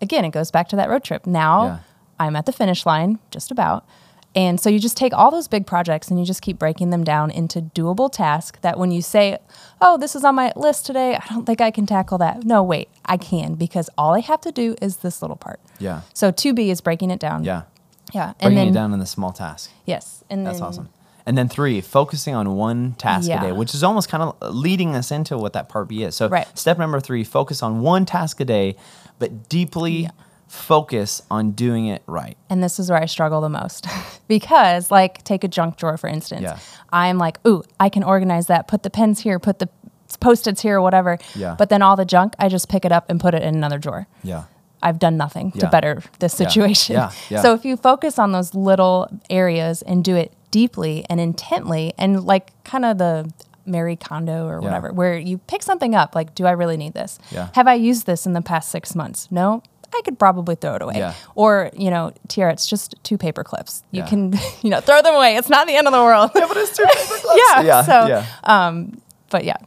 again, 0.00 0.24
it 0.24 0.30
goes 0.30 0.52
back 0.52 0.68
to 0.68 0.76
that 0.76 0.88
road 0.88 1.02
trip. 1.02 1.26
Now. 1.26 1.80
I'm 2.22 2.36
at 2.36 2.46
the 2.46 2.52
finish 2.52 2.86
line, 2.86 3.18
just 3.30 3.50
about. 3.50 3.84
And 4.34 4.58
so 4.58 4.70
you 4.70 4.78
just 4.78 4.96
take 4.96 5.12
all 5.12 5.30
those 5.30 5.46
big 5.46 5.66
projects 5.66 6.08
and 6.08 6.18
you 6.18 6.24
just 6.24 6.40
keep 6.40 6.58
breaking 6.58 6.90
them 6.90 7.04
down 7.04 7.30
into 7.30 7.60
doable 7.60 8.10
tasks 8.10 8.58
that 8.62 8.78
when 8.78 8.90
you 8.90 9.02
say, 9.02 9.38
oh, 9.80 9.98
this 9.98 10.16
is 10.16 10.24
on 10.24 10.34
my 10.34 10.52
list 10.56 10.86
today, 10.86 11.16
I 11.16 11.24
don't 11.28 11.44
think 11.44 11.60
I 11.60 11.70
can 11.70 11.86
tackle 11.86 12.18
that. 12.18 12.44
No, 12.44 12.62
wait, 12.62 12.88
I 13.04 13.18
can 13.18 13.54
because 13.54 13.90
all 13.98 14.14
I 14.14 14.20
have 14.20 14.40
to 14.42 14.52
do 14.52 14.74
is 14.80 14.98
this 14.98 15.20
little 15.20 15.36
part. 15.36 15.60
Yeah. 15.78 16.02
So 16.14 16.32
2B 16.32 16.68
is 16.68 16.80
breaking 16.80 17.10
it 17.10 17.20
down. 17.20 17.44
Yeah. 17.44 17.62
Yeah. 18.14 18.32
Breaking 18.32 18.48
and 18.48 18.56
then, 18.56 18.68
it 18.68 18.72
down 18.72 18.92
in 18.92 19.00
the 19.00 19.06
small 19.06 19.32
task. 19.32 19.70
Yes. 19.84 20.24
And 20.30 20.46
That's 20.46 20.58
then, 20.58 20.66
awesome. 20.66 20.88
And 21.24 21.38
then 21.38 21.48
three, 21.48 21.80
focusing 21.80 22.34
on 22.34 22.56
one 22.56 22.94
task 22.94 23.28
yeah. 23.28 23.38
a 23.38 23.46
day, 23.48 23.52
which 23.52 23.74
is 23.74 23.84
almost 23.84 24.08
kind 24.08 24.22
of 24.22 24.54
leading 24.54 24.96
us 24.96 25.10
into 25.10 25.36
what 25.36 25.52
that 25.52 25.68
part 25.68 25.88
B 25.88 26.02
is. 26.02 26.16
So 26.16 26.28
right. 26.28 26.46
step 26.58 26.78
number 26.78 27.00
three, 27.00 27.22
focus 27.22 27.62
on 27.62 27.80
one 27.80 28.06
task 28.06 28.40
a 28.40 28.44
day, 28.44 28.76
but 29.18 29.48
deeply 29.48 29.92
yeah 29.92 30.10
focus 30.52 31.22
on 31.30 31.52
doing 31.52 31.86
it 31.86 32.02
right. 32.06 32.36
And 32.50 32.62
this 32.62 32.78
is 32.78 32.90
where 32.90 33.00
I 33.00 33.06
struggle 33.06 33.40
the 33.40 33.48
most 33.48 33.86
because, 34.28 34.90
like, 34.90 35.24
take 35.24 35.44
a 35.44 35.48
junk 35.48 35.78
drawer, 35.78 35.96
for 35.96 36.08
instance. 36.08 36.42
Yeah. 36.42 36.58
I'm 36.92 37.16
like, 37.16 37.38
ooh, 37.46 37.62
I 37.80 37.88
can 37.88 38.02
organize 38.02 38.48
that, 38.48 38.68
put 38.68 38.82
the 38.82 38.90
pens 38.90 39.20
here, 39.20 39.38
put 39.38 39.60
the 39.60 39.68
post 40.20 40.46
its 40.46 40.60
here, 40.60 40.76
or 40.76 40.82
whatever. 40.82 41.16
Yeah. 41.34 41.56
But 41.58 41.70
then 41.70 41.80
all 41.80 41.96
the 41.96 42.04
junk, 42.04 42.34
I 42.38 42.50
just 42.50 42.68
pick 42.68 42.84
it 42.84 42.92
up 42.92 43.08
and 43.08 43.18
put 43.18 43.32
it 43.32 43.42
in 43.42 43.54
another 43.54 43.78
drawer. 43.78 44.06
Yeah. 44.22 44.44
I've 44.82 44.98
done 44.98 45.16
nothing 45.16 45.52
yeah. 45.54 45.60
to 45.62 45.68
better 45.70 46.02
this 46.18 46.34
situation. 46.34 46.96
Yeah. 46.96 47.12
yeah. 47.30 47.40
So 47.40 47.54
if 47.54 47.64
you 47.64 47.78
focus 47.78 48.18
on 48.18 48.32
those 48.32 48.54
little 48.54 49.08
areas 49.30 49.80
and 49.80 50.04
do 50.04 50.16
it 50.16 50.32
deeply 50.50 51.06
and 51.08 51.18
intently 51.18 51.94
and 51.96 52.24
like 52.24 52.52
kind 52.64 52.84
of 52.84 52.98
the 52.98 53.32
Marie 53.64 53.96
Kondo 53.96 54.46
or 54.46 54.60
whatever, 54.60 54.88
yeah. 54.88 54.94
where 54.94 55.16
you 55.16 55.38
pick 55.38 55.62
something 55.62 55.94
up 55.94 56.14
like, 56.14 56.34
do 56.34 56.44
I 56.44 56.50
really 56.50 56.76
need 56.76 56.92
this? 56.92 57.18
Yeah. 57.30 57.48
Have 57.54 57.68
I 57.68 57.74
used 57.74 58.04
this 58.04 58.26
in 58.26 58.34
the 58.34 58.42
past 58.42 58.70
six 58.70 58.94
months? 58.94 59.28
No. 59.30 59.62
I 59.94 60.00
could 60.04 60.18
probably 60.18 60.54
throw 60.54 60.74
it 60.74 60.82
away. 60.82 60.94
Yeah. 60.96 61.14
Or, 61.34 61.70
you 61.74 61.90
know, 61.90 62.12
Teara, 62.28 62.52
it's 62.52 62.66
just 62.66 62.94
two 63.02 63.18
paper 63.18 63.44
clips. 63.44 63.82
You 63.90 64.00
yeah. 64.00 64.08
can, 64.08 64.32
you 64.62 64.70
know, 64.70 64.80
throw 64.80 65.02
them 65.02 65.14
away. 65.14 65.36
It's 65.36 65.48
not 65.48 65.66
the 65.66 65.74
end 65.74 65.86
of 65.86 65.92
the 65.92 66.02
world. 66.02 66.30
yeah, 66.34 66.46
but 66.46 66.56
it's 66.56 66.76
two 66.76 66.84
paper 66.84 66.98
clips. 67.06 67.42
yeah. 67.50 67.62
yeah. 67.62 67.82
So, 67.82 68.06
yeah. 68.06 68.26
um, 68.44 69.00
but 69.30 69.44
yeah. 69.44 69.58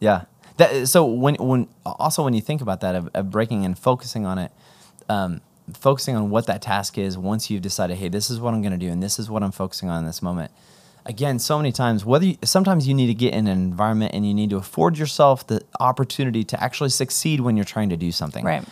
Yeah. 0.00 0.24
That, 0.56 0.88
so 0.88 1.04
when, 1.04 1.36
when, 1.36 1.68
also 1.84 2.24
when 2.24 2.34
you 2.34 2.40
think 2.40 2.60
about 2.60 2.80
that 2.80 2.94
of, 2.94 3.08
of 3.14 3.30
breaking 3.30 3.64
and 3.64 3.78
focusing 3.78 4.26
on 4.26 4.38
it, 4.38 4.52
um, 5.08 5.40
focusing 5.74 6.16
on 6.16 6.30
what 6.30 6.46
that 6.46 6.62
task 6.62 6.98
is 6.98 7.16
once 7.16 7.50
you've 7.50 7.62
decided, 7.62 7.96
hey, 7.98 8.08
this 8.08 8.30
is 8.30 8.40
what 8.40 8.54
I'm 8.54 8.62
going 8.62 8.72
to 8.72 8.78
do 8.78 8.90
and 8.90 9.02
this 9.02 9.18
is 9.18 9.30
what 9.30 9.42
I'm 9.42 9.52
focusing 9.52 9.88
on 9.88 10.00
in 10.00 10.06
this 10.06 10.22
moment. 10.22 10.50
Again, 11.06 11.38
so 11.38 11.56
many 11.56 11.72
times, 11.72 12.04
whether 12.04 12.26
you, 12.26 12.36
sometimes 12.44 12.86
you 12.86 12.92
need 12.92 13.06
to 13.06 13.14
get 13.14 13.32
in 13.32 13.46
an 13.46 13.58
environment 13.58 14.12
and 14.14 14.26
you 14.26 14.34
need 14.34 14.50
to 14.50 14.56
afford 14.56 14.98
yourself 14.98 15.46
the 15.46 15.62
opportunity 15.80 16.44
to 16.44 16.62
actually 16.62 16.90
succeed 16.90 17.40
when 17.40 17.56
you're 17.56 17.64
trying 17.64 17.88
to 17.90 17.96
do 17.96 18.12
something. 18.12 18.44
Right. 18.44 18.62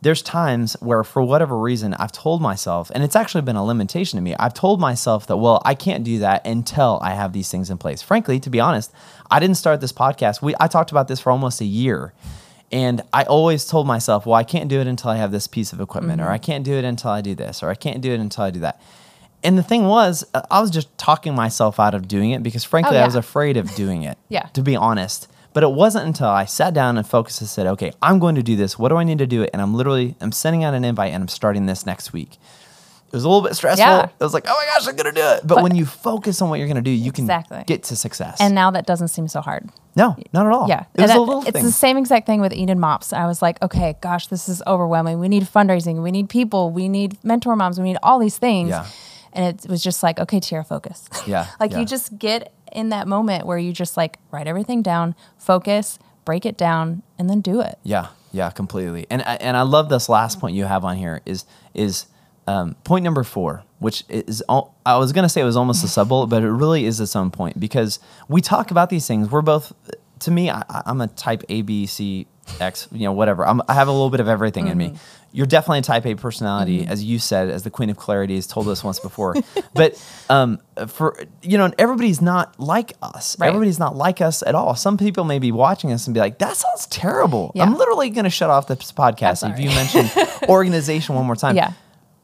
There's 0.00 0.22
times 0.22 0.76
where, 0.80 1.02
for 1.02 1.22
whatever 1.22 1.58
reason, 1.58 1.94
I've 1.94 2.12
told 2.12 2.40
myself, 2.40 2.90
and 2.94 3.02
it's 3.02 3.16
actually 3.16 3.42
been 3.42 3.56
a 3.56 3.64
limitation 3.64 4.16
to 4.16 4.22
me. 4.22 4.34
I've 4.36 4.54
told 4.54 4.80
myself 4.80 5.26
that, 5.26 5.38
well, 5.38 5.60
I 5.64 5.74
can't 5.74 6.04
do 6.04 6.20
that 6.20 6.46
until 6.46 7.00
I 7.02 7.14
have 7.14 7.32
these 7.32 7.50
things 7.50 7.68
in 7.68 7.78
place. 7.78 8.00
Frankly, 8.00 8.38
to 8.40 8.50
be 8.50 8.60
honest, 8.60 8.92
I 9.30 9.40
didn't 9.40 9.56
start 9.56 9.80
this 9.80 9.92
podcast. 9.92 10.40
We 10.40 10.54
I 10.60 10.68
talked 10.68 10.92
about 10.92 11.08
this 11.08 11.18
for 11.18 11.32
almost 11.32 11.60
a 11.60 11.64
year 11.64 12.12
and 12.70 13.02
I 13.12 13.24
always 13.24 13.64
told 13.64 13.86
myself, 13.86 14.26
well, 14.26 14.34
I 14.34 14.44
can't 14.44 14.68
do 14.68 14.80
it 14.80 14.86
until 14.86 15.10
I 15.10 15.16
have 15.16 15.32
this 15.32 15.46
piece 15.46 15.72
of 15.72 15.80
equipment, 15.80 16.20
mm-hmm. 16.20 16.28
or 16.28 16.32
I 16.32 16.38
can't 16.38 16.64
do 16.64 16.74
it 16.74 16.84
until 16.84 17.10
I 17.10 17.20
do 17.20 17.34
this, 17.34 17.62
or 17.62 17.70
I 17.70 17.74
can't 17.74 18.00
do 18.00 18.12
it 18.12 18.20
until 18.20 18.44
I 18.44 18.50
do 18.50 18.60
that. 18.60 18.80
And 19.42 19.56
the 19.56 19.62
thing 19.62 19.86
was, 19.86 20.24
I 20.50 20.60
was 20.60 20.70
just 20.70 20.96
talking 20.98 21.34
myself 21.34 21.80
out 21.80 21.94
of 21.94 22.08
doing 22.08 22.32
it 22.32 22.42
because, 22.42 22.64
frankly, 22.64 22.96
oh, 22.96 22.98
yeah. 22.98 23.04
I 23.04 23.06
was 23.06 23.14
afraid 23.14 23.56
of 23.56 23.74
doing 23.74 24.02
it. 24.02 24.18
yeah. 24.28 24.48
To 24.54 24.62
be 24.62 24.76
honest. 24.76 25.28
But 25.58 25.64
it 25.64 25.72
wasn't 25.72 26.06
until 26.06 26.28
I 26.28 26.44
sat 26.44 26.72
down 26.72 26.98
and 26.98 27.04
focused 27.04 27.40
and 27.40 27.50
said, 27.50 27.66
okay, 27.66 27.90
I'm 28.00 28.20
going 28.20 28.36
to 28.36 28.44
do 28.44 28.54
this. 28.54 28.78
What 28.78 28.90
do 28.90 28.96
I 28.96 29.02
need 29.02 29.18
to 29.18 29.26
do 29.26 29.42
it? 29.42 29.50
And 29.52 29.60
I'm 29.60 29.74
literally, 29.74 30.14
I'm 30.20 30.30
sending 30.30 30.62
out 30.62 30.72
an 30.72 30.84
invite 30.84 31.12
and 31.12 31.20
I'm 31.20 31.26
starting 31.26 31.66
this 31.66 31.84
next 31.84 32.12
week. 32.12 32.34
It 32.34 33.12
was 33.12 33.24
a 33.24 33.28
little 33.28 33.42
bit 33.42 33.56
stressful. 33.56 33.84
Yeah. 33.84 34.04
It 34.04 34.22
was 34.22 34.32
like, 34.32 34.44
oh 34.46 34.54
my 34.54 34.66
gosh, 34.66 34.86
I'm 34.86 34.94
going 34.94 35.12
to 35.12 35.20
do 35.20 35.26
it. 35.26 35.40
But, 35.44 35.56
but, 35.56 35.64
when 35.64 35.74
you 35.74 35.84
focus 35.84 36.40
on 36.40 36.48
what 36.48 36.60
you're 36.60 36.68
going 36.68 36.76
to 36.76 36.80
do, 36.80 36.92
you 36.92 37.08
exactly. 37.08 37.56
can 37.56 37.64
get 37.66 37.82
to 37.82 37.96
success. 37.96 38.36
And 38.40 38.54
now 38.54 38.70
that 38.70 38.86
doesn't 38.86 39.08
seem 39.08 39.26
so 39.26 39.40
hard. 39.40 39.68
No, 39.96 40.16
not 40.32 40.46
at 40.46 40.52
all. 40.52 40.68
Yeah. 40.68 40.84
It 40.94 41.00
was 41.00 41.10
that, 41.10 41.16
a 41.16 41.20
little 41.20 41.42
It's 41.42 41.50
thing. 41.50 41.64
the 41.64 41.72
same 41.72 41.96
exact 41.96 42.26
thing 42.26 42.40
with 42.40 42.52
Enid 42.52 42.78
Mops. 42.78 43.12
I 43.12 43.26
was 43.26 43.42
like, 43.42 43.60
okay, 43.60 43.96
gosh, 44.00 44.28
this 44.28 44.48
is 44.48 44.62
overwhelming. 44.64 45.18
We 45.18 45.26
need 45.26 45.42
fundraising. 45.42 46.04
We 46.04 46.12
need 46.12 46.28
people. 46.28 46.70
We 46.70 46.88
need 46.88 47.18
mentor 47.24 47.56
moms. 47.56 47.80
We 47.80 47.84
need 47.84 47.98
all 48.00 48.20
these 48.20 48.38
things. 48.38 48.68
Yeah. 48.68 48.86
And 49.32 49.58
it 49.58 49.68
was 49.68 49.82
just 49.82 50.04
like, 50.04 50.20
okay, 50.20 50.38
Teara, 50.38 50.64
focus. 50.64 51.08
Yeah. 51.26 51.48
like 51.60 51.72
yeah. 51.72 51.80
you 51.80 51.84
just 51.84 52.16
get 52.16 52.52
in 52.72 52.88
that 52.90 53.08
moment 53.08 53.46
where 53.46 53.58
you 53.58 53.72
just 53.72 53.96
like 53.96 54.18
write 54.30 54.46
everything 54.46 54.82
down, 54.82 55.14
focus, 55.36 55.98
break 56.24 56.44
it 56.46 56.56
down, 56.56 57.02
and 57.18 57.28
then 57.28 57.40
do 57.40 57.60
it. 57.60 57.78
Yeah. 57.82 58.08
Yeah, 58.30 58.50
completely. 58.50 59.06
And 59.08 59.26
and 59.26 59.56
I 59.56 59.62
love 59.62 59.88
this 59.88 60.08
last 60.08 60.38
point 60.38 60.54
you 60.54 60.64
have 60.64 60.84
on 60.84 60.96
here 60.96 61.22
is 61.24 61.46
is 61.72 62.06
um, 62.48 62.76
point 62.82 63.04
number 63.04 63.24
four, 63.24 63.62
which 63.78 64.04
is, 64.08 64.42
I 64.48 64.96
was 64.96 65.12
going 65.12 65.24
to 65.24 65.28
say 65.28 65.42
it 65.42 65.44
was 65.44 65.56
almost 65.56 65.84
a 65.84 65.88
sub 65.88 66.08
bullet, 66.08 66.28
but 66.28 66.42
it 66.42 66.50
really 66.50 66.86
is 66.86 66.98
its 66.98 67.14
own 67.14 67.30
point 67.30 67.60
because 67.60 67.98
we 68.26 68.40
talk 68.40 68.70
about 68.70 68.88
these 68.88 69.06
things. 69.06 69.30
We're 69.30 69.42
both, 69.42 69.74
to 70.20 70.30
me, 70.30 70.48
I, 70.48 70.64
am 70.86 71.02
a 71.02 71.08
type 71.08 71.42
A, 71.50 71.60
B, 71.60 71.84
C, 71.84 72.26
X, 72.58 72.88
you 72.90 73.00
know, 73.00 73.12
whatever. 73.12 73.46
I'm, 73.46 73.60
i 73.68 73.74
have 73.74 73.86
a 73.86 73.92
little 73.92 74.08
bit 74.08 74.20
of 74.20 74.28
everything 74.28 74.64
mm-hmm. 74.64 74.80
in 74.80 74.92
me. 74.92 74.98
Mm-hmm. 75.28 75.36
You're 75.36 75.46
definitely 75.46 75.80
a 75.80 75.82
type 75.82 76.06
A 76.06 76.14
personality, 76.14 76.80
mm-hmm. 76.80 76.90
as 76.90 77.04
you 77.04 77.18
said, 77.18 77.50
as 77.50 77.62
the 77.62 77.70
Queen 77.70 77.90
of 77.90 77.96
Clarity 77.96 78.34
has 78.34 78.46
told 78.46 78.68
us 78.68 78.82
once 78.82 78.98
before. 78.98 79.34
but 79.74 80.02
um, 80.28 80.58
for, 80.86 81.16
you 81.42 81.58
know, 81.58 81.70
everybody's 81.78 82.20
not 82.20 82.58
like 82.58 82.94
us. 83.02 83.38
Right. 83.38 83.48
Everybody's 83.48 83.78
not 83.78 83.96
like 83.96 84.20
us 84.20 84.42
at 84.42 84.54
all. 84.54 84.74
Some 84.74 84.96
people 84.98 85.24
may 85.24 85.38
be 85.38 85.52
watching 85.52 85.92
us 85.92 86.06
and 86.06 86.14
be 86.14 86.20
like, 86.20 86.38
that 86.38 86.56
sounds 86.56 86.86
terrible. 86.86 87.52
Yeah. 87.54 87.64
I'm 87.64 87.76
literally 87.76 88.10
going 88.10 88.24
to 88.24 88.30
shut 88.30 88.50
off 88.50 88.66
this 88.68 88.92
podcast 88.92 89.48
if 89.50 89.58
you 89.58 89.68
mention 89.70 90.08
organization 90.48 91.14
one 91.14 91.26
more 91.26 91.36
time. 91.36 91.56
Yeah 91.56 91.72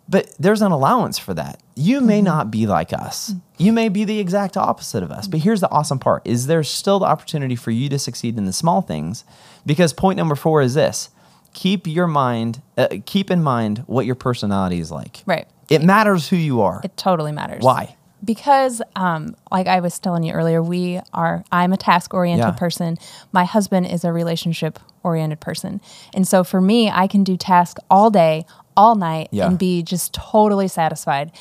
but 0.08 0.30
there's 0.38 0.62
an 0.62 0.72
allowance 0.72 1.18
for 1.18 1.34
that. 1.34 1.62
You 1.76 2.00
may 2.00 2.18
mm-hmm. 2.18 2.26
not 2.26 2.50
be 2.50 2.66
like 2.66 2.92
us. 2.92 3.32
You 3.56 3.72
may 3.72 3.88
be 3.88 4.04
the 4.04 4.20
exact 4.20 4.56
opposite 4.56 5.02
of 5.02 5.10
us. 5.10 5.26
But 5.26 5.40
here's 5.40 5.60
the 5.60 5.70
awesome 5.70 5.98
part 5.98 6.26
is 6.26 6.46
there's 6.46 6.68
still 6.68 6.98
the 6.98 7.06
opportunity 7.06 7.56
for 7.56 7.70
you 7.70 7.88
to 7.88 7.98
succeed 7.98 8.36
in 8.36 8.44
the 8.44 8.52
small 8.52 8.82
things 8.82 9.24
because 9.64 9.92
point 9.92 10.16
number 10.16 10.34
4 10.34 10.62
is 10.62 10.74
this. 10.74 11.10
Keep 11.54 11.86
your 11.86 12.06
mind 12.06 12.60
uh, 12.76 12.88
keep 13.06 13.30
in 13.30 13.42
mind 13.42 13.78
what 13.86 14.06
your 14.06 14.14
personality 14.14 14.80
is 14.80 14.90
like. 14.90 15.22
Right. 15.26 15.48
It 15.70 15.82
matters 15.82 16.28
who 16.28 16.36
you 16.36 16.60
are. 16.60 16.80
It 16.84 16.96
totally 16.96 17.32
matters. 17.32 17.62
Why? 17.62 17.96
because 18.24 18.80
um, 18.96 19.36
like 19.52 19.66
i 19.66 19.80
was 19.80 19.98
telling 19.98 20.22
you 20.22 20.32
earlier 20.32 20.62
we 20.62 20.98
are 21.12 21.44
i'm 21.52 21.74
a 21.74 21.76
task 21.76 22.14
oriented 22.14 22.46
yeah. 22.46 22.52
person 22.52 22.96
my 23.32 23.44
husband 23.44 23.84
is 23.86 24.02
a 24.02 24.10
relationship 24.10 24.78
oriented 25.02 25.38
person 25.40 25.78
and 26.14 26.26
so 26.26 26.42
for 26.42 26.58
me 26.58 26.88
i 26.88 27.06
can 27.06 27.22
do 27.22 27.36
tasks 27.36 27.78
all 27.90 28.08
day 28.08 28.46
all 28.76 28.94
night 28.94 29.28
yeah. 29.30 29.46
and 29.46 29.58
be 29.58 29.82
just 29.82 30.12
totally 30.12 30.68
satisfied. 30.68 31.32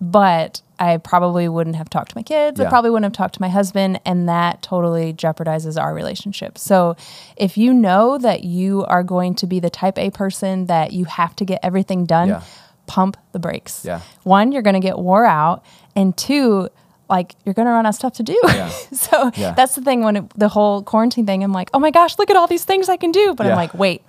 But 0.00 0.62
I 0.82 0.96
probably 0.96 1.48
wouldn't 1.48 1.76
have 1.76 1.88
talked 1.88 2.10
to 2.10 2.18
my 2.18 2.24
kids. 2.24 2.58
Yeah. 2.58 2.66
I 2.66 2.68
probably 2.68 2.90
wouldn't 2.90 3.04
have 3.04 3.16
talked 3.16 3.34
to 3.34 3.40
my 3.40 3.48
husband, 3.48 4.00
and 4.04 4.28
that 4.28 4.62
totally 4.62 5.12
jeopardizes 5.12 5.80
our 5.80 5.94
relationship. 5.94 6.58
So, 6.58 6.96
if 7.36 7.56
you 7.56 7.72
know 7.72 8.18
that 8.18 8.42
you 8.42 8.84
are 8.86 9.04
going 9.04 9.36
to 9.36 9.46
be 9.46 9.60
the 9.60 9.70
type 9.70 9.96
A 9.96 10.10
person 10.10 10.66
that 10.66 10.92
you 10.92 11.04
have 11.04 11.36
to 11.36 11.44
get 11.44 11.60
everything 11.62 12.04
done, 12.04 12.28
yeah. 12.30 12.42
pump 12.88 13.16
the 13.30 13.38
brakes. 13.38 13.84
Yeah. 13.84 14.00
One, 14.24 14.50
you're 14.50 14.62
going 14.62 14.74
to 14.74 14.80
get 14.80 14.98
wore 14.98 15.24
out, 15.24 15.64
and 15.94 16.16
two, 16.16 16.68
like 17.08 17.36
you're 17.44 17.52
gonna 17.52 17.70
run 17.70 17.84
out 17.84 17.90
of 17.90 17.94
stuff 17.94 18.14
to 18.14 18.22
do. 18.22 18.40
Yeah. 18.42 18.68
so 18.92 19.30
yeah. 19.36 19.52
that's 19.52 19.74
the 19.74 19.82
thing 19.82 20.02
when 20.02 20.16
it, 20.16 20.30
the 20.34 20.48
whole 20.48 20.82
quarantine 20.82 21.26
thing. 21.26 21.44
I'm 21.44 21.52
like, 21.52 21.68
oh 21.74 21.78
my 21.78 21.90
gosh, 21.90 22.18
look 22.18 22.30
at 22.30 22.36
all 22.36 22.46
these 22.46 22.64
things 22.64 22.88
I 22.88 22.96
can 22.96 23.12
do. 23.12 23.34
But 23.34 23.44
yeah. 23.44 23.50
I'm 23.50 23.56
like, 23.56 23.74
wait, 23.74 24.02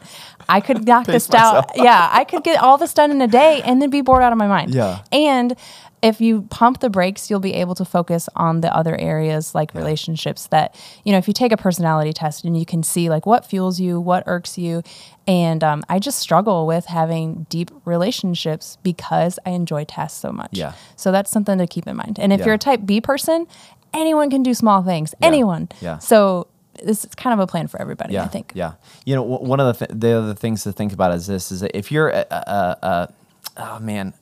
I 0.48 0.62
could 0.62 0.88
knock 0.88 1.06
this 1.06 1.30
out. 1.34 1.70
yeah, 1.76 2.10
I 2.12 2.24
could 2.24 2.44
get 2.44 2.64
all 2.64 2.78
this 2.78 2.94
done 2.94 3.12
in 3.12 3.22
a 3.22 3.28
day 3.28 3.62
and 3.64 3.82
then 3.82 3.90
be 3.90 4.02
bored 4.02 4.24
out 4.24 4.32
of 4.32 4.38
my 4.38 4.48
mind. 4.48 4.74
Yeah. 4.74 5.04
And 5.12 5.56
if 6.04 6.20
you 6.20 6.42
pump 6.44 6.82
the 6.82 6.90
brakes, 6.90 7.30
you'll 7.30 7.40
be 7.40 7.54
able 7.54 7.76
to 7.76 7.86
focus 7.86 8.28
on 8.36 8.60
the 8.60 8.76
other 8.76 8.96
areas 9.00 9.56
like 9.56 9.74
yeah. 9.74 9.80
relationships 9.80 10.48
that, 10.48 10.76
you 11.06 11.14
know, 11.14 11.18
if 11.18 11.30
you 11.30 11.34
take 11.34 11.54
a 11.54 11.58
personality 11.58 12.12
test 12.12 12.44
and 12.44 12.58
you 12.60 12.66
can 12.66 12.84
see 12.84 13.10
like 13.10 13.26
what 13.26 13.46
fuels 13.46 13.80
you, 13.80 14.02
what 14.02 14.24
irks 14.28 14.58
you. 14.58 14.84
And 15.26 15.64
um, 15.64 15.82
I 15.88 16.00
just 16.00 16.20
struggle 16.20 16.68
with 16.68 16.88
having 16.88 17.48
deep 17.50 17.72
relationships 17.86 18.78
because 18.84 19.40
I 19.46 19.52
enjoy 19.52 19.86
tasks 19.86 20.20
so 20.20 20.34
much. 20.34 20.50
Yeah. 20.52 20.74
So 20.98 21.14
that's 21.14 21.32
something 21.32 21.58
to 21.58 21.66
keep 21.66 21.88
in 21.88 21.96
mind. 21.96 22.20
And 22.20 22.34
if 22.34 22.42
yeah. 22.42 22.48
you're 22.48 22.56
a 22.56 22.60
type 22.60 22.82
B 22.86 23.00
person, 23.00 23.48
anyone 23.94 24.30
can 24.30 24.44
do 24.44 24.54
small 24.54 24.84
things. 24.84 25.16
Yeah. 25.22 25.28
Anyone. 25.28 25.70
Yeah. 25.80 26.00
So 26.00 26.48
this 26.84 27.06
is 27.06 27.16
kind 27.16 27.34
of 27.34 27.40
a 27.40 27.48
plan 27.48 27.68
for 27.68 27.82
everybody. 27.82 28.16
Yeah, 28.16 28.26
I 28.26 28.28
think. 28.28 28.52
Yeah. 28.56 28.74
You 29.06 29.16
know, 29.16 29.24
one 29.24 29.62
of 29.62 29.80
the 29.80 29.86
th- 29.86 29.98
the 29.98 30.18
other 30.18 30.34
things 30.34 30.64
to 30.64 30.74
think 30.74 30.92
about 30.92 31.14
is 31.14 31.28
this: 31.28 31.52
is 31.52 31.62
that 31.62 31.78
if 31.78 31.92
you're 31.92 32.10
a, 32.10 32.26
a, 32.30 32.78
a 32.82 33.14
oh 33.58 33.80
man, 33.80 34.14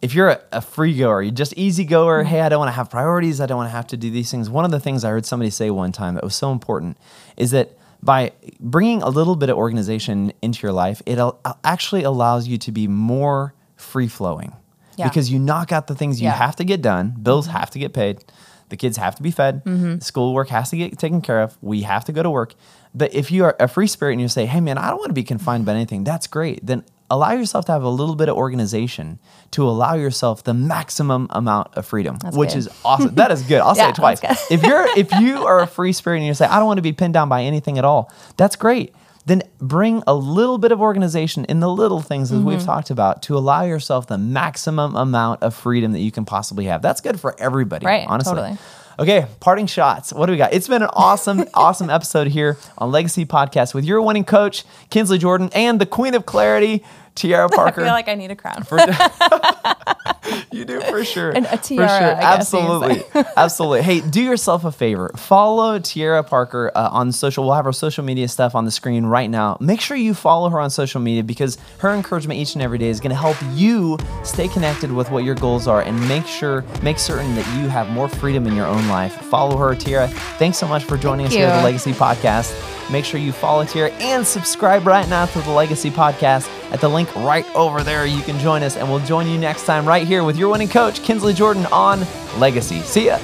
if 0.00 0.14
you're 0.14 0.28
a, 0.28 0.40
a 0.52 0.60
free 0.60 0.96
goer, 0.96 1.22
you're 1.22 1.32
just 1.32 1.54
easy 1.56 1.84
goer, 1.84 2.20
mm-hmm. 2.20 2.30
hey, 2.30 2.40
I 2.40 2.48
don't 2.48 2.58
want 2.58 2.68
to 2.68 2.74
have 2.74 2.90
priorities, 2.90 3.40
I 3.40 3.46
don't 3.46 3.56
want 3.56 3.68
to 3.68 3.76
have 3.76 3.86
to 3.88 3.96
do 3.96 4.10
these 4.10 4.30
things. 4.30 4.48
One 4.48 4.64
of 4.64 4.70
the 4.70 4.80
things 4.80 5.04
I 5.04 5.10
heard 5.10 5.26
somebody 5.26 5.50
say 5.50 5.70
one 5.70 5.92
time 5.92 6.14
that 6.14 6.24
was 6.24 6.36
so 6.36 6.52
important 6.52 6.96
is 7.36 7.50
that 7.50 7.76
by 8.02 8.32
bringing 8.60 9.02
a 9.02 9.08
little 9.08 9.34
bit 9.34 9.50
of 9.50 9.56
organization 9.56 10.32
into 10.40 10.62
your 10.62 10.72
life, 10.72 11.02
it 11.04 11.18
al- 11.18 11.40
actually 11.64 12.04
allows 12.04 12.46
you 12.46 12.56
to 12.58 12.70
be 12.70 12.86
more 12.86 13.54
free 13.76 14.06
flowing 14.06 14.52
yeah. 14.96 15.08
because 15.08 15.30
you 15.30 15.38
knock 15.38 15.72
out 15.72 15.88
the 15.88 15.96
things 15.96 16.20
you 16.20 16.28
yeah. 16.28 16.34
have 16.34 16.54
to 16.56 16.64
get 16.64 16.80
done, 16.80 17.14
bills 17.20 17.48
mm-hmm. 17.48 17.56
have 17.56 17.70
to 17.70 17.78
get 17.78 17.92
paid. 17.92 18.24
The 18.68 18.76
kids 18.76 18.98
have 18.98 19.14
to 19.16 19.22
be 19.22 19.30
fed. 19.30 19.64
Mm-hmm. 19.64 20.00
Schoolwork 20.00 20.48
has 20.50 20.70
to 20.70 20.76
get 20.76 20.98
taken 20.98 21.22
care 21.22 21.40
of. 21.40 21.56
We 21.62 21.82
have 21.82 22.04
to 22.04 22.12
go 22.12 22.22
to 22.22 22.30
work. 22.30 22.54
But 22.94 23.14
if 23.14 23.30
you 23.30 23.44
are 23.44 23.56
a 23.58 23.66
free 23.66 23.86
spirit 23.86 24.12
and 24.12 24.20
you 24.20 24.28
say, 24.28 24.44
hey, 24.44 24.60
man, 24.60 24.76
I 24.76 24.90
don't 24.90 24.98
want 24.98 25.08
to 25.08 25.14
be 25.14 25.22
confined 25.22 25.64
by 25.64 25.72
anything, 25.72 26.04
that's 26.04 26.26
great. 26.26 26.64
Then 26.64 26.84
allow 27.10 27.32
yourself 27.32 27.64
to 27.66 27.72
have 27.72 27.82
a 27.82 27.88
little 27.88 28.14
bit 28.14 28.28
of 28.28 28.36
organization 28.36 29.18
to 29.52 29.66
allow 29.66 29.94
yourself 29.94 30.44
the 30.44 30.54
maximum 30.54 31.26
amount 31.30 31.74
of 31.74 31.86
freedom, 31.86 32.18
that's 32.20 32.36
which 32.36 32.50
good. 32.50 32.58
is 32.58 32.68
awesome. 32.84 33.14
That 33.14 33.32
is 33.32 33.42
good. 33.42 33.60
I'll 33.62 33.76
yeah, 33.76 33.84
say 33.84 33.90
it 33.90 33.94
twice. 33.96 34.50
if 34.50 34.62
you're 34.62 34.86
if 34.96 35.12
you 35.20 35.46
are 35.46 35.60
a 35.60 35.66
free 35.66 35.92
spirit 35.92 36.18
and 36.18 36.26
you 36.26 36.34
say, 36.34 36.46
I 36.46 36.58
don't 36.58 36.66
want 36.66 36.78
to 36.78 36.82
be 36.82 36.92
pinned 36.92 37.14
down 37.14 37.28
by 37.28 37.42
anything 37.42 37.78
at 37.78 37.84
all, 37.84 38.12
that's 38.36 38.56
great. 38.56 38.94
Then 39.26 39.42
bring 39.58 40.02
a 40.06 40.14
little 40.14 40.56
bit 40.56 40.72
of 40.72 40.80
organization 40.80 41.44
in 41.46 41.60
the 41.60 41.68
little 41.68 42.00
things 42.00 42.32
as 42.32 42.38
mm-hmm. 42.38 42.48
we've 42.48 42.64
talked 42.64 42.88
about 42.88 43.22
to 43.24 43.36
allow 43.36 43.62
yourself 43.62 44.06
the 44.06 44.16
maximum 44.16 44.96
amount 44.96 45.42
of 45.42 45.54
freedom 45.54 45.92
that 45.92 46.00
you 46.00 46.10
can 46.10 46.24
possibly 46.24 46.64
have. 46.64 46.80
That's 46.80 47.02
good 47.02 47.20
for 47.20 47.38
everybody, 47.38 47.84
right, 47.84 48.06
honestly. 48.08 48.34
Totally. 48.34 48.58
Okay, 49.00 49.26
parting 49.38 49.66
shots. 49.68 50.12
What 50.12 50.26
do 50.26 50.32
we 50.32 50.38
got? 50.38 50.52
It's 50.52 50.66
been 50.66 50.82
an 50.82 50.90
awesome, 50.92 51.44
awesome 51.54 51.88
episode 51.88 52.26
here 52.26 52.58
on 52.78 52.90
Legacy 52.90 53.24
Podcast 53.24 53.72
with 53.72 53.84
your 53.84 54.02
winning 54.02 54.24
coach, 54.24 54.64
Kinsley 54.90 55.18
Jordan, 55.18 55.50
and 55.54 55.80
the 55.80 55.86
Queen 55.86 56.14
of 56.14 56.26
Clarity, 56.26 56.84
Teara 57.14 57.48
Parker. 57.48 57.80
I 57.82 57.84
feel 57.84 57.92
like 57.92 58.08
I 58.08 58.16
need 58.16 58.32
a 58.32 58.36
crown. 58.36 58.64
you 60.52 60.64
do 60.64 60.80
for 60.80 61.04
sure. 61.04 61.30
And 61.30 61.46
a 61.46 61.56
tiara. 61.56 61.88
For 61.88 61.98
sure. 61.98 62.14
Absolutely. 62.22 63.02
Absolutely. 63.36 63.82
Hey, 63.82 64.00
do 64.00 64.22
yourself 64.22 64.64
a 64.64 64.72
favor. 64.72 65.10
Follow 65.16 65.78
Teara 65.78 66.26
Parker 66.26 66.70
uh, 66.74 66.88
on 66.90 67.12
social. 67.12 67.44
We'll 67.44 67.54
have 67.54 67.64
her 67.64 67.72
social 67.72 68.04
media 68.04 68.28
stuff 68.28 68.54
on 68.54 68.64
the 68.64 68.70
screen 68.70 69.06
right 69.06 69.30
now. 69.30 69.56
Make 69.60 69.80
sure 69.80 69.96
you 69.96 70.14
follow 70.14 70.50
her 70.50 70.60
on 70.60 70.70
social 70.70 71.00
media 71.00 71.22
because 71.22 71.58
her 71.78 71.94
encouragement 71.94 72.40
each 72.40 72.54
and 72.54 72.62
every 72.62 72.78
day 72.78 72.88
is 72.88 73.00
going 73.00 73.10
to 73.10 73.16
help 73.16 73.36
you 73.54 73.98
stay 74.24 74.48
connected 74.48 74.92
with 74.92 75.10
what 75.10 75.24
your 75.24 75.34
goals 75.34 75.66
are 75.66 75.82
and 75.82 76.08
make 76.08 76.26
sure, 76.26 76.64
make 76.82 76.98
certain 76.98 77.34
that 77.34 77.46
you 77.60 77.68
have 77.68 77.90
more 77.90 78.08
freedom 78.08 78.46
in 78.46 78.54
your 78.54 78.66
own 78.66 78.86
life. 78.88 79.14
Follow 79.22 79.56
her, 79.56 79.74
Teara. 79.74 80.08
Thanks 80.38 80.58
so 80.58 80.66
much 80.66 80.84
for 80.84 80.96
joining 80.96 81.26
Thank 81.26 81.32
us 81.32 81.34
you. 81.34 81.44
here 81.44 81.48
at 81.48 81.58
the 81.58 81.64
Legacy 81.64 81.92
Podcast. 81.92 82.90
Make 82.90 83.04
sure 83.04 83.20
you 83.20 83.32
follow 83.32 83.64
Teara 83.64 83.90
and 84.00 84.26
subscribe 84.26 84.86
right 84.86 85.06
now 85.08 85.26
to 85.26 85.40
the 85.40 85.50
Legacy 85.50 85.90
Podcast 85.90 86.48
at 86.72 86.80
the 86.80 86.88
link 86.88 87.14
right 87.16 87.44
over 87.54 87.82
there. 87.82 88.06
You 88.06 88.22
can 88.22 88.38
join 88.38 88.62
us, 88.62 88.76
and 88.76 88.88
we'll 88.88 89.04
join 89.04 89.26
you 89.28 89.36
next 89.36 89.66
time 89.66 89.86
right 89.86 90.06
here 90.08 90.24
with 90.24 90.38
your 90.38 90.48
winning 90.48 90.68
coach, 90.68 91.02
Kinsley 91.02 91.34
Jordan, 91.34 91.66
on 91.66 92.04
Legacy. 92.38 92.80
See 92.80 93.06
ya. 93.06 93.18